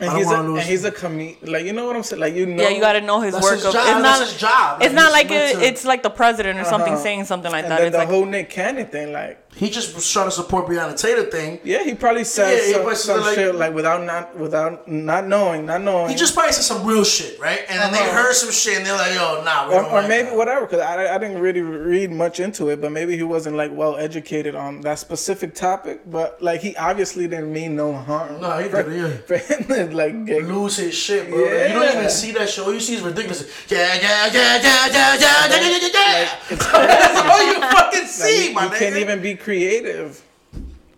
And 0.00 0.12
he's 0.16 0.26
a, 0.30 0.34
want 0.34 0.48
and 0.48 0.60
he's 0.60 0.84
a 0.84 0.90
comedian. 0.92 1.50
Like 1.52 1.64
you 1.64 1.72
know 1.72 1.86
what 1.86 1.96
I'm 1.96 2.02
saying? 2.02 2.20
Like 2.20 2.34
you 2.34 2.46
know. 2.46 2.62
Yeah, 2.62 2.68
you 2.70 2.80
got 2.80 2.92
to 2.94 3.00
know 3.00 3.20
his 3.20 3.34
That's 3.34 3.44
work. 3.44 3.54
his 3.56 3.64
of, 3.66 3.72
job. 3.72 3.86
It's 3.86 3.92
not. 4.02 4.18
That's 4.18 4.30
his 4.32 4.40
job. 4.40 4.82
It's 4.82 4.94
Like, 4.94 4.94
not 4.94 5.12
like 5.12 5.30
a, 5.30 5.52
to- 5.54 5.60
it's 5.62 5.84
like 5.84 6.02
the 6.02 6.10
president 6.10 6.58
or 6.58 6.64
something 6.64 6.92
Uh-huh. 6.94 7.02
saying 7.02 7.24
something 7.24 7.50
like 7.50 7.64
And 7.64 7.72
that. 7.72 7.78
then 7.78 7.86
It's 7.88 7.94
the 7.94 7.98
like 8.00 8.08
whole 8.08 8.24
Nick 8.26 8.50
Cannon 8.50 8.86
thing, 8.86 9.12
like 9.12 9.47
he 9.58 9.70
just 9.70 9.94
was 9.94 10.08
trying 10.10 10.26
to 10.26 10.30
support 10.30 10.66
Breonna 10.66 10.96
Taylor 10.96 11.24
thing. 11.24 11.58
Yeah, 11.64 11.82
he 11.82 11.94
probably 11.94 12.22
said 12.22 12.60
yeah, 12.68 12.84
some, 12.84 12.94
some 12.94 13.20
like, 13.22 13.34
shit 13.34 13.54
like 13.56 13.74
without 13.74 14.04
not 14.04 14.36
without 14.38 14.86
not 14.86 15.26
knowing, 15.26 15.66
not 15.66 15.82
knowing. 15.82 16.10
He 16.10 16.14
just 16.14 16.34
probably 16.34 16.52
said 16.52 16.62
some 16.62 16.86
real 16.86 17.02
shit, 17.02 17.40
right? 17.40 17.60
And 17.68 17.80
then 17.80 17.92
they 17.92 18.08
heard 18.10 18.34
some 18.34 18.52
shit 18.52 18.76
and 18.78 18.86
they're 18.86 18.96
like, 18.96 19.14
"Yo, 19.14 19.42
nah." 19.44 19.68
or, 19.68 19.84
or 19.84 20.02
maybe 20.06 20.28
that. 20.28 20.36
whatever, 20.36 20.66
because 20.66 20.80
I, 20.80 21.12
I 21.12 21.18
didn't 21.18 21.40
really 21.40 21.60
read 21.60 22.12
much 22.12 22.38
into 22.38 22.68
it, 22.68 22.80
but 22.80 22.92
maybe 22.92 23.16
he 23.16 23.24
wasn't 23.24 23.56
like 23.56 23.72
well 23.74 23.96
educated 23.96 24.54
on 24.54 24.80
that 24.82 25.00
specific 25.00 25.54
topic. 25.54 26.02
But 26.06 26.40
like 26.40 26.60
he 26.60 26.76
obviously 26.76 27.26
didn't 27.26 27.52
mean 27.52 27.74
no 27.74 27.94
harm. 27.94 28.40
No, 28.40 28.58
he 28.58 28.68
for, 28.68 28.84
did. 28.84 28.96
Yeah. 28.96 29.16
For 29.26 29.36
him 29.38 29.64
to, 29.64 29.96
like 29.96 30.24
get, 30.24 30.44
lose 30.44 30.76
his 30.76 30.94
shit, 30.94 31.28
bro. 31.28 31.38
Yeah. 31.44 31.66
You 31.66 31.74
don't 31.74 31.96
even 31.96 32.10
see 32.10 32.30
that 32.32 32.48
show. 32.48 32.70
You 32.70 32.78
see 32.78 32.94
is 32.94 33.02
ridiculous. 33.02 33.42
Yeah, 33.68 33.94
yeah, 33.94 34.26
yeah, 34.26 34.32
yeah, 34.32 34.62
yeah, 34.62 34.86
yeah, 34.86 35.16
yeah, 35.18 35.48
yeah. 35.48 35.48
yeah. 35.50 36.18
Like, 36.18 36.50
it's 36.50 36.66
all 36.72 37.42
you 37.46 37.60
fucking 37.60 38.06
see, 38.06 38.22
like, 38.22 38.48
you, 38.48 38.54
my 38.54 38.64
you 38.64 38.68
nigga. 38.68 38.72
You 38.72 38.78
can't 38.78 38.96
even 38.96 39.22
be 39.22 39.34
creative 39.48 40.22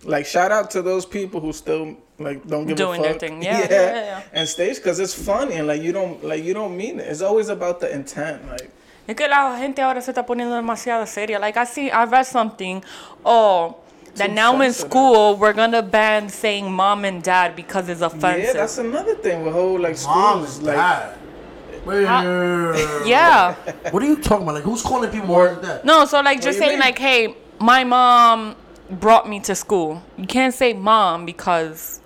like 0.04 0.26
shout 0.26 0.50
out 0.50 0.70
to 0.74 0.82
those 0.82 1.06
people 1.06 1.38
who 1.40 1.52
still 1.52 1.96
like 2.18 2.44
don't 2.48 2.66
give 2.66 2.76
Doing 2.76 2.98
a 3.00 3.02
their 3.04 3.12
fuck 3.12 3.20
thing. 3.20 3.42
Yeah, 3.48 3.60
yeah, 3.60 3.68
yeah, 3.70 3.94
yeah. 4.10 4.22
and 4.38 4.48
stage 4.48 4.76
because 4.82 4.98
it's 4.98 5.14
funny 5.14 5.54
and 5.54 5.66
like 5.68 5.82
you 5.86 5.92
don't 5.92 6.24
like 6.24 6.42
you 6.42 6.52
don't 6.52 6.74
mean 6.76 6.98
it 6.98 7.06
it's 7.06 7.22
always 7.22 7.48
about 7.48 7.78
the 7.78 7.88
intent 7.94 8.38
like 8.48 8.68
Es 9.06 9.14
que 9.16 9.28
la 9.28 9.56
gente 9.58 9.80
ahora 9.82 10.00
se 10.02 10.10
está 10.12 10.24
poniendo 10.26 10.54
demasiado 10.54 11.06
seria. 11.06 11.38
Like 11.40 11.56
I 11.56 11.64
see, 11.64 11.90
I 11.90 12.04
read 12.04 12.26
something. 12.26 12.84
Oh, 13.24 13.76
that 14.14 14.28
Too 14.28 14.34
now 14.34 14.52
in 14.60 14.72
sensitive. 14.72 14.90
school 14.90 15.36
we're 15.36 15.52
gonna 15.52 15.82
ban 15.82 16.28
saying 16.28 16.70
mom 16.70 17.04
and 17.04 17.22
dad 17.22 17.56
because 17.56 17.88
it's 17.88 18.02
offensive. 18.02 18.44
yeah 18.44 18.52
that's 18.52 18.78
another 18.78 19.14
thing 19.16 19.44
with 19.44 19.52
whole 19.54 19.78
like 19.80 19.96
Mom 20.04 20.44
schools 20.44 20.58
is 20.58 20.62
like 20.62 20.76
bad. 20.76 21.18
Wait, 21.86 22.02
yeah. 22.02 23.54
What 23.90 24.02
are 24.02 24.06
you 24.06 24.16
talking 24.16 24.42
about? 24.42 24.54
Like, 24.56 24.64
who's 24.64 24.82
calling 24.82 25.10
people 25.10 25.28
more 25.28 25.48
than 25.54 25.62
that? 25.62 25.84
No, 25.84 26.04
so 26.04 26.20
like 26.20 26.40
just 26.42 26.58
saying 26.58 26.72
mean? 26.72 26.80
like, 26.80 26.98
hey, 26.98 27.34
my 27.60 27.84
mom 27.84 28.56
brought 28.90 29.28
me 29.28 29.38
to 29.40 29.54
school. 29.54 30.02
You 30.16 30.26
can't 30.26 30.54
say 30.54 30.72
mom 30.72 31.26
because 31.26 32.00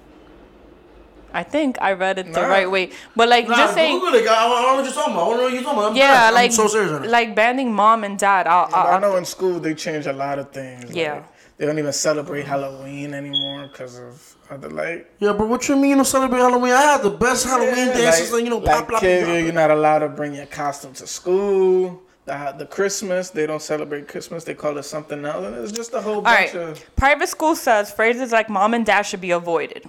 I 1.32 1.42
think 1.42 1.78
I 1.80 1.92
read 1.92 2.18
it 2.18 2.32
the 2.32 2.42
Nah. 2.42 2.46
right 2.46 2.70
way. 2.70 2.90
But 3.16 3.28
like 3.28 3.48
Nah, 3.48 3.56
just 3.56 3.74
saying 3.74 3.98
Google 3.98 4.14
it. 4.14 4.28
I 4.28 4.48
don't 4.48 4.62
know 4.62 4.74
what 4.76 4.84
you're 4.84 4.92
talking 4.94 5.12
about. 5.14 5.26
I 5.26 5.30
don't 5.30 5.36
know 5.38 5.42
what 5.44 5.52
you're 5.52 5.62
talking 5.62 5.78
about. 5.78 5.90
I'm 5.92 5.96
yeah, 5.96 6.30
like 6.32 6.50
I'm 6.50 6.56
so 6.56 6.68
serious 6.68 6.92
right 6.92 7.08
like 7.08 7.34
banning 7.34 7.72
mom 7.72 8.04
and 8.04 8.18
dad. 8.18 8.46
I'll, 8.46 8.68
I 8.74 8.92
I'll, 8.92 9.00
know 9.00 9.16
in 9.16 9.24
school 9.24 9.58
they 9.58 9.74
change 9.74 10.06
a 10.06 10.12
lot 10.12 10.38
of 10.38 10.50
things. 10.50 10.94
Yeah. 10.94 11.14
Like, 11.14 11.24
they 11.56 11.66
don't 11.66 11.78
even 11.78 11.92
celebrate 11.92 12.44
Halloween 12.46 13.14
anymore 13.14 13.68
because 13.68 13.98
of 13.98 14.36
other 14.50 14.68
like. 14.70 15.10
Yeah, 15.20 15.32
but 15.32 15.48
what 15.48 15.68
you 15.68 15.76
mean 15.76 15.90
you 15.90 15.96
don't 15.96 16.04
celebrate 16.04 16.40
Halloween? 16.40 16.72
I 16.72 16.82
had 16.82 17.02
the 17.02 17.10
best 17.10 17.46
Halloween 17.46 17.86
dances, 17.88 18.32
like, 18.32 18.38
and 18.40 18.46
you 18.46 18.50
know, 18.50 18.58
like 18.58 18.76
pop, 18.78 18.88
pop, 18.88 19.00
kid, 19.00 19.24
pop. 19.24 19.42
you're 19.44 19.52
not 19.52 19.70
allowed 19.70 20.00
to 20.00 20.08
bring 20.08 20.34
your 20.34 20.46
costume 20.46 20.94
to 20.94 21.06
school. 21.06 22.02
The, 22.26 22.34
uh, 22.34 22.52
the 22.52 22.64
Christmas, 22.66 23.30
they 23.30 23.46
don't 23.46 23.60
celebrate 23.60 24.08
Christmas. 24.08 24.44
They 24.44 24.54
call 24.54 24.78
it 24.78 24.84
something 24.84 25.24
else. 25.24 25.44
And 25.44 25.56
it's 25.56 25.72
just 25.72 25.92
a 25.92 26.00
whole 26.00 26.16
All 26.16 26.22
bunch 26.22 26.54
right. 26.54 26.62
of 26.70 26.96
Private 26.96 27.28
school 27.28 27.54
says 27.54 27.90
phrases 27.92 28.32
like 28.32 28.48
mom 28.48 28.72
and 28.74 28.84
dad 28.86 29.02
should 29.02 29.20
be 29.20 29.30
avoided. 29.32 29.84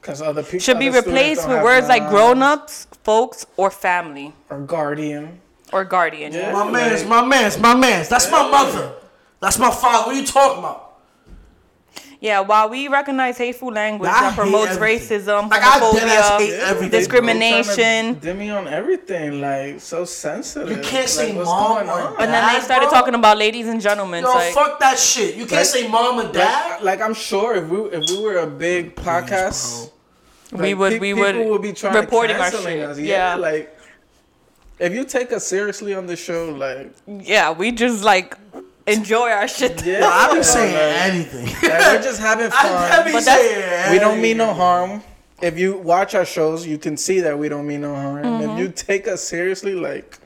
because 0.00 0.20
other 0.20 0.42
people 0.42 0.58
Should 0.60 0.78
be 0.78 0.90
replaced 0.90 1.46
with 1.48 1.56
have 1.56 1.64
words 1.64 1.88
like 1.88 2.02
moms 2.02 2.12
grown-ups, 2.14 2.86
folks, 3.04 3.46
or 3.56 3.70
family 3.70 4.34
or 4.50 4.60
guardian. 4.60 5.40
or 5.72 5.84
guardian. 5.84 6.32
Yeah. 6.32 6.52
My 6.52 6.70
man's, 6.70 7.04
my 7.04 7.24
man's, 7.24 7.58
my 7.58 7.74
man's. 7.74 8.08
That's 8.08 8.30
my 8.30 8.48
mother. 8.50 8.92
That's 9.40 9.58
my 9.58 9.70
father. 9.70 10.06
What 10.08 10.16
are 10.16 10.20
you 10.20 10.26
talking 10.26 10.58
about? 10.58 10.87
Yeah, 12.20 12.40
while 12.40 12.68
we 12.68 12.88
recognize 12.88 13.38
hateful 13.38 13.70
language 13.72 14.10
I 14.10 14.20
that 14.22 14.32
hate 14.32 14.40
promotes 14.40 14.72
everything. 14.72 15.20
racism, 15.20 15.48
Like, 15.50 15.62
I 15.62 15.78
deadass 15.78 16.38
hate 16.40 16.52
homophobia, 16.60 16.90
discrimination, 16.90 18.16
Dimmy 18.16 18.52
on 18.58 18.66
everything, 18.66 19.40
like 19.40 19.78
so 19.80 20.04
sensitive. 20.04 20.76
You 20.76 20.82
can't 20.82 21.08
say 21.08 21.32
like, 21.32 21.44
mom 21.44 21.88
or 21.88 21.90
on? 21.92 22.06
and 22.18 22.32
then 22.32 22.44
they 22.48 22.54
Dad, 22.58 22.62
started 22.64 22.86
bro? 22.88 22.98
talking 22.98 23.14
about 23.14 23.38
ladies 23.38 23.68
and 23.68 23.80
gentlemen. 23.80 24.24
Yo, 24.24 24.30
like, 24.34 24.52
fuck 24.52 24.80
that 24.80 24.98
shit. 24.98 25.36
You 25.36 25.42
can't 25.46 25.60
Like- 25.60 25.66
say 25.66 25.86
mom 25.88 26.18
and 26.18 26.32
dad. 26.34 26.82
Like, 26.82 26.98
like 26.98 27.02
I'm 27.08 27.14
sure 27.14 27.54
if 27.54 27.68
we 27.68 27.78
if 27.96 28.10
we 28.10 28.20
were 28.20 28.38
a 28.38 28.46
big 28.48 28.96
podcast, 28.96 29.90
we 30.50 30.74
would 30.74 30.94
pe- 30.94 30.98
we 30.98 31.14
people 31.14 31.50
would 31.50 31.62
be 31.62 31.72
trying 31.72 31.94
reporting 31.94 32.34
to 32.34 32.42
our 32.42 32.50
canceling 32.50 32.78
shit. 32.78 32.88
us. 32.90 32.98
Yeah, 32.98 33.06
Yeah, 33.06 33.34
like 33.36 33.78
if 34.80 34.92
you 34.92 35.04
take 35.04 35.32
us 35.32 35.46
seriously 35.46 35.94
on 35.94 36.06
the 36.06 36.16
show, 36.16 36.46
like 36.50 36.90
yeah, 37.06 37.52
we 37.52 37.70
just 37.70 38.02
like 38.02 38.36
enjoy 38.88 39.30
our 39.30 39.48
shit. 39.48 39.84
yeah, 39.84 40.00
Yo, 40.00 40.06
I 40.06 40.28
be 40.28 40.34
like, 40.36 40.44
saying 40.44 40.74
like, 40.74 41.12
anything. 41.12 41.44
we're 41.62 42.02
just 42.02 42.20
having 42.20 42.50
I 42.52 43.02
be 43.04 43.12
fun. 43.12 43.12
But 43.12 43.24
that's- 43.24 43.38
saying 43.40 43.92
We 43.92 43.98
don't 43.98 44.20
mean 44.20 44.36
no 44.38 44.52
harm. 44.54 45.02
If 45.40 45.58
you 45.58 45.76
watch 45.78 46.14
our 46.14 46.24
shows, 46.24 46.66
you 46.66 46.78
can 46.78 46.96
see 46.96 47.20
that 47.20 47.38
we 47.38 47.48
don't 47.48 47.66
mean 47.66 47.82
no 47.82 47.94
harm. 47.94 48.24
Mm-hmm. 48.24 48.50
If 48.50 48.58
you 48.58 48.68
take 48.70 49.06
us 49.06 49.22
seriously, 49.22 49.74
like 49.74 50.18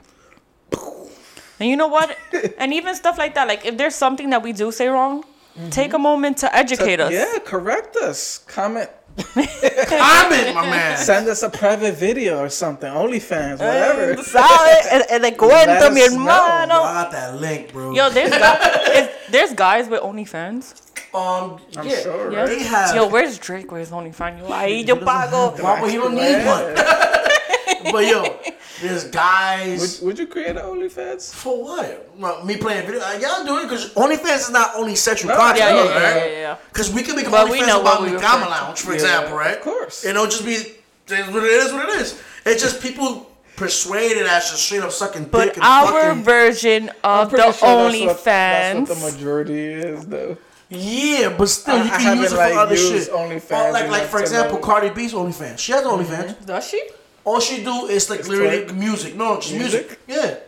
And 1.61 1.69
you 1.69 1.77
know 1.77 1.89
what? 1.89 2.17
and 2.59 2.73
even 2.73 2.95
stuff 2.95 3.19
like 3.19 3.35
that. 3.35 3.47
Like 3.47 3.65
if 3.67 3.77
there's 3.77 3.95
something 3.95 4.31
that 4.31 4.43
we 4.43 4.53
do 4.53 4.73
say 4.73 4.89
wrong, 4.89 5.25
take 5.71 5.93
a 5.93 5.99
moment 5.99 6.39
to 6.39 6.55
educate 6.57 6.99
us. 6.99 7.13
yeah, 7.13 7.39
correct 7.45 7.95
us. 7.97 8.39
Comment. 8.39 8.89
Comment, 9.17 10.55
my 10.55 10.63
man. 10.71 10.97
Send 10.97 11.29
us 11.29 11.43
a 11.43 11.51
private 11.51 11.95
video 11.97 12.39
or 12.39 12.49
something. 12.49 12.91
OnlyFans, 12.91 13.59
whatever. 13.59 14.17
¿Sabe? 14.23 14.75
El, 14.91 15.03
el 15.11 15.21
de 15.21 15.33
cuento, 15.37 15.67
Let 15.67 15.93
mi 15.93 16.03
us 16.03 16.13
know. 16.15 16.23
I 16.31 16.67
got 17.03 17.11
that 17.13 17.41
link, 17.41 17.73
bro. 17.73 17.93
Yo, 17.93 18.09
there's 18.11 18.31
guys, 18.31 19.09
there's 19.31 19.53
guys 19.55 19.89
with 19.89 20.01
OnlyFans. 20.01 20.75
um, 21.15 21.59
I'm 21.77 21.87
yeah, 21.87 22.01
sure, 22.03 22.33
Yeah. 22.33 22.39
right? 22.41 22.49
they 22.49 22.63
have. 22.65 22.95
Yo, 22.95 23.07
where's 23.09 23.39
Drake 23.39 23.71
with 23.71 23.81
his 23.81 23.91
OnlyFans? 23.91 24.39
Yo, 24.41 24.47
ahí 24.49 24.87
yo 24.87 24.97
pago. 24.97 25.51
Why 25.63 25.81
would 25.81 25.91
he 25.91 25.97
don't 25.99 26.15
need 26.15 26.45
one? 26.47 26.75
but 27.91 28.07
yo, 28.07 28.39
there's 28.81 29.05
guys. 29.05 30.01
Would, 30.01 30.07
would 30.07 30.19
you 30.19 30.27
create 30.27 30.51
an 30.51 30.57
OnlyFans? 30.57 31.33
For 31.35 31.63
what? 31.63 32.11
Well, 32.17 32.45
me 32.45 32.57
playing 32.57 32.87
video? 32.87 33.01
Uh, 33.01 33.19
y'all 33.21 33.45
do 33.45 33.59
it 33.59 33.63
because 33.65 33.93
OnlyFans 33.95 34.37
is 34.37 34.51
not 34.51 34.77
only 34.77 34.95
sexual 34.95 35.31
No, 35.31 35.37
content, 35.37 35.59
Yeah, 35.59 35.69
yeah, 35.75 35.83
No, 35.85 35.91
yeah, 35.91 35.95
right? 36.15 36.31
yeah, 36.33 36.39
yeah. 36.39 36.57
Because 36.73 36.93
we 36.93 37.03
can 37.03 37.17
make 37.17 37.31
But 37.31 37.51
we 37.51 37.59
OnlyFans 37.61 37.67
know 37.67 37.81
about 37.81 38.01
what 38.01 38.03
we 38.03 38.09
the 38.11 38.15
were 38.17 38.21
Lounge, 38.51 38.81
for 38.81 38.91
Yeah, 38.91 38.95
example, 38.95 39.37
right? 39.37 39.57
of 39.57 39.63
course. 39.63 40.05
It'll 40.05 40.27
just 40.27 40.45
be 40.45 40.53
it's 40.55 41.29
what 41.33 41.43
it 41.45 41.51
is. 41.51 41.73
What 41.73 41.89
it 41.89 42.01
is. 42.01 42.21
It's 42.47 42.63
just 42.63 42.81
people 42.83 43.31
persuaded 43.57 44.27
as 44.27 44.51
just 44.51 44.63
straight 44.65 44.83
up 44.83 44.91
sucking 44.93 45.25
But 45.27 45.45
dick 45.47 45.55
and 45.57 45.65
our 45.65 45.93
fucking. 45.93 46.23
version 46.25 46.91
of 47.05 47.31
the 47.31 47.37
pretty 47.37 47.53
sure 47.59 48.07
that's 48.07 48.07
what, 48.07 48.25
that's 48.25 48.91
what 48.91 48.99
the 48.99 49.13
majority 49.13 49.65
is, 49.65 50.07
though. 50.07 50.37
Yeah, 50.71 51.35
but 51.37 51.49
still, 51.51 51.75
I- 51.77 51.83
you 51.85 51.91
I 51.93 51.97
can 51.99 52.17
use 52.17 52.27
it 52.27 52.31
for 52.31 52.37
like, 52.39 52.55
other 52.55 52.75
used 52.75 53.05
shit. 53.07 53.13
OnlyFans 53.15 53.69
Oh, 53.69 53.73
like, 53.73 53.89
like 53.89 53.99
enough 54.01 54.11
for 54.11 54.21
example, 54.21 54.55
know. 54.59 54.65
Cardi 54.65 54.89
B's 54.89 55.13
OnlyFans. 55.13 55.59
She 55.59 55.73
has 55.73 55.85
OnlyFans. 55.85 56.47
Does 56.47 56.67
she? 56.67 56.83
All 57.25 57.41
she 57.41 57.63
do 57.63 57.87
is 57.87 58.11
like 58.11 58.27
literally 58.27 58.65
twerk? 58.65 58.75
music. 58.75 59.15
No, 59.15 59.37
just 59.41 59.55
music. 59.55 59.87
Music? 59.87 60.01
Yeah. 60.09 60.39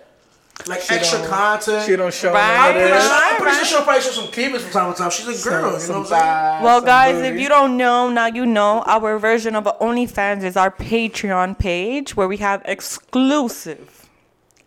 Like 0.66 0.80
She 0.80 0.94
extra 0.94 1.26
content. 1.26 1.84
She 1.84 1.96
don't 1.96 2.14
show 2.14 2.32
Right, 2.32 2.72
none 2.72 2.76
of 2.76 2.82
this. 2.90 2.90
right. 3.10 3.32
I'm 3.34 3.40
pretty 3.42 3.56
sure 3.56 3.64
she'll 3.66 3.82
probably 3.82 4.02
show 4.02 4.10
some 4.10 4.30
cleavage 4.32 4.60
from 4.62 4.70
time 4.72 4.92
to 4.92 4.98
time. 4.98 5.10
She's 5.10 5.44
a 5.46 5.48
girl, 5.48 5.56
you 5.56 5.62
know 5.66 5.72
what 5.72 5.96
I'm 5.98 6.06
saying? 6.06 6.62
Well, 6.64 6.78
some 6.78 6.86
guys, 6.86 7.16
if 7.22 7.38
you 7.40 7.48
don't 7.48 7.76
know, 7.76 8.08
now 8.08 8.26
you 8.26 8.46
know. 8.46 8.82
Our 8.86 9.18
version 9.18 9.56
of 9.56 9.64
OnlyFans 9.64 10.42
is 10.44 10.56
our 10.56 10.70
Patreon 10.70 11.58
page 11.58 12.16
where 12.16 12.28
we 12.28 12.36
have 12.38 12.62
exclusive, 12.64 14.08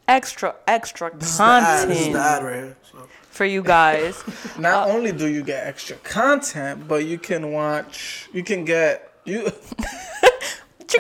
extra, 0.08 0.56
extra 0.68 1.12
This 1.18 1.32
is 1.32 1.38
the 1.38 1.44
ad. 1.44 1.90
This 1.90 2.00
is 2.00 2.06
content 2.14 2.44
right. 2.44 2.76
So. 2.92 3.08
for 3.32 3.46
you 3.46 3.64
guys. 3.64 4.22
Not 4.60 4.90
uh, 4.90 4.92
only 4.92 5.14
do 5.14 5.28
you 5.28 5.42
get 5.42 5.66
extra 5.66 5.96
content, 5.98 6.88
but 6.88 7.06
you 7.06 7.18
can 7.18 7.52
watch. 7.54 8.28
You 8.34 8.44
can 8.44 8.66
get 8.66 9.14
you. 9.26 9.52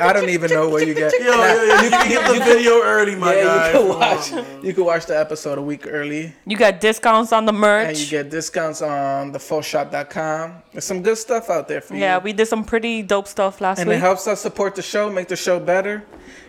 I 0.02 0.12
don't 0.14 0.30
even 0.30 0.52
know 0.52 0.70
where 0.70 0.84
you 0.86 0.94
get. 0.94 1.14
Yo, 1.20 1.26
yo, 1.28 1.64
yo, 1.64 1.82
you 1.84 1.90
can 1.90 2.10
get 2.10 2.34
the 2.40 2.44
video 2.44 2.82
early, 2.84 3.16
my 3.16 3.36
yeah, 3.36 3.44
guy. 3.44 3.68
you 3.68 3.72
can 3.74 3.82
Come 3.82 3.92
on, 3.92 4.00
watch. 4.00 4.32
You 4.64 4.74
can 4.74 4.86
watch 4.86 5.06
the 5.06 5.18
episode 5.18 5.58
a 5.58 5.62
week 5.62 5.86
early, 5.88 6.34
You 6.46 6.58
got 6.58 6.80
discounts 6.82 7.32
on 7.32 7.46
the 7.46 7.54
merch. 7.54 7.88
and 7.90 7.98
you 7.98 8.08
get 8.08 8.30
discounts 8.30 8.82
on 8.82 9.32
the 9.32 9.40
thefullshop.com. 9.40 10.62
There's 10.72 10.84
some 10.84 11.02
good 11.04 11.18
stuff 11.18 11.50
out 11.50 11.68
there 11.68 11.82
for 11.82 11.94
you. 11.94 12.02
yeah, 12.02 12.18
we 12.18 12.34
did 12.34 12.48
some 12.48 12.64
pretty 12.64 13.02
dope 13.02 13.28
stuff 13.28 13.62
last 13.62 13.78
week. 13.78 13.88
and 13.88 13.94
it 13.94 14.00
helps 14.00 14.28
us 14.28 14.42
support 14.42 14.76
the 14.76 14.82
show, 14.82 15.10
make 15.10 15.28
the 15.30 15.36
show 15.36 15.60
better. 15.60 16.04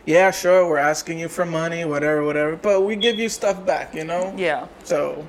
Yeah, 0.04 0.30
sure, 0.30 0.66
we're 0.68 0.78
asking 0.78 1.18
you 1.18 1.28
for 1.28 1.44
money, 1.44 1.84
whatever, 1.84 2.24
whatever, 2.24 2.56
but 2.56 2.80
we 2.82 2.96
give 2.96 3.18
you 3.18 3.28
stuff 3.28 3.64
back, 3.64 3.94
you 3.94 4.04
know. 4.04 4.34
Yeah. 4.36 4.66
So 4.84 5.26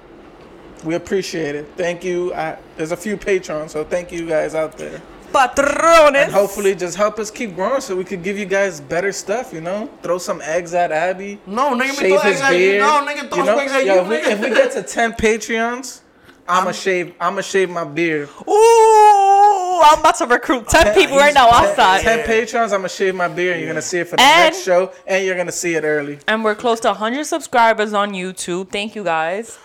we 0.84 0.96
appreciate 0.96 1.56
it. 1.56 1.68
Thank 1.76 2.04
you. 2.04 2.34
I, 2.34 2.58
there's 2.78 2.92
a 2.94 2.98
few 2.98 3.18
patrons, 3.18 3.74
so 3.74 3.84
thank 3.84 4.12
you 4.12 4.26
guys 4.28 4.56
out 4.56 4.78
there. 4.78 5.02
Patrones. 5.32 6.16
And 6.18 6.32
hopefully 6.32 6.76
just 6.76 6.96
help 6.98 7.20
us 7.20 7.30
keep 7.32 7.56
growing 7.56 7.82
so 7.82 7.96
we 7.96 8.04
could 8.04 8.24
give 8.24 8.38
you 8.38 8.46
guys 8.46 8.82
better 8.82 9.12
stuff, 9.12 9.54
you 9.54 9.62
know? 9.62 9.90
Throw 10.04 10.18
some 10.18 10.42
eggs 10.42 10.74
at 10.74 10.92
Abby. 10.92 11.40
No, 11.46 11.72
nigga, 11.74 11.80
me 11.80 11.88
Shave 11.96 11.98
throw 12.10 12.20
his 12.20 12.26
eggs 12.36 12.42
at 12.42 12.52
you. 12.54 12.58
beard. 12.58 12.80
No, 12.82 13.06
nigga, 13.08 13.30
throw 13.30 13.38
you 13.40 13.46
know? 13.46 13.58
eggs 13.60 13.72
at 13.72 13.86
Yo, 13.86 13.94
you, 13.96 14.02
if, 14.02 14.08
we, 14.10 14.16
if 14.34 14.40
we 14.42 14.50
get 14.50 14.72
to 14.74 14.84
10 14.84 15.14
Patreons, 15.14 16.02
I'ma 16.50 16.72
shave 16.72 17.14
I'ma 17.20 17.42
shave 17.42 17.70
my 17.70 17.84
beard. 17.84 18.28
Ooh, 18.48 19.82
I'm 19.84 20.00
about 20.00 20.16
to 20.16 20.26
recruit 20.26 20.68
10 20.68 20.96
people 20.96 21.16
right 21.18 21.34
now 21.34 21.48
outside. 21.50 22.02
10 22.02 22.28
Patreons, 22.28 22.74
I'ma 22.74 22.88
shave 22.88 23.14
my 23.14 23.28
beard 23.28 23.54
and 23.54 23.62
you're 23.62 23.70
gonna 23.70 23.84
see 23.84 24.00
it 24.00 24.08
for 24.08 24.16
the 24.16 24.24
And- 24.24 24.54
next 24.54 24.64
show 24.66 24.92
and 25.06 25.24
you're 25.24 25.36
gonna 25.38 25.52
see 25.52 25.76
it 25.76 25.84
early. 25.84 26.18
And 26.28 26.44
we're 26.44 26.56
close 26.56 26.80
to 26.82 26.88
100 26.90 27.26
subscribers 27.26 27.94
on 27.94 28.14
YouTube. 28.14 28.72
Thank 28.72 28.96
you 28.96 29.04
guys. 29.04 29.60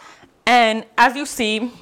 And 0.47 0.85
as 0.99 1.17
you 1.17 1.25
see, 1.25 1.73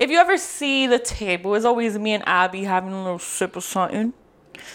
if 0.00 0.10
you 0.10 0.18
ever 0.18 0.36
see 0.36 0.86
the 0.88 0.98
table, 0.98 1.54
it's 1.54 1.64
always 1.64 1.96
me 1.98 2.12
and 2.12 2.24
Abby 2.26 2.64
having 2.64 2.92
a 2.92 3.02
little 3.02 3.18
sip 3.18 3.54
of 3.56 3.62
something. 3.64 4.12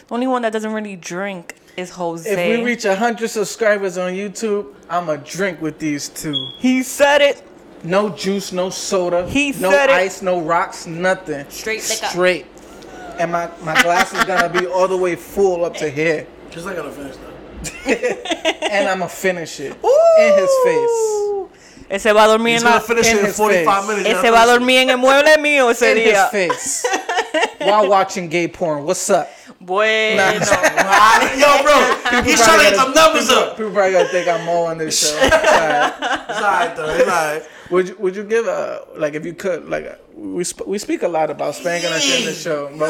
The 0.08 0.14
only 0.14 0.28
one 0.28 0.42
that 0.44 0.54
doesn't 0.54 0.72
really 0.72 0.96
drink 0.96 1.56
is 1.78 1.90
Jose. 1.92 2.30
If 2.32 2.60
we 2.60 2.64
reach 2.66 2.86
100 2.86 3.28
subscribers 3.28 3.98
on 3.98 4.14
YouTube, 4.14 4.74
I'ma 4.90 5.18
drink 5.18 5.62
with 5.62 5.80
these 5.80 6.08
two. 6.10 6.34
he 6.60 6.82
said 6.84 7.22
it. 7.22 7.44
No 7.84 8.10
juice, 8.10 8.52
no 8.52 8.70
soda, 8.72 9.28
He 9.30 9.52
no 9.52 9.70
said 9.70 9.90
it. 9.90 9.96
ice, 9.96 10.22
no 10.24 10.42
rocks, 10.42 10.88
nothing. 10.88 11.46
Straight 11.50 11.84
liquor. 11.90 12.06
Straight. 12.08 12.46
And 13.20 13.32
my, 13.32 13.50
my 13.62 13.80
glass 13.84 14.12
is 14.14 14.24
gonna 14.26 14.50
be 14.50 14.66
all 14.66 14.88
the 14.88 14.98
way 14.98 15.16
full 15.16 15.64
up 15.66 15.76
to 15.78 15.90
here. 15.90 16.26
Just 16.50 16.66
like 16.66 16.76
I 16.78 16.82
gotta 16.82 16.92
finish 16.92 17.16
that. 17.18 17.32
And 18.72 18.88
I'ma 18.90 19.08
finish 19.08 19.60
it 19.60 19.72
in 19.74 20.34
his 20.40 20.52
face. 20.64 21.35
Ese 21.89 22.12
va 22.13 22.24
a 22.24 22.28
dormir 22.28 22.56
He's 22.56 22.63
en 22.63 22.69
la... 22.71 22.80
finish 22.82 23.12
in 23.12 23.19
in 23.26 23.32
45 23.34 23.65
face. 23.65 23.88
minutes. 23.88 24.10
Ese 24.19 24.32
va 24.32 24.41
a 24.41 24.45
dormir 24.48 24.80
en 24.80 24.89
el 24.89 24.98
mueble 24.98 25.38
mío 25.38 25.69
ese 25.69 25.91
In 25.91 25.98
his 25.98 26.13
día. 26.13 26.30
face. 26.30 26.88
While 27.60 27.88
watching 27.89 28.28
gay 28.30 28.48
porn. 28.48 28.84
What's 28.86 29.10
up? 29.10 29.28
Bueno. 29.60 30.21
Ah, 30.21 31.21
Yo, 31.38 31.63
bro, 31.63 32.21
he's 32.24 32.41
trying 32.43 32.60
to 32.60 32.65
get 32.65 32.76
some 32.76 32.93
numbers 32.93 33.30
up. 33.30 33.56
People 33.58 33.71
probably 33.71 33.93
gonna 33.93 34.10
think 34.10 34.28
I'm 34.28 34.45
more 34.45 34.69
on 34.71 34.78
this 34.78 35.00
show. 35.10 35.17
It's 35.21 35.34
alright. 35.36 35.93
It's 36.30 36.41
alright, 36.41 36.76
though. 36.76 36.89
It's 36.89 37.10
alright. 37.10 37.43
Would 37.71 37.88
you 37.89 37.95
would 37.98 38.15
you 38.15 38.24
give 38.24 38.45
a 38.48 38.86
like 38.95 39.15
if 39.15 39.26
you 39.26 39.34
could 39.34 39.67
like 39.69 40.00
we 40.15 40.43
sp- 40.45 40.67
we 40.67 40.78
speak 40.78 41.02
a 41.02 41.08
lot 41.08 41.30
about 41.32 41.56
spanking 41.56 41.89
us 41.91 42.06
in 42.19 42.26
the 42.26 42.34
show, 42.34 42.69
but 42.78 42.89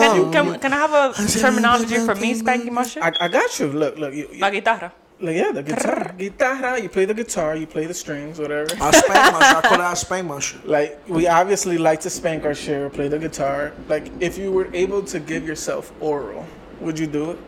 Can, 0.00 0.32
can, 0.32 0.58
can 0.60 0.72
I 0.72 0.76
have 0.76 0.92
a 0.92 1.38
terminology 1.40 1.98
for 2.04 2.14
me 2.16 2.34
spanking 2.34 2.74
my 2.74 2.82
shit? 2.84 3.02
I, 3.02 3.12
I 3.20 3.28
got 3.28 3.58
you. 3.58 3.68
Look 3.68 3.96
look 3.98 4.12
you, 4.12 4.28
you- 4.32 4.40
La 4.40 4.50
guitarra. 4.50 4.92
Like, 5.20 5.36
yeah 5.36 5.52
the 5.52 5.62
guitar 5.62 6.14
guitarra. 6.16 6.80
You 6.80 6.88
play 6.88 7.04
the 7.04 7.14
guitar, 7.14 7.56
you 7.56 7.66
play 7.66 7.86
the 7.86 7.94
strings, 7.94 8.38
whatever. 8.38 8.70
I 8.80 8.90
spank 8.90 9.32
my 9.34 9.40
shit. 9.48 9.56
I 9.56 9.60
call 9.62 9.80
it 9.80 9.80
I 9.80 9.94
spank 9.94 10.26
my 10.26 10.38
shit. 10.40 10.64
Like 10.76 11.00
we 11.08 11.26
obviously 11.28 11.78
like 11.78 12.00
to 12.00 12.10
spank 12.10 12.44
our 12.44 12.54
share, 12.54 12.88
play 12.90 13.08
the 13.08 13.18
guitar. 13.18 13.72
Like 13.88 14.10
if 14.20 14.38
you 14.38 14.50
were 14.52 14.68
able 14.74 15.02
to 15.04 15.20
give 15.20 15.46
yourself 15.46 15.92
oral, 16.00 16.46
would 16.80 16.98
you 16.98 17.06
do 17.06 17.32
it? 17.32 17.38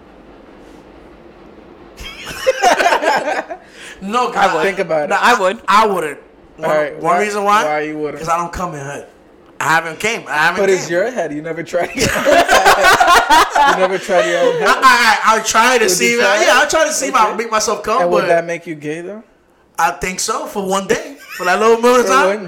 No, 4.00 4.32
I 4.32 4.54
would. 4.54 4.62
Think 4.64 4.78
about 4.80 5.04
it. 5.04 5.08
No, 5.10 5.16
I 5.20 5.38
would. 5.40 5.62
I 5.68 5.86
wouldn't. 5.86 6.18
One, 6.56 6.70
Alright, 6.70 6.94
one 6.94 7.02
why- 7.02 7.22
reason 7.22 7.44
why? 7.44 7.64
why 7.64 7.80
you 7.82 7.96
wouldn't? 7.98 8.14
Because 8.16 8.28
I 8.28 8.36
don't 8.38 8.52
come 8.52 8.74
in 8.74 8.80
head. 8.84 9.08
I 9.62 9.68
haven't 9.76 10.00
came. 10.00 10.26
I 10.26 10.32
haven't 10.46 10.62
But 10.62 10.68
came. 10.70 10.78
it's 10.78 10.90
your 10.90 11.10
head. 11.10 11.32
You 11.32 11.40
never 11.42 11.62
tried 11.62 11.94
your 11.94 12.08
own 12.10 12.24
head. 12.24 12.46
You 13.70 13.76
never 13.78 13.98
tried 13.98 14.26
your 14.28 14.40
own 14.40 14.58
head. 14.58 14.68
I, 14.68 15.20
I, 15.24 15.36
I 15.38 15.42
try 15.42 15.78
to 15.78 15.88
see. 15.88 16.12
you 16.12 16.20
I- 16.20 16.24
try? 16.24 16.44
Yeah, 16.44 16.60
I 16.62 16.66
try 16.68 16.84
to 16.84 16.92
see 16.92 17.08
if 17.08 17.14
I 17.14 17.28
Okay. 17.28 17.36
make 17.36 17.50
myself 17.50 17.82
come, 17.82 18.02
And 18.02 18.10
but 18.10 18.22
would 18.22 18.28
that 18.28 18.44
make 18.44 18.66
you 18.66 18.74
gay 18.74 19.00
though? 19.02 19.22
I 19.78 19.92
think 19.92 20.20
so 20.20 20.46
for 20.46 20.66
one 20.68 20.86
day. 20.86 21.16
For 21.38 21.44
that 21.46 21.58
little 21.58 21.78
moment 21.80 22.04
of 22.04 22.10
time. 22.10 22.42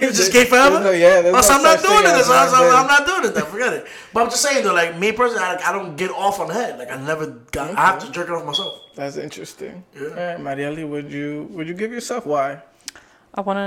You 0.00 0.08
just 0.10 0.32
gay 0.32 0.46
forever? 0.46 0.80
No, 0.80 0.90
yeah, 0.90 1.20
there's 1.20 1.32
Well, 1.34 1.42
so 1.42 1.52
no 1.52 1.58
I'm 1.58 1.62
not 1.64 1.80
such 1.80 1.88
doing 1.90 2.02
thing 2.02 2.14
it. 2.14 2.18
as 2.20 2.26
So 2.26 2.32
I'm, 2.32 2.40
one 2.40 2.50
so 2.50 2.62
day. 2.70 2.76
I'm 2.76 2.86
not 2.86 3.06
doing 3.06 3.24
it. 3.26 3.34
Then 3.34 3.44
forget 3.44 3.72
it. 3.74 3.86
But 4.14 4.22
I'm 4.22 4.30
just 4.30 4.40
saying 4.42 4.64
though, 4.64 4.72
like 4.72 4.98
me 4.98 5.12
personally, 5.12 5.42
I, 5.44 5.60
I 5.68 5.72
don't 5.72 5.96
get 5.96 6.10
off 6.12 6.40
on 6.40 6.48
the 6.48 6.54
head. 6.54 6.78
Like 6.78 6.90
I 6.90 6.96
never 6.96 7.26
got. 7.50 7.76
I 7.76 7.86
have 7.86 7.98
to 8.06 8.10
jerk 8.10 8.28
it 8.28 8.32
off 8.32 8.46
myself. 8.46 8.80
That's 8.94 9.16
interesting. 9.18 9.84
Yeah. 9.94 10.00
All 10.02 10.08
right, 10.14 10.38
Marieli, 10.58 10.88
would 10.88 11.12
you 11.12 11.46
would 11.50 11.68
you 11.68 11.74
give 11.74 11.92
yourself 11.92 12.24
why? 12.24 12.62
I 13.34 13.40
want 13.42 13.58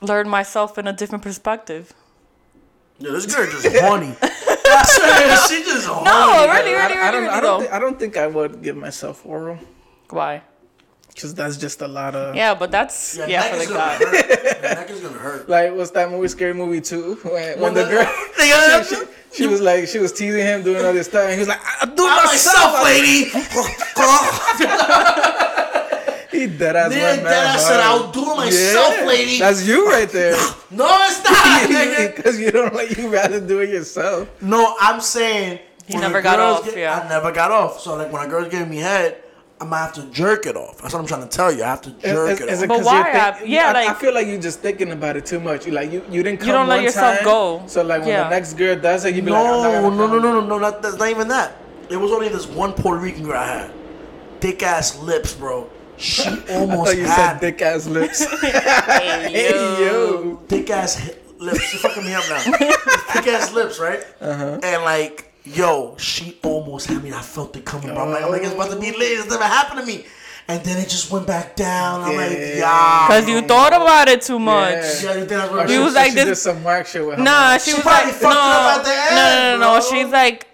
to 0.00 0.06
learn 0.06 0.28
myself 0.28 0.78
in 0.78 0.86
a 0.86 0.92
different 0.92 1.24
perspective. 1.24 1.92
Yeah, 2.98 3.12
this 3.12 3.26
girl 3.32 3.46
just 3.50 3.66
horny. 3.84 4.14
She 5.48 5.64
just 5.64 5.86
horny. 5.86 6.04
No, 6.04 6.46
really, 6.46 6.74
I, 6.74 6.86
really, 6.88 7.00
I 7.00 7.10
don't. 7.10 7.22
really, 7.22 7.28
I 7.28 7.40
don't. 7.40 7.60
though. 7.64 7.70
I 7.72 7.78
don't 7.78 7.98
think 7.98 8.16
I 8.16 8.26
would 8.26 8.62
give 8.62 8.76
myself 8.76 9.24
oral 9.24 9.58
Why? 10.10 10.42
because 11.08 11.34
that's 11.34 11.56
just 11.56 11.80
a 11.82 11.88
lot 11.88 12.14
of. 12.14 12.36
Yeah, 12.36 12.54
but 12.54 12.70
that's 12.70 13.16
Yeah, 13.18 13.26
neck 13.40 13.50
for 13.54 13.56
is 13.56 13.68
the 13.68 13.74
gonna 13.74 13.86
guy. 13.86 13.96
hurt. 13.96 14.40
Yeah, 14.62 14.74
neck 14.74 14.90
is 14.90 15.00
gonna 15.00 15.18
hurt. 15.18 15.48
Like 15.48 15.74
what's 15.74 15.90
that 15.92 16.10
movie? 16.10 16.28
Scary 16.28 16.54
Movie 16.54 16.80
Two. 16.80 17.14
When, 17.24 17.58
when 17.60 17.74
the 17.74 17.84
the- 17.84 17.90
girl. 17.90 18.84
She, 18.84 18.94
she, 18.94 19.02
she 19.42 19.46
was 19.48 19.60
like 19.60 19.88
she 19.88 19.98
was 19.98 20.12
teasing 20.12 20.42
him 20.44 20.62
doing 20.62 20.84
all 20.84 20.92
this 20.92 21.06
stuff 21.08 21.24
and 21.24 21.32
he 21.32 21.38
was 21.40 21.48
like 21.48 21.60
doing 21.96 22.10
I'm 22.12 22.24
myself. 22.26 22.72
myself, 22.74 22.84
lady. 22.84 23.30
He 26.30 26.46
dead 26.46 26.76
ass 26.76 26.94
Yeah, 26.94 27.02
went 27.16 27.22
that 27.24 27.24
mad 27.24 27.56
I 27.56 27.58
said 27.58 27.80
hard. 27.80 28.00
I'll 28.04 28.12
do 28.12 28.20
it 28.32 28.36
myself, 28.36 29.06
lady. 29.06 29.38
That's 29.40 29.66
you 29.66 29.88
right 29.90 30.08
there. 30.08 30.36
no, 30.70 30.86
it's 31.08 31.24
not, 31.24 31.67
nigga. 31.86 32.14
Because 32.16 32.40
you 32.40 32.50
don't 32.50 32.74
like 32.74 32.96
you 32.96 33.08
rather 33.08 33.40
do 33.40 33.60
it 33.60 33.70
yourself. 33.70 34.28
No, 34.42 34.76
I'm 34.80 35.00
saying 35.00 35.60
He 35.86 35.94
when 35.94 36.02
never 36.02 36.18
a 36.18 36.22
got 36.22 36.40
off, 36.40 36.64
get- 36.64 36.76
yeah. 36.76 37.00
I 37.00 37.08
never 37.08 37.30
got 37.32 37.50
off. 37.50 37.80
So 37.80 37.96
like 37.96 38.12
when 38.12 38.24
a 38.24 38.28
girl's 38.28 38.48
giving 38.48 38.70
me 38.70 38.78
head, 38.78 39.22
I'm 39.60 39.70
gonna 39.70 39.82
have 39.82 39.92
to 39.94 40.02
jerk 40.12 40.46
it 40.46 40.56
off. 40.56 40.80
That's 40.80 40.94
what 40.94 41.00
I'm 41.00 41.06
trying 41.06 41.22
to 41.22 41.28
tell 41.28 41.50
you. 41.52 41.64
I 41.64 41.66
have 41.66 41.82
to 41.82 41.90
jerk 41.90 42.30
Is- 42.30 42.40
it 42.40 42.48
is 42.48 42.62
off. 42.62 42.68
But 42.68 42.76
'cause 42.76 42.86
why? 42.86 42.94
you're 42.96 43.04
think- 43.04 43.42
I- 43.42 43.44
yeah, 43.44 43.72
I, 43.74 43.90
I 43.90 43.94
feel 43.94 44.14
like 44.14 44.26
you're 44.28 44.40
just 44.40 44.60
thinking 44.60 44.92
about 44.92 45.16
it 45.16 45.26
too 45.26 45.40
much. 45.40 45.66
You 45.66 45.72
like 45.72 45.90
you, 45.90 46.04
you 46.10 46.22
didn't 46.22 46.38
come 46.40 46.48
don't 46.50 46.68
let 46.68 46.82
yourself 46.82 47.16
time, 47.16 47.24
go. 47.24 47.62
So 47.66 47.82
like 47.82 48.00
when 48.02 48.10
Yeah. 48.10 48.24
the 48.24 48.30
next 48.30 48.54
girl 48.54 48.76
does 48.78 49.04
it, 49.04 49.14
you 49.16 49.22
be 49.22 49.30
like, 49.32 49.44
I'm 49.44 49.50
not 49.62 49.62
no, 49.62 49.80
gonna 49.82 49.96
no, 49.96 50.06
no, 50.06 50.12
come. 50.12 50.22
no, 50.22 50.40
no, 50.40 50.46
no, 50.46 50.58
not, 50.58 50.82
that's 50.82 50.96
not 50.96 51.08
even 51.10 51.26
that. 51.28 51.56
It 51.90 51.96
was 51.96 52.12
only 52.12 52.28
this 52.28 52.46
one 52.46 52.72
Puerto 52.72 53.00
Rican 53.00 53.24
girl 53.24 53.38
I 53.38 53.46
had. 53.46 53.70
Thick 54.40 54.62
ass 54.62 54.96
lips, 54.98 55.34
bro. 55.34 55.68
She 55.96 56.22
almost. 56.50 56.90
I 56.90 56.94
thought 56.94 56.96
you 56.96 57.04
had 57.06 57.32
said 57.32 57.40
thick 57.40 57.60
ass 57.62 57.86
lips. 57.88 58.24
Hey, 58.40 59.32
hey 59.32 59.84
yo. 59.86 60.36
thick 60.46 60.70
ass 60.70 60.94
hi- 61.00 61.14
lips. 61.38 61.60
She's 61.60 61.80
fucking 61.80 62.04
me 62.04 62.14
up 62.14 62.24
now. 62.28 62.38
thick 62.40 63.26
ass 63.28 63.52
lips, 63.52 63.78
right? 63.78 64.04
Uh-huh. 64.20 64.60
And 64.62 64.82
like, 64.84 65.32
yo, 65.44 65.96
she 65.98 66.38
almost 66.42 66.86
had 66.88 67.02
me. 67.02 67.12
I 67.12 67.20
felt 67.22 67.56
it 67.56 67.64
coming, 67.64 67.88
bro. 67.94 68.04
I'm 68.04 68.10
like, 68.10 68.22
I'm 68.24 68.30
like, 68.30 68.42
it's 68.42 68.54
about 68.54 68.70
to 68.70 68.78
be 68.78 68.90
lit. 68.92 69.18
It's 69.18 69.28
never 69.30 69.44
happened 69.44 69.80
to 69.80 69.86
me. 69.86 70.04
And 70.50 70.64
then 70.64 70.78
it 70.78 70.88
just 70.88 71.10
went 71.10 71.26
back 71.26 71.56
down. 71.56 72.00
I'm 72.00 72.16
like, 72.16 72.30
Yeah. 72.30 72.56
yeah. 72.56 73.06
Cause 73.06 73.28
you 73.28 73.42
thought 73.42 73.74
about 73.74 74.08
it 74.08 74.22
too 74.22 74.38
much. 74.38 74.72
Yeah. 74.72 74.80
Yeah, 74.80 75.12
you 75.12 75.14
think 75.18 75.28
that's 75.28 75.50
what 75.52 75.64
it 75.64 75.68
she, 75.68 75.74
You 75.74 75.80
is? 75.80 75.84
was 75.84 75.94
like 75.94 76.08
she 76.10 76.14
this- 76.14 76.24
did 76.24 76.36
some 76.36 76.64
whack 76.64 76.86
shit 76.86 77.04
with 77.06 77.18
her. 77.18 77.22
Nah, 77.22 77.50
mom. 77.50 77.58
she, 77.58 77.70
She 77.70 77.74
was 77.76 77.82
probably 77.82 78.12
like, 78.12 78.14
fucked 78.20 78.34
up 78.34 78.62
no, 78.64 78.80
at 78.80 78.82
the 78.84 79.14
no, 79.14 79.20
end, 79.20 79.60
no, 79.60 79.66
no, 79.66 79.74
no. 79.78 79.80
She's 79.82 80.08
like, 80.12 80.46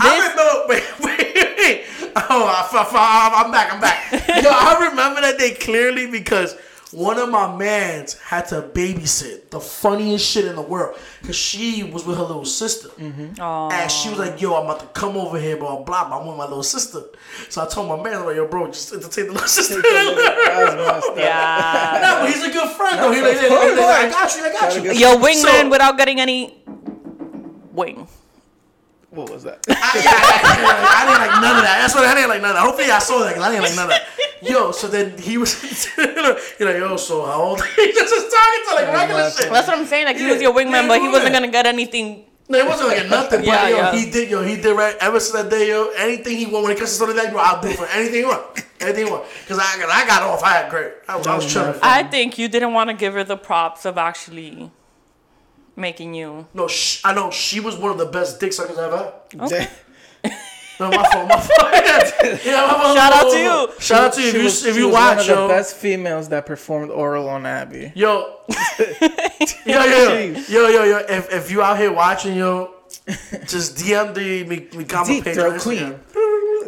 I 0.00 0.20
this. 0.20 0.30
remember. 0.30 0.64
Wait, 0.68 1.00
wait, 1.34 1.58
wait. 1.58 1.84
Oh, 2.16 2.44
I, 2.46 2.68
I, 2.72 2.88
I, 2.94 3.42
I'm 3.44 3.50
back. 3.50 3.72
I'm 3.74 3.80
back. 3.80 4.10
Yo, 4.42 4.50
I 4.50 4.88
remember 4.90 5.20
that 5.20 5.38
day 5.38 5.52
clearly 5.52 6.10
because 6.10 6.56
one 6.92 7.18
of 7.18 7.28
my 7.30 7.56
mans 7.56 8.18
had 8.20 8.46
to 8.48 8.62
babysit 8.62 9.48
the 9.50 9.58
funniest 9.60 10.26
shit 10.28 10.44
in 10.44 10.54
the 10.56 10.62
world 10.62 10.98
because 11.20 11.36
she 11.36 11.82
was 11.84 12.04
with 12.04 12.16
her 12.18 12.22
little 12.22 12.44
sister. 12.44 12.88
Mm-hmm. 12.90 13.40
And 13.40 13.90
she 13.90 14.10
was 14.10 14.18
like, 14.18 14.40
"Yo, 14.40 14.54
I'm 14.54 14.64
about 14.66 14.80
to 14.80 14.86
come 15.00 15.16
over 15.16 15.38
here, 15.40 15.56
blah 15.56 15.76
blah. 15.82 16.08
blah. 16.08 16.20
I'm 16.20 16.26
with 16.26 16.36
my 16.36 16.44
little 16.44 16.62
sister." 16.62 17.02
So 17.48 17.62
I 17.62 17.66
told 17.66 17.88
my 17.88 17.96
man, 18.02 18.24
"Like, 18.26 18.36
yo, 18.36 18.46
bro, 18.46 18.66
just 18.68 18.92
entertain 18.92 19.26
the 19.28 19.32
little 19.32 19.48
sister." 19.48 19.80
That 19.82 20.64
was 20.66 20.74
messed. 21.06 21.18
Yeah. 21.18 21.98
no, 22.02 22.20
but 22.20 22.30
he's 22.32 22.44
a 22.44 22.50
good 22.52 22.68
friend 22.76 22.98
though. 22.98 23.10
He 23.12 23.20
like, 23.22 23.36
of 23.36 23.48
course. 23.48 23.78
I 23.78 24.08
got 24.10 24.36
you. 24.36 24.44
I 24.44 24.52
got 24.52 24.74
you. 24.76 24.82
get- 24.82 24.96
Your 24.96 25.16
wingman 25.16 25.62
So- 25.62 25.68
without 25.70 25.96
getting 25.96 26.20
any 26.20 26.62
wing. 27.72 28.06
What 29.10 29.28
was 29.28 29.42
that? 29.44 29.60
I, 29.68 29.72
yeah, 29.72 30.08
I, 30.08 31.04
I 31.04 31.04
didn't 31.04 31.20
like 31.20 31.40
none 31.44 31.56
of 31.56 31.62
that. 31.64 31.78
That's 31.82 31.94
what 31.94 32.04
I 32.06 32.14
didn't 32.14 32.30
like 32.30 32.40
none 32.40 32.50
of 32.52 32.56
that. 32.56 32.64
Hopefully 32.64 32.90
I 32.90 32.98
saw 32.98 33.18
that 33.20 33.28
because 33.36 33.44
I 33.44 33.50
didn't 33.52 33.64
like 33.64 33.76
none 33.76 33.84
of 33.84 33.90
that. 33.92 34.08
Yo, 34.42 34.72
so 34.72 34.88
then 34.88 35.16
he 35.18 35.38
was, 35.38 35.60
he's 35.62 35.88
like, 35.96 36.58
yo, 36.58 36.96
so 36.96 37.24
how 37.24 37.40
old? 37.42 37.62
He 37.76 37.92
just 37.92 38.12
was 38.12 38.32
talking 38.32 38.60
to 38.68 38.74
like 38.74 38.92
regular 38.94 39.30
shit. 39.30 39.50
That's 39.50 39.68
what 39.68 39.78
I'm 39.78 39.86
saying. 39.86 40.06
Like 40.06 40.16
he 40.16 40.26
was 40.26 40.42
your 40.42 40.52
wingman, 40.52 40.82
yeah, 40.82 40.88
but 40.88 41.00
he 41.00 41.08
wasn't 41.08 41.32
gonna 41.32 41.48
get 41.48 41.66
anything. 41.66 42.24
No, 42.48 42.58
it 42.58 42.66
wasn't 42.66 42.88
like 42.88 43.04
a 43.04 43.08
nothing. 43.08 43.40
But 43.40 43.46
Yeah, 43.46 43.68
yo, 43.68 43.76
yeah. 43.76 43.92
he 43.94 44.10
did, 44.10 44.28
yo, 44.28 44.42
he 44.42 44.56
did 44.60 44.76
right. 44.76 44.96
Ever 45.00 45.20
since 45.20 45.32
that 45.42 45.48
day, 45.50 45.68
yo, 45.68 45.90
anything 45.96 46.36
he 46.36 46.46
want 46.46 46.64
when 46.64 46.72
it 46.72 46.78
comes 46.78 46.90
to 46.90 46.96
something 46.96 47.16
like 47.16 47.26
that, 47.26 47.32
bro, 47.32 47.40
I'll 47.42 47.62
do 47.62 47.70
for 47.72 47.86
anything 47.86 48.14
he 48.20 48.24
want. 48.24 48.42
Anything 48.80 49.06
he 49.06 49.12
want. 49.12 49.24
Because 49.42 49.58
I, 49.60 49.62
cause 49.80 49.88
I 49.90 50.06
got 50.08 50.22
off. 50.24 50.42
I 50.42 50.48
had 50.54 50.70
great. 50.70 50.92
I, 51.08 51.16
was- 51.16 51.26
I 51.26 51.36
was 51.36 51.50
chilling. 51.50 51.78
I 51.82 52.02
think 52.02 52.36
you 52.38 52.48
didn't 52.48 52.72
want 52.72 52.90
to 52.90 52.94
give 52.94 53.14
her 53.14 53.22
the 53.24 53.36
props 53.36 53.84
of 53.86 53.96
actually 53.96 54.70
making 55.76 56.14
you. 56.14 56.46
no, 56.52 56.66
sh- 56.68 57.00
I 57.04 57.14
know 57.14 57.30
she 57.30 57.60
was 57.60 57.76
one 57.76 57.90
of 57.92 57.98
the 57.98 58.06
best 58.06 58.40
dick 58.40 58.52
suckers 58.52 58.76
I've 58.76 58.92
ever 58.92 59.12
had. 59.48 59.70
Jay- 60.78 60.84
No, 60.84 60.90
my 60.90 61.08
fault, 61.10 61.28
my 61.28 61.36
fault. 61.40 62.44
yeah, 62.44 62.66
my 62.66 62.82
fault. 62.82 62.96
Shout 62.96 63.12
out 63.12 63.30
to 63.32 63.38
you. 63.38 63.80
Shout 63.80 64.04
out 64.04 64.12
to 64.14 64.20
you. 64.22 64.28
If 64.28 64.34
you, 64.34 64.42
was, 64.44 64.64
if 64.66 64.74
she 64.74 64.80
you 64.80 64.86
was 64.86 64.94
watch, 64.94 65.16
one 65.16 65.20
of 65.20 65.26
the 65.26 65.32
yo. 65.34 65.48
best 65.48 65.76
females 65.76 66.28
that 66.30 66.46
performed 66.46 66.90
oral 66.90 67.28
on 67.28 67.46
Abby. 67.46 67.92
Yo, 67.94 68.38
yo, 69.66 69.84
yo, 69.84 70.18
yo, 70.48 70.68
yo, 70.68 70.84
yo. 70.84 70.98
If, 71.08 71.32
if 71.32 71.50
you 71.50 71.62
out 71.62 71.78
here 71.78 71.92
watching, 71.92 72.34
yo, 72.36 72.74
just 73.46 73.76
DM 73.76 74.14
the 74.14 74.44
me, 74.44 74.68
me 74.76 74.84
comment 74.84 75.06
Deep 75.08 75.24
page. 75.24 75.34
throat 75.34 75.54
on 75.54 75.60
queen. 75.60 76.00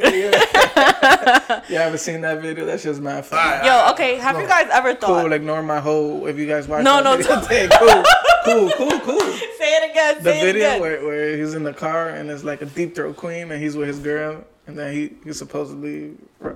Instagram. 0.01 1.63
You 1.69 1.77
haven't 1.77 1.99
seen 1.99 2.21
that 2.23 2.41
video? 2.43 2.65
That 2.67 2.81
shit's 2.81 3.01
mad 3.01 3.25
funny. 3.25 3.67
Yo, 3.67 3.91
okay. 3.93 4.17
Have 4.17 4.39
you 4.41 4.47
guys 4.47 4.69
ever 4.73 4.95
thought? 4.95 5.23
Cool, 5.23 5.33
ignore 5.33 5.63
my 5.63 5.81
whole. 5.81 6.27
If 6.27 6.37
you 6.39 6.47
guys 6.47 6.69
watch 6.69 6.85
No, 6.85 6.97
that 7.03 7.05
no, 7.05 7.17
video, 7.17 7.33
don't- 7.37 7.47
hey, 7.49 7.69
cool, 8.45 8.71
cool, 8.71 8.71
cool, 8.91 9.01
cool. 9.01 9.21
Say 9.59 9.77
it 9.77 9.91
again. 9.91 10.15
again. 10.17 10.25
the 10.25 10.31
say 10.33 10.41
it 10.41 10.45
video 10.53 10.69
again. 10.69 10.81
where, 10.81 11.05
where 11.05 11.37
he's 11.37 11.55
in 11.55 11.63
the 11.63 11.73
car 11.73 12.09
and 12.11 12.31
it's 12.31 12.45
like 12.45 12.61
a 12.63 12.67
deep 12.67 12.95
throat 12.95 13.17
queen 13.17 13.51
and 13.53 13.63
he's 13.63 13.77
with 13.77 13.89
his 13.89 13.99
girl 14.01 14.45
and 14.67 14.79
then 14.79 14.93
he, 14.95 15.13
he 15.25 15.33
supposedly 15.33 16.13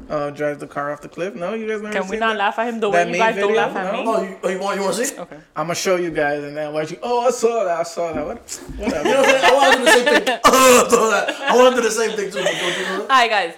uh, 0.08 0.30
drives 0.30 0.58
the 0.60 0.66
car 0.66 0.90
off 0.92 1.00
the 1.02 1.08
cliff. 1.08 1.34
No, 1.34 1.52
you 1.54 1.68
guys 1.68 1.82
never 1.82 1.92
Can 1.92 2.02
we 2.04 2.10
seen 2.12 2.20
not 2.20 2.32
that? 2.34 2.38
laugh 2.38 2.58
at 2.58 2.68
him 2.68 2.80
the 2.80 2.90
That 2.90 3.06
way 3.08 3.12
you 3.12 3.18
meme 3.18 3.34
guys 3.34 3.40
don't 3.42 3.54
laugh 3.54 3.76
at 3.76 3.92
No? 3.92 4.02
me? 4.02 4.08
Oh, 4.08 4.22
you, 4.22 4.38
oh, 4.42 4.48
you 4.48 4.58
want 4.60 4.76
you 4.76 4.82
want 4.82 4.96
to 4.96 5.04
see? 5.04 5.18
Okay. 5.18 5.36
I'm 5.56 5.64
gonna 5.66 5.74
show 5.74 5.96
you 5.96 6.10
guys 6.10 6.42
and 6.42 6.56
then 6.56 6.72
watch 6.72 6.90
you. 6.90 6.98
Oh, 7.02 7.26
I 7.26 7.30
saw 7.30 7.64
that. 7.64 7.80
I 7.80 7.82
saw 7.82 8.12
that. 8.12 8.26
What? 8.26 8.38
Whatever. 8.78 9.08
You 9.08 9.14
know 9.14 9.22
what 9.22 9.78
I'm 9.78 9.86
saying? 9.86 10.40
I 10.44 10.52
want 10.54 10.56
to 10.66 10.72
do 10.72 10.88
the 10.88 10.90
same 10.90 11.10
thing. 11.10 11.38
I 11.50 11.56
want 11.56 11.76
to 11.76 11.82
do 11.82 11.88
the 11.88 11.94
same 11.94 12.10
thing 12.16 12.30
too. 12.30 12.42
but 12.42 12.60
don't 12.60 12.74
do 12.74 12.84
that. 13.02 13.06
Hi 13.10 13.28
guys. 13.28 13.54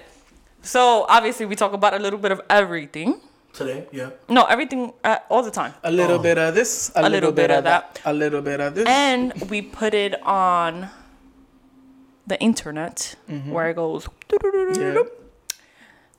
So 0.62 1.06
obviously 1.08 1.46
we 1.46 1.56
talk 1.56 1.72
about 1.72 1.94
a 1.94 1.98
little 1.98 2.18
bit 2.18 2.32
of 2.32 2.40
everything. 2.50 3.20
Today, 3.52 3.86
yeah. 3.90 4.10
No, 4.28 4.44
everything 4.44 4.92
uh, 5.02 5.18
all 5.28 5.42
the 5.42 5.50
time. 5.50 5.74
a 5.82 5.90
little 5.90 6.18
Oh. 6.20 6.22
bit 6.22 6.38
of 6.38 6.54
this, 6.54 6.92
a, 6.94 7.10
little, 7.10 7.32
bit, 7.32 7.50
of 7.50 7.64
that. 7.64 8.00
a 8.04 8.12
little 8.12 8.40
bit 8.42 8.60
of 8.60 8.76
this. 8.76 8.86
And 8.86 9.32
we 9.50 9.60
put 9.60 9.92
it 9.92 10.14
on 10.22 10.88
the 12.26 12.40
internet 12.40 13.16
mm-hmm. 13.28 13.50
where 13.50 13.70
it 13.70 13.74
goes. 13.74 14.08
Mm-hmm. 14.28 14.80
yeah. 14.80 15.02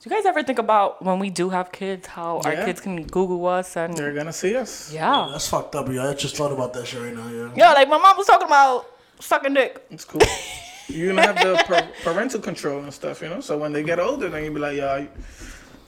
Do 0.02 0.10
you 0.10 0.16
guys 0.16 0.26
ever 0.26 0.42
think 0.42 0.58
about 0.58 1.04
when 1.04 1.20
we 1.20 1.30
do 1.30 1.50
have 1.50 1.70
kids, 1.70 2.08
how 2.08 2.40
our 2.44 2.56
kids 2.56 2.80
can 2.80 3.04
Google 3.06 3.46
us 3.46 3.76
and 3.76 3.96
They're 3.96 4.12
gonna 4.12 4.32
see 4.32 4.56
us. 4.56 4.92
yeah, 4.92 5.28
That's 5.30 5.48
fucked 5.48 5.76
up, 5.76 5.88
yo. 5.88 6.10
I 6.10 6.14
just 6.14 6.34
thought 6.36 6.50
about 6.50 6.72
that 6.72 6.88
shit 6.88 7.00
right 7.00 7.14
now, 7.14 7.28
yeah. 7.28 7.52
yeah. 7.54 7.72
Like 7.72 7.88
my 7.88 7.98
mom 7.98 8.16
was 8.16 8.26
talking 8.26 8.48
about 8.48 8.86
sucking 9.20 9.54
dick. 9.54 9.80
It's 9.90 10.04
cool. 10.04 10.20
You're 10.88 11.14
gonna 11.14 11.22
have 11.22 11.36
the 11.36 11.62
par- 11.68 11.88
parental 12.02 12.40
control 12.40 12.80
and 12.82 12.92
stuff, 12.92 13.22
you 13.22 13.28
know. 13.28 13.40
So 13.40 13.56
when 13.56 13.72
they 13.72 13.84
get 13.84 14.00
older, 14.00 14.28
then 14.28 14.42
you 14.42 14.50
be 14.50 14.58
like, 14.58 14.76
yeah. 14.76 15.06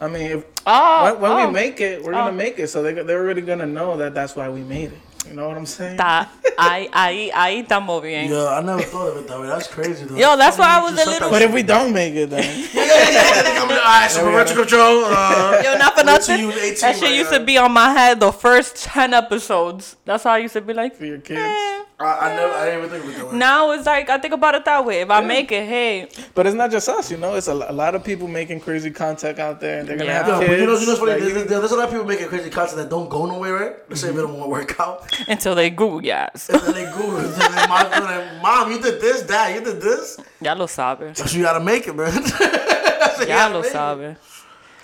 I 0.01 0.07
mean, 0.07 0.31
if, 0.31 0.45
Oh, 0.65 1.05
when, 1.13 1.21
when 1.21 1.33
oh. 1.33 1.37
we 1.37 1.43
ah. 1.43 1.51
make 1.51 1.81
it, 1.81 2.03
we're 2.05 2.13
Oh. 2.13 2.19
gonna 2.19 2.31
ah. 2.31 2.33
make 2.33 2.59
it. 2.61 2.69
So 2.69 2.85
they 2.85 2.93
they're 2.95 3.19
already 3.19 3.41
gonna 3.41 3.67
know 3.67 3.97
that 3.97 4.15
that's 4.15 4.37
why 4.37 4.49
we 4.49 4.61
made 4.63 4.93
it. 4.93 4.99
You 5.29 5.35
know 5.35 5.49
what 5.49 5.57
I'm 5.57 5.67
saying? 5.67 5.97
That 5.97 6.29
ahí, 6.59 6.89
ahí, 6.93 7.31
ahí 7.33 7.61
estamos 7.67 8.03
bien. 8.03 8.31
Yeah, 8.31 8.59
I 8.59 8.61
never 8.61 8.83
thought 8.83 9.09
of 9.09 9.17
it 9.19 9.29
that 9.29 9.41
way. 9.41 9.47
That's 9.49 9.69
crazy, 9.69 10.05
though. 10.05 10.17
Yo, 10.17 10.37
that's 10.37 10.59
why 10.59 10.69
I 10.79 10.83
was 10.83 10.93
just 10.95 11.07
a 11.07 11.11
said 11.11 11.13
little- 11.15 11.31
But 11.31 11.43
if 11.43 11.53
we 11.53 11.63
don't 11.63 11.93
make 11.93 12.15
it, 12.15 12.29
then 12.31 12.45
Yeah, 12.75 12.85
yeah, 12.85 13.11
yeah, 13.11 13.55
yeah. 13.55 13.63
I'm 13.63 13.69
like, 13.69 13.79
All 13.79 13.85
right, 13.85 14.11
so 14.11 14.23
parental 14.23 14.57
control. 14.57 15.05
Uh, 15.07 15.63
Yo, 15.65 15.79
not 15.79 15.97
for 15.99 16.05
nothing. 16.05 16.41
you 16.41 16.47
was 16.49 16.57
18, 16.57 16.81
That 16.81 16.95
shit 16.97 17.03
my 17.03 17.09
used 17.17 17.31
guy. 17.31 17.39
to 17.39 17.45
be 17.45 17.57
on 17.59 17.73
my 17.73 17.91
head 17.93 18.21
the 18.21 18.33
first 18.33 18.77
10 18.85 19.15
episodes. 19.15 19.97
That's 20.05 20.25
how 20.25 20.33
I 20.33 20.39
used 20.39 20.53
to 20.55 20.61
be 20.61 20.75
like, 20.75 20.95
for 20.95 21.07
your 21.07 21.19
kids. 21.19 21.41
eh. 21.41 21.81
I, 22.01 22.05
I 22.31 22.35
never, 22.37 22.53
I 22.53 22.65
didn't 22.65 22.79
even 22.79 22.91
think 22.91 23.05
of 23.05 23.11
it 23.11 23.17
that 23.19 23.33
way. 23.33 23.39
Now 23.39 23.71
it's 23.71 23.87
like, 23.87 24.11
I 24.11 24.19
think 24.19 24.35
about 24.35 24.57
it 24.57 24.65
that 24.65 24.85
way. 24.85 25.01
If 25.03 25.11
I 25.11 25.21
make 25.21 25.53
it, 25.53 25.65
hey, 25.69 26.09
But 26.35 26.47
it's 26.47 26.57
not 26.57 26.71
just 26.73 26.89
us, 26.89 27.09
you 27.11 27.17
know. 27.17 27.35
It's 27.35 27.47
a, 27.47 27.53
a 27.53 27.73
lot 27.73 27.95
of 27.95 28.03
people 28.03 28.27
making 28.27 28.61
crazy 28.61 28.91
content 28.91 29.39
out 29.39 29.61
there, 29.61 29.79
and 29.79 29.89
they're 29.89 29.97
gonna 29.97 30.11
Yeah. 30.11 30.25
have 30.25 30.27
Yeah, 30.27 30.39
kids. 30.41 30.49
but 30.51 30.59
you 30.59 30.67
know, 30.67 30.73
you 30.79 30.87
know 30.87 30.93
what's 30.93 30.99
funny? 30.99 31.13
like, 31.13 31.35
there's, 31.35 31.47
there's 31.49 31.73
a 31.73 31.77
lot 31.77 31.85
of 31.85 31.91
people 31.91 32.05
making 32.07 32.29
crazy 32.29 32.51
content 32.51 32.79
that 32.79 32.91
don't 32.91 33.09
go 33.09 33.27
nowhere, 33.27 33.55
right? 33.55 33.77
Let's 33.89 34.01
say 34.01 34.09
if 34.09 34.15
it 34.17 34.19
don't 34.23 34.33
want 34.35 34.45
to 34.45 34.49
work 34.49 34.81
out. 34.81 35.07
until 35.29 35.55
they 35.55 35.71
Google 35.71 36.05
yes. 36.05 36.49
And 36.51 36.61
then 36.63 36.75
they 36.75 36.85
Google 36.91 37.19
it. 37.19 37.25
And 37.27 37.55
then 37.55 37.69
mom, 37.69 37.91
like, 37.91 38.43
Mom, 38.43 38.73
you 38.73 38.81
did 38.83 39.01
this, 39.01 39.23
Dad, 39.23 39.55
you 39.55 39.65
did 39.65 39.81
this. 39.81 40.19
Ya 40.41 40.55
lo 40.55 40.67
sabe. 40.67 41.15
So 41.17 41.25
you 41.37 41.43
gotta 41.45 41.63
make 41.65 41.87
it, 41.87 41.95
man. 41.95 42.13
Ya 43.29 43.47
lo 43.47 43.63
sabe. 43.63 44.17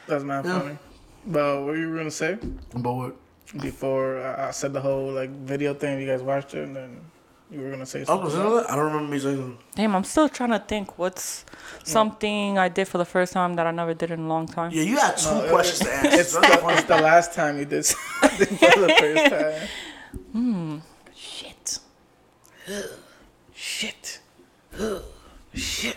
that's 0.07 0.23
not 0.23 0.45
funny. 0.47 0.79
But 1.27 1.63
what 1.65 1.77
you 1.77 1.91
were 1.91 1.97
gonna 1.99 2.11
say 2.11 2.39
But 2.73 2.93
what? 2.93 3.17
Before 3.59 4.21
I 4.23 4.49
I 4.49 4.51
said 4.53 4.73
the 4.73 4.81
whole 4.81 5.11
like 5.13 5.31
video 5.31 5.75
thing? 5.75 6.01
You 6.01 6.07
guys 6.07 6.23
watched 6.23 6.55
it, 6.55 6.65
and 6.65 6.77
then 6.77 7.01
you 7.51 7.61
were 7.61 7.71
gonna 7.71 7.87
say 7.87 8.03
I 8.03 8.05
something. 8.05 8.31
don't, 8.31 8.71
I 8.71 8.77
don't 8.77 8.85
remember 8.87 9.11
me 9.13 9.19
saying 9.19 9.59
Damn, 9.75 9.97
I'm 9.97 10.05
still 10.05 10.29
trying 10.29 10.51
to 10.51 10.61
think 10.61 10.99
what's 10.99 11.45
something 11.85 12.59
I 12.59 12.69
did 12.69 12.87
for 12.87 12.99
the 12.99 13.05
first 13.05 13.33
time 13.33 13.55
that 13.55 13.67
I 13.67 13.73
never 13.73 13.93
did 13.95 14.11
in 14.13 14.21
a 14.21 14.29
long 14.29 14.47
time. 14.47 14.71
Yeah, 14.73 14.83
you 14.83 14.99
had 14.99 15.17
two 15.17 15.31
No, 15.31 15.45
it- 15.45 15.51
questions 15.51 15.81
to 15.81 15.93
answer. 15.93 16.21
It's 16.21 16.33
the, 16.35 16.69
it's 16.71 16.83
the 16.85 17.01
last 17.01 17.35
time 17.35 17.59
you 17.59 17.65
did 17.65 17.85
something 17.93 18.57
for 18.57 18.81
the 18.81 18.95
first 18.99 19.31
time. 20.35 20.83
Shit. 21.15 21.79
Shit. 23.55 24.21
Shit. 25.55 25.97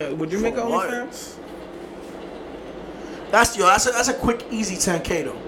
Uh, 0.00 0.14
Would 0.16 0.30
you 0.32 0.38
make 0.40 0.56
For 0.56 0.68
what? 0.68 0.90
OnlyFans? 0.90 1.36
That's 3.32 3.56
yo. 3.56 3.64
That's 3.66 3.86
a, 3.88 3.90
that's 3.96 4.08
a 4.08 4.14
quick, 4.14 4.44
easy 4.52 4.76
10k 4.76 5.24
though. 5.24 5.40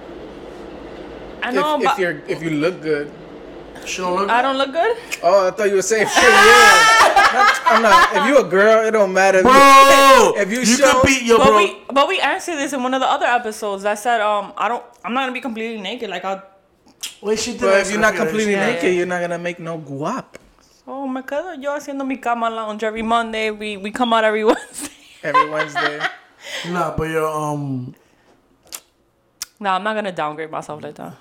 I 1.45 1.51
know, 1.53 1.77
if, 1.77 1.83
but 1.85 1.93
if 1.93 1.99
you're 1.99 2.17
if 2.27 2.41
you 2.41 2.49
look 2.57 2.81
good. 2.81 3.11
She 3.85 4.01
don't 4.01 4.17
look. 4.17 4.29
I 4.33 4.41
don't 4.41 4.57
look 4.57 4.71
good. 4.73 4.97
Oh, 5.21 5.47
I 5.47 5.51
thought 5.51 5.69
you 5.69 5.75
were 5.77 5.85
saying 5.85 6.07
for 6.09 6.19
you. 6.19 6.25
I'm 7.69 7.83
not. 7.85 8.15
If 8.17 8.25
you 8.25 8.37
a 8.41 8.43
girl, 8.49 8.81
it 8.87 8.91
don't 8.91 9.13
matter. 9.13 9.39
If 9.39 9.43
bro. 9.45 9.53
you, 9.53 10.41
if 10.41 10.49
you, 10.51 10.59
you 10.65 10.65
show, 10.65 11.01
could 11.01 11.05
be 11.05 11.21
yo, 11.23 11.37
But 11.37 11.53
bro. 11.53 11.57
we 11.57 11.77
but 11.93 12.07
we 12.09 12.19
answered 12.19 12.55
this 12.57 12.73
in 12.73 12.81
one 12.81 12.95
of 12.95 13.01
the 13.01 13.05
other 13.07 13.27
episodes. 13.27 13.85
I 13.85 13.93
said, 13.93 14.21
um, 14.21 14.53
I 14.57 14.67
don't 14.67 14.83
I'm 15.05 15.13
not 15.13 15.21
gonna 15.21 15.37
be 15.37 15.41
completely 15.41 15.79
naked. 15.79 16.09
Like 16.09 16.25
I 16.25 16.41
Wait, 17.21 17.37
she 17.37 17.51
did. 17.53 17.61
but 17.61 17.79
if 17.85 17.91
you're 17.91 18.01
not 18.01 18.15
completely 18.15 18.53
Yeah, 18.53 18.65
naked, 18.65 18.83
yeah. 18.89 18.89
you're 18.97 19.05
not 19.05 19.21
gonna 19.21 19.37
make 19.37 19.59
no 19.59 19.77
guap 19.77 20.41
oh 20.87 21.07
me 21.07 21.21
quedo 21.21 21.53
yo 21.61 21.71
haciendo 21.73 22.05
mi 22.05 22.17
cama 22.17 22.49
lounge 22.49 22.83
every 22.83 23.01
Monday. 23.03 23.51
We 23.51 23.77
we 23.77 23.91
come 23.91 24.13
out 24.13 24.23
every 24.23 24.43
Wednesday. 24.49 24.89
every 25.23 25.49
Wednesday. 25.49 25.99
Nah, 26.69 26.95
but 26.95 27.09
yo, 27.09 27.25
um, 27.31 27.95
nah, 29.59 29.75
I'm 29.75 29.83
not 29.83 29.95
gonna 29.95 30.11
downgrade 30.11 30.51
myself 30.51 30.83
like 30.83 30.95
that. 30.95 31.13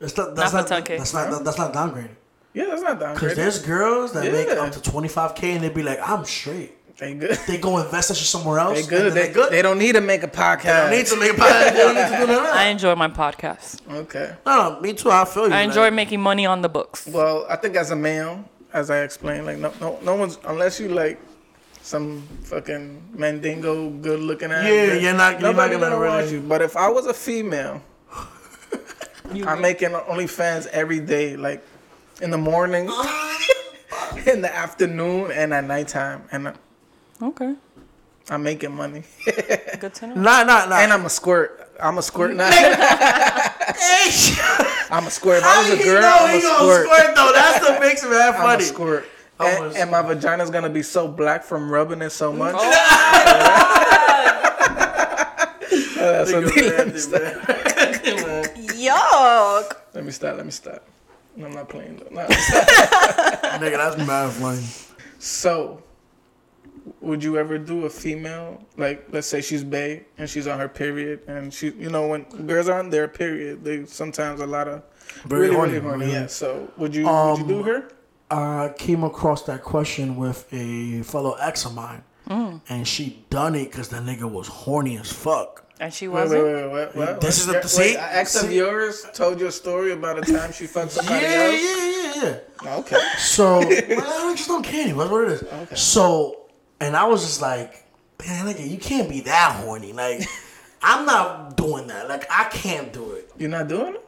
it's 0.00 0.16
not, 0.16 0.34
that's 0.34 0.52
Not 0.52 0.68
not, 0.70 0.86
for 0.86 0.92
10K. 0.92 0.98
that's 0.98 1.14
not 1.14 1.44
that's 1.44 1.58
not 1.58 1.72
downgrading. 1.72 2.16
Yeah, 2.54 2.66
that's 2.66 2.82
not 2.82 2.98
downgrading. 2.98 3.16
Cause 3.16 3.36
there's 3.36 3.58
girls 3.60 4.12
that 4.12 4.30
make 4.32 4.48
up 4.48 4.72
to 4.72 4.80
25k 4.80 5.42
and 5.54 5.64
they 5.64 5.68
be 5.68 5.82
like, 5.82 5.98
I'm 6.02 6.24
straight. 6.24 6.76
They 7.00 7.14
good. 7.14 7.38
They 7.46 7.56
go 7.56 7.78
invest 7.78 8.08
that 8.08 8.14
shit 8.16 8.26
somewhere 8.26 8.58
else. 8.58 8.82
They 8.82 8.86
good. 8.86 9.14
They, 9.14 9.28
They 9.28 9.32
good. 9.32 9.50
They 9.50 9.62
don't 9.62 9.78
need 9.78 9.92
to 9.92 10.02
make 10.02 10.22
a 10.22 10.28
podcast. 10.28 10.62
They 10.62 10.70
don't 10.72 10.90
need 10.90 11.06
to 11.06 11.16
make 11.16 11.32
a 11.32 11.34
podcast. 11.34 11.72
They 11.72 11.78
don't 11.78 11.94
need 11.94 12.18
to 12.18 12.26
do 12.26 12.32
none 12.32 12.46
of 12.46 12.54
I 12.54 12.66
enjoy 12.66 12.94
my 12.94 13.08
podcast. 13.08 13.80
Okay. 13.90 14.34
No, 14.44 14.74
no, 14.74 14.80
me 14.80 14.92
too. 14.92 15.10
I 15.10 15.24
feel 15.24 15.48
you. 15.48 15.54
I 15.54 15.62
enjoy 15.62 15.84
like, 15.84 15.94
making 15.94 16.20
money 16.20 16.44
on 16.44 16.60
the 16.60 16.68
books. 16.68 17.06
Well, 17.06 17.46
I 17.48 17.56
think 17.56 17.74
as 17.76 17.90
a 17.90 17.96
male, 17.96 18.44
as 18.74 18.90
I 18.90 19.00
explained, 19.02 19.46
like 19.46 19.56
no, 19.58 19.72
no, 19.80 19.98
no 20.02 20.14
one's 20.14 20.38
unless 20.44 20.78
you 20.78 20.88
like 20.88 21.18
some 21.90 22.22
fucking 22.44 23.02
mandingo, 23.18 23.90
good 23.90 24.20
looking 24.20 24.52
ass. 24.52 24.64
Yeah, 24.64 24.94
you're 24.94 25.12
not- 25.12 25.40
you're 25.40 25.52
not 25.52 25.56
nobody 25.56 25.76
gonna 25.78 25.98
watch 25.98 26.24
really- 26.26 26.34
you. 26.34 26.40
But 26.40 26.62
if 26.62 26.76
I 26.76 26.88
was 26.88 27.06
a 27.06 27.14
female, 27.14 27.82
I'm 29.44 29.60
making 29.60 29.90
OnlyFans 29.90 30.68
every 30.68 31.00
day, 31.00 31.36
like 31.36 31.62
in 32.22 32.30
the 32.30 32.38
morning, 32.38 32.86
uh, 32.88 33.34
in 34.32 34.40
the 34.40 34.54
afternoon, 34.54 35.32
and 35.32 35.52
at 35.52 35.64
nighttime, 35.64 36.22
and 36.30 36.48
I- 36.48 36.54
okay, 37.22 37.54
I'm 38.30 38.42
making 38.44 38.72
money. 38.72 39.02
good 39.80 39.92
to 39.94 40.06
know. 40.06 40.14
Nah, 40.14 40.44
nah, 40.44 40.66
nah. 40.66 40.76
and 40.78 40.92
I'm 40.92 41.04
a 41.06 41.10
squirt. 41.10 41.72
I'm 41.82 41.98
a 41.98 42.02
squirt 42.02 42.36
now. 42.36 42.50
I'm 44.92 45.06
a 45.06 45.10
squirt. 45.10 45.38
If 45.38 45.44
I 45.44 45.58
was 45.62 45.80
a 45.80 45.82
girl, 45.82 46.04
I'm 46.04 46.30
he 46.30 46.38
a 46.38 46.42
gonna 46.42 46.58
squirt. 46.58 46.86
squirt 46.86 47.16
though? 47.16 47.32
That's 47.34 47.66
the 47.66 47.80
makes 47.80 48.04
it 48.04 48.10
mad 48.10 48.34
I'm 48.36 48.58
a 48.60 48.62
squirt. 48.62 49.06
I'm 49.40 49.64
And, 49.64 49.76
a 49.76 49.80
and 49.80 49.90
my 49.90 50.02
vagina's 50.02 50.50
gonna 50.50 50.68
be 50.70 50.82
so 50.82 51.08
black 51.08 51.42
from 51.44 51.70
rubbing 51.70 52.02
it 52.02 52.10
so 52.10 52.32
much. 52.32 52.54
Uh, 52.54 52.60
that's 55.96 56.32
what 56.32 56.44
Nigga, 56.44 56.78
let, 56.78 56.86
me 56.86 56.92
man, 56.92 56.98
stop. 56.98 57.22
man. 57.22 58.44
Yuck. 58.80 59.76
let 59.94 60.04
me 60.04 60.10
stop. 60.10 60.36
Let 60.36 60.44
me 60.46 60.50
stop. 60.52 60.82
I'm 61.42 61.52
not 61.52 61.68
playing 61.68 61.96
though. 61.96 62.08
No. 62.14 62.26
Nigga, 62.26 63.76
that's 63.76 63.96
mad 64.06 64.30
funny. 64.32 64.64
so, 65.18 65.82
would 67.00 67.22
you 67.22 67.38
ever 67.38 67.58
do 67.58 67.84
a 67.86 67.90
female 67.90 68.62
like, 68.76 69.06
let's 69.12 69.26
say 69.26 69.40
she's 69.40 69.62
bae 69.64 70.02
and 70.18 70.28
she's 70.28 70.46
on 70.46 70.58
her 70.58 70.68
period, 70.68 71.20
and 71.28 71.52
she, 71.52 71.70
you 71.72 71.90
know, 71.90 72.08
when 72.08 72.24
girls 72.46 72.68
are 72.68 72.78
on 72.78 72.90
their 72.90 73.08
period, 73.08 73.64
they 73.64 73.84
sometimes 73.86 74.40
a 74.40 74.46
lot 74.46 74.68
of 74.68 74.82
Very 75.26 75.42
really, 75.42 75.54
horny, 75.54 75.72
really 75.74 75.84
horny. 75.84 76.06
yeah. 76.06 76.12
Yeah. 76.22 76.26
So, 76.26 76.68
would 76.78 76.94
you 76.94 77.04
would 77.04 77.10
you 77.10 77.42
Um, 77.44 77.48
do 77.48 77.62
her? 77.62 77.88
I 78.30 78.72
came 78.78 79.02
across 79.04 79.42
that 79.44 79.62
question 79.62 80.16
with 80.16 80.46
a 80.52 81.02
fellow 81.02 81.34
ex 81.40 81.64
of 81.64 81.74
mine, 81.74 82.02
mm. 82.28 82.60
and 82.68 82.86
she 82.86 83.24
done 83.30 83.54
it 83.54 83.70
because 83.70 83.88
the 83.88 83.96
nigga 83.98 84.30
was 84.30 84.46
horny 84.48 84.96
as 84.98 85.12
fuck. 85.12 85.64
And 85.80 85.92
she 85.92 86.08
wasn't. 86.08 86.44
wait, 86.44 86.54
wait, 86.54 86.72
wait, 86.72 86.94
what? 86.96 87.20
This 87.22 87.40
is 87.40 87.48
a- 87.48 87.52
Wait, 87.54 87.64
see? 87.64 87.94
an 87.96 88.04
ex 88.10 88.40
of 88.42 88.52
yours 88.52 89.06
told 89.14 89.40
you 89.40 89.46
a 89.46 89.52
story 89.52 89.92
about 89.92 90.18
a 90.18 90.32
time 90.32 90.52
she 90.52 90.66
fucked 90.66 90.94
Yeah, 90.96 91.02
somebody 91.02 91.24
yeah, 91.24 91.32
else. 91.42 92.16
yeah, 92.16 92.22
yeah. 92.22 92.38
Oh, 92.76 92.78
Okay. 92.80 92.98
So 93.16 93.58
well, 93.88 94.30
I 94.30 94.34
just 94.36 94.46
don't 94.48 94.62
care 94.62 94.84
anymore. 94.84 95.04
That's 95.04 95.12
what 95.12 95.22
it 95.24 95.32
is. 95.32 95.42
Okay. 95.62 95.74
So, 95.76 96.42
and 96.80 96.94
I 96.94 97.04
was 97.06 97.22
just 97.24 97.40
like, 97.40 97.82
man, 98.24 98.44
nigga, 98.46 98.68
you 98.70 98.76
can't 98.76 99.08
be 99.08 99.20
that 99.22 99.56
horny. 99.64 99.94
Like, 99.94 100.20
I'm 100.82 101.06
not 101.06 101.56
doing 101.56 101.86
that. 101.86 102.08
Like, 102.10 102.26
I 102.30 102.44
can't 102.44 102.92
do 102.92 103.12
it. 103.12 103.30
You're 103.38 103.48
not 103.48 103.66
doing 103.68 103.94
it? 103.94 104.06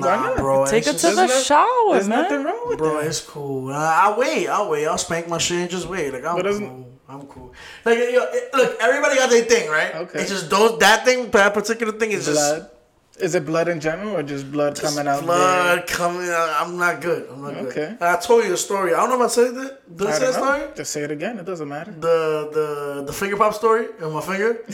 Nah, 0.00 0.36
bro. 0.36 0.66
Take 0.66 0.86
it's 0.86 1.02
her 1.02 1.10
to 1.10 1.14
the 1.16 1.26
There's 1.26 1.44
shower, 1.46 1.92
There's 1.92 2.08
man. 2.08 2.22
nothing 2.22 2.44
wrong 2.44 2.68
with 2.68 2.78
Bro, 2.78 3.00
that. 3.00 3.06
it's 3.06 3.20
cool. 3.20 3.70
Uh, 3.70 3.76
I, 3.76 4.00
I'll 4.04 4.18
wait. 4.18 4.48
I'll 4.48 4.70
wait. 4.70 4.86
I'll 4.86 4.98
spank 4.98 5.28
my 5.28 5.38
shit 5.38 5.58
and 5.58 5.70
just 5.70 5.86
wait. 5.88 6.12
Like 6.12 6.24
I'm 6.24 6.36
But 6.36 6.46
cool. 6.46 6.88
I'm 7.08 7.26
cool. 7.26 7.52
Like 7.84 7.98
yo, 7.98 8.04
it- 8.32 8.54
look, 8.54 8.76
everybody 8.80 9.16
got 9.16 9.28
their 9.30 9.44
thing, 9.44 9.70
right? 9.70 9.94
Okay. 9.94 10.20
It's 10.20 10.30
just 10.30 10.48
those 10.50 10.78
that 10.80 11.04
thing, 11.04 11.30
that 11.30 11.52
particular 11.54 11.92
thing 11.92 12.12
is 12.12 12.28
blood. 12.28 12.70
Is 13.18 13.34
it 13.34 13.44
blood 13.44 13.68
in 13.68 13.78
general 13.78 14.16
or 14.16 14.22
just 14.22 14.50
blood 14.50 14.74
just 14.74 14.96
coming 14.96 15.06
out? 15.06 15.22
blood 15.22 15.86
coming 15.86 16.28
out. 16.30 16.56
I'm 16.58 16.78
not 16.78 17.00
good. 17.02 17.28
I'm 17.30 17.42
not 17.42 17.54
good. 17.54 17.66
Okay. 17.68 17.86
And 17.88 18.02
I 18.02 18.16
told 18.16 18.44
you 18.44 18.54
a 18.54 18.56
story. 18.56 18.94
I 18.94 19.00
don't 19.00 19.10
know 19.10 19.22
if 19.22 19.30
I 19.30 19.34
said 19.34 19.54
that. 19.54 19.96
Did 19.96 20.06
I, 20.08 20.10
There? 20.10 20.14
I 20.14 20.18
say 20.18 20.24
that 20.26 20.34
story? 20.34 20.76
Just 20.76 20.92
say 20.92 21.02
it 21.02 21.10
again. 21.10 21.38
It 21.38 21.44
doesn't 21.44 21.68
matter. 21.68 21.92
The 21.92 22.48
the 22.52 23.04
the 23.06 23.12
finger 23.12 23.36
pop 23.36 23.52
story 23.54 23.88
on 24.02 24.12
my 24.14 24.22
finger. 24.22 24.64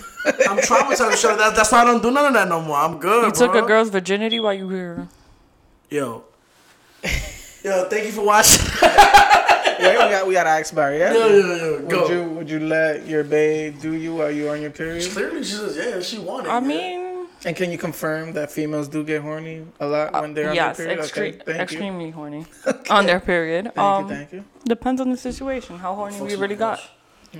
I'm 0.48 0.58
traumatized. 0.58 1.20
Shut 1.20 1.36
that. 1.38 1.56
That's 1.56 1.72
why 1.72 1.82
I 1.82 1.84
don't 1.84 2.00
do 2.02 2.10
none 2.12 2.26
of 2.26 2.32
that 2.34 2.48
no 2.48 2.60
more. 2.62 2.76
I'm 2.76 2.98
good. 2.98 3.26
You 3.26 3.32
took 3.32 3.54
a 3.56 3.62
girl's 3.62 3.90
virginity 3.90 4.38
while 4.38 4.54
you 4.54 4.68
were. 4.68 5.08
Yo. 5.90 6.24
Yo, 7.64 7.88
thank 7.88 8.06
you 8.06 8.12
for 8.12 8.22
watching. 8.24 8.64
Wait, 9.80 9.92
we 9.92 10.10
got 10.10 10.26
we 10.26 10.34
got 10.34 10.44
to 10.44 10.50
ask 10.50 10.74
Barry. 10.74 10.98
Yeah. 10.98 11.12
yo, 11.12 11.28
yo, 11.28 11.54
yo, 11.56 11.72
Would 11.80 11.88
go. 11.90 12.08
you 12.08 12.22
would 12.30 12.50
you 12.50 12.60
let 12.60 13.06
your 13.06 13.24
babe 13.24 13.80
do 13.80 13.92
you 13.94 14.14
while 14.16 14.30
you 14.30 14.48
on 14.48 14.60
your 14.62 14.70
period? 14.70 15.10
Clearly, 15.10 15.44
she 15.44 15.52
says, 15.54 15.76
yeah, 15.76 16.00
she 16.00 16.18
wanted. 16.18 16.50
I 16.50 16.54
yeah. 16.60 16.66
mean, 16.66 17.07
And 17.44 17.54
can 17.56 17.70
you 17.70 17.78
confirm 17.78 18.32
that 18.32 18.50
females 18.50 18.88
do 18.88 19.04
get 19.04 19.22
horny 19.22 19.64
a 19.78 19.86
lot 19.86 20.12
when 20.20 20.34
they're 20.34 20.50
on 20.50 20.54
yes, 20.56 20.76
their 20.76 20.86
period? 20.88 21.04
extre- 21.04 21.18
okay, 21.18 21.32
thank 21.44 21.56
you. 21.58 21.62
extremely 21.62 22.10
horny 22.10 22.46
on 22.90 23.06
their 23.06 23.20
period. 23.20 23.66
Thank 23.66 23.78
um, 23.78 24.02
you, 24.08 24.14
thank 24.16 24.32
you. 24.32 24.44
depends 24.66 25.00
on 25.00 25.10
the 25.10 25.16
situation, 25.16 25.78
how 25.78 25.94
horny 25.94 26.20
we 26.20 26.34
really 26.34 26.56
got. 26.56 26.80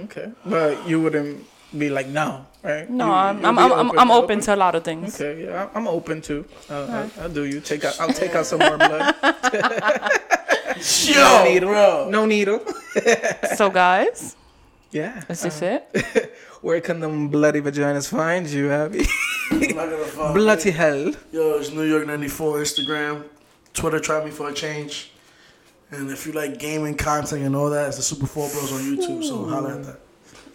Okay, 0.05 0.31
but 0.47 0.87
you 0.89 1.01
wouldn't 1.03 1.45
be 1.77 1.91
like 1.91 2.07
no, 2.07 2.47
right? 2.63 2.89
No, 2.89 3.07
You- 3.07 3.13
I'm, 3.13 3.45
I'm, 3.45 3.57
be 3.57 3.63
I'm, 3.63 3.73
I'm, 3.73 3.99
I'm 3.99 4.11
open 4.13 4.41
to 4.41 4.55
a 4.55 4.57
lot 4.57 4.75
of 4.77 4.85
things. 4.85 5.21
Okay, 5.21 5.45
yeah, 5.45 5.63
I'm- 5.63 5.71
I'm 5.75 5.89
open 5.89 6.21
to. 6.23 6.45
Uh, 6.71 6.75
I'll, 7.19 7.23
I'll 7.25 7.29
do 7.31 7.45
you. 7.45 7.61
Take 7.61 7.85
out. 7.85 7.99
I'll 8.01 8.13
take 8.13 8.35
out 8.37 8.47
some 8.47 8.61
more 8.61 8.77
blood. 8.79 9.15
Yo, 11.05 11.15
no 11.23 11.45
needle. 11.45 11.69
bro. 11.71 12.09
No 12.11 12.27
needle. 12.27 12.61
So, 13.57 13.69
guys, 13.69 14.37
Yeah. 14.93 15.23
is 15.29 15.43
this 15.43 15.61
it? 15.63 16.35
Where 16.61 16.81
can 16.81 17.01
them 17.01 17.29
bloody 17.29 17.61
vaginas 17.61 18.09
find 18.11 18.47
you, 18.49 18.71
Abby? 18.71 19.07
I'm 19.51 19.61
not 19.61 19.91
gonna 19.91 20.05
fuck. 20.05 20.35
bloody 20.35 20.71
hell. 20.73 21.13
Yo, 21.33 21.59
it's 21.59 21.71
New 21.71 21.85
York 21.85 22.07
94 22.07 22.59
Instagram. 22.59 23.25
Twitter, 23.75 24.01
try 24.01 24.25
me 24.25 24.31
for 24.31 24.49
a 24.49 24.53
change. 24.55 25.13
And 25.91 26.11
if 26.11 26.27
you 26.27 26.33
like 26.33 26.59
gaming 26.59 26.97
content 26.97 27.45
and 27.45 27.55
all 27.55 27.71
that, 27.71 27.89
it's 27.89 27.97
the 27.97 28.03
Super 28.03 28.27
4 28.27 28.51
Bros 28.51 28.73
on 28.73 28.81
YouTube, 28.81 29.25
so 29.25 29.45
holla 29.49 29.77
at 29.77 29.85
that. 29.85 30.01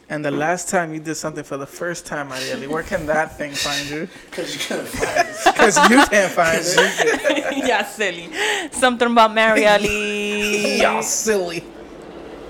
And 0.09 0.23
the 0.23 0.29
last 0.29 0.69
time 0.69 0.93
you 0.93 0.99
did 0.99 1.15
something 1.15 1.43
for 1.43 1.57
the 1.57 1.65
first 1.65 2.05
time, 2.05 2.29
Ariely, 2.29 2.67
where 2.67 2.83
can 2.83 3.05
that 3.07 3.37
thing 3.37 3.53
find 3.53 3.89
you? 3.89 4.07
Because 4.29 4.53
you 4.53 4.59
can't 4.59 4.87
find 4.87 5.27
it. 5.27 5.37
Because 5.45 5.77
you 5.89 5.97
can't 6.05 6.31
find 6.31 6.59
it. 6.61 7.57
yeah, 7.65 7.83
silly. 7.85 8.29
Something 8.71 9.11
about 9.11 9.31
Mariali. 9.31 10.77
Y'all 10.81 11.01
silly. 11.01 11.63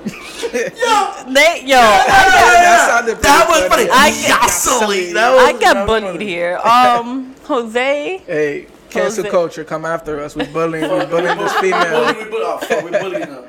They, 0.04 1.62
yo, 1.66 1.78
That 1.78 2.88
sounded 2.89 3.18
That 3.22 3.45
pretty 3.47 3.62
was 3.62 3.70
funny. 3.70 3.89
I 3.91 4.06
I 4.08 4.28
get- 4.41 4.49
silly. 4.49 5.14
That 5.14 5.34
was, 5.34 5.43
I 5.43 5.51
that 5.54 5.60
get 5.62 5.76
was 5.76 5.86
bullied 5.88 6.12
funny. 6.14 6.26
here. 6.28 6.58
Um, 6.58 7.36
Jose, 7.45 8.18
Hey, 8.26 8.68
cancel 8.89 9.24
Jose. 9.24 9.30
culture, 9.32 9.64
come 9.64 9.86
after 9.86 10.20
us. 10.22 10.36
We 10.36 10.45
bullying, 10.45 10.84
we 10.91 11.06
bullying 11.06 11.38
this 11.38 11.54
female. 11.56 12.08
We 12.16 12.24
bully, 12.26 12.43
oh, 12.43 12.58
fuck, 12.60 12.84
we 12.84 12.91
bully 12.91 13.20
now. 13.20 13.43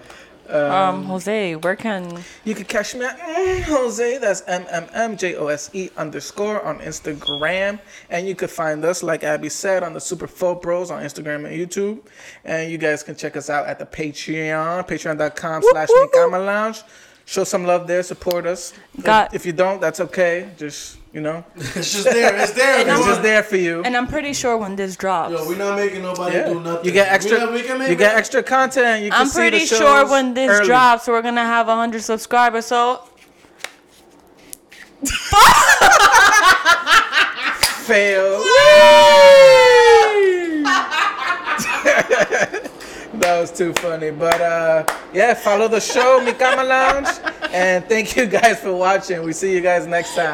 Um, 0.49 1.05
Jose, 1.05 1.57
where 1.57 1.77
can 1.77 2.23
You 2.45 2.55
can 2.55 2.65
catch 2.65 2.95
me 2.95 3.05
at 3.05 3.19
mm, 3.19 3.63
Jose. 3.63 4.19
That's 4.19 4.43
M 4.47 4.67
M 4.71 4.87
M 4.93 5.17
J 5.17 5.37
O 5.37 5.47
S 5.49 5.71
E 5.73 5.91
underscore 5.97 6.63
on 6.63 6.79
Instagram, 6.81 7.79
and 8.11 8.27
you 8.27 8.35
can 8.35 8.49
find 8.49 8.85
us, 8.85 9.03
like 9.03 9.25
Abby 9.25 9.49
said, 9.49 9.83
on 9.83 9.93
the 9.95 10.01
Super 10.01 10.27
4 10.27 10.57
Bros 10.57 10.91
on 10.91 11.03
Instagram 11.03 11.47
and 11.47 11.57
YouTube. 11.57 12.01
And 12.45 12.71
you 12.71 12.79
guys 12.79 13.03
can 13.03 13.15
check 13.17 13.37
us 13.37 13.49
out 13.49 13.67
at 13.67 13.79
the 13.79 13.87
Patreon, 13.87 14.87
Patreon.com/slash 14.87 15.89
whoop, 15.89 16.11
whoop. 16.13 16.33
Mikama 16.33 16.45
Lounge. 16.45 16.83
Show 17.27 17.45
some 17.45 17.65
love 17.65 17.87
there, 17.87 18.03
support 18.03 18.47
us. 18.47 18.75
If- 18.99 19.35
if, 19.35 19.47
you 19.47 19.53
don't, 19.53 19.81
that's 19.81 20.01
okay. 20.01 20.51
Just 20.59 20.99
you 21.15 21.21
know, 21.21 21.45
It's 21.57 21.93
just 21.93 22.05
there. 22.05 22.35
It's 22.37 22.53
there. 22.53 22.81
It's 22.81 22.91
I'm- 22.91 23.05
just 23.05 23.23
there 23.23 23.43
for 23.45 23.57
you. 23.57 23.83
And 23.85 23.97
I'm 23.97 24.07
pretty 24.09 24.33
sure 24.35 24.57
when 24.59 24.75
this 24.77 24.97
drops, 24.97 25.33
Yo, 25.33 25.47
we're 25.49 25.57
not 25.57 25.77
making 25.77 26.03
nobody 26.03 26.37
Yeah. 26.37 26.49
do 26.49 26.61
nothing. 26.61 26.85
You 26.85 26.93
get 26.93 27.07
We, 27.09 27.15
extra. 27.15 27.39
not, 27.39 27.53
we 27.53 27.61
You 27.91 27.95
get 27.97 28.17
extra 28.17 28.43
content. 28.43 29.05
You 29.05 29.11
can 29.11 29.21
I'm 29.21 29.27
see 29.29 29.39
pretty 29.39 29.61
the 29.61 29.67
sure 29.67 30.07
when 30.11 30.35
this 30.35 30.51
early. 30.51 30.67
drops, 30.67 31.07
we're 31.09 31.23
gonna 31.23 31.45
have 31.45 31.67
hundred 31.69 32.03
subscribers. 32.03 32.67
So 32.67 33.03
fail. 37.89 38.41
that 43.21 43.39
was 43.41 43.51
too 43.53 43.73
funny. 43.75 44.11
But 44.11 44.41
uh, 44.41 44.85
yeah, 45.13 45.35
follow 45.35 45.69
the 45.69 45.81
show, 45.81 46.21
Mikama 46.25 46.67
Lounge. 46.67 47.09
And 47.53 47.85
thank 47.87 48.17
you 48.17 48.27
guys 48.27 48.59
for 48.61 48.73
watching. 48.73 49.23
We 49.23 49.33
see 49.33 49.53
you 49.55 49.61
guys 49.61 49.87
next 49.87 50.15
time. 50.17 50.33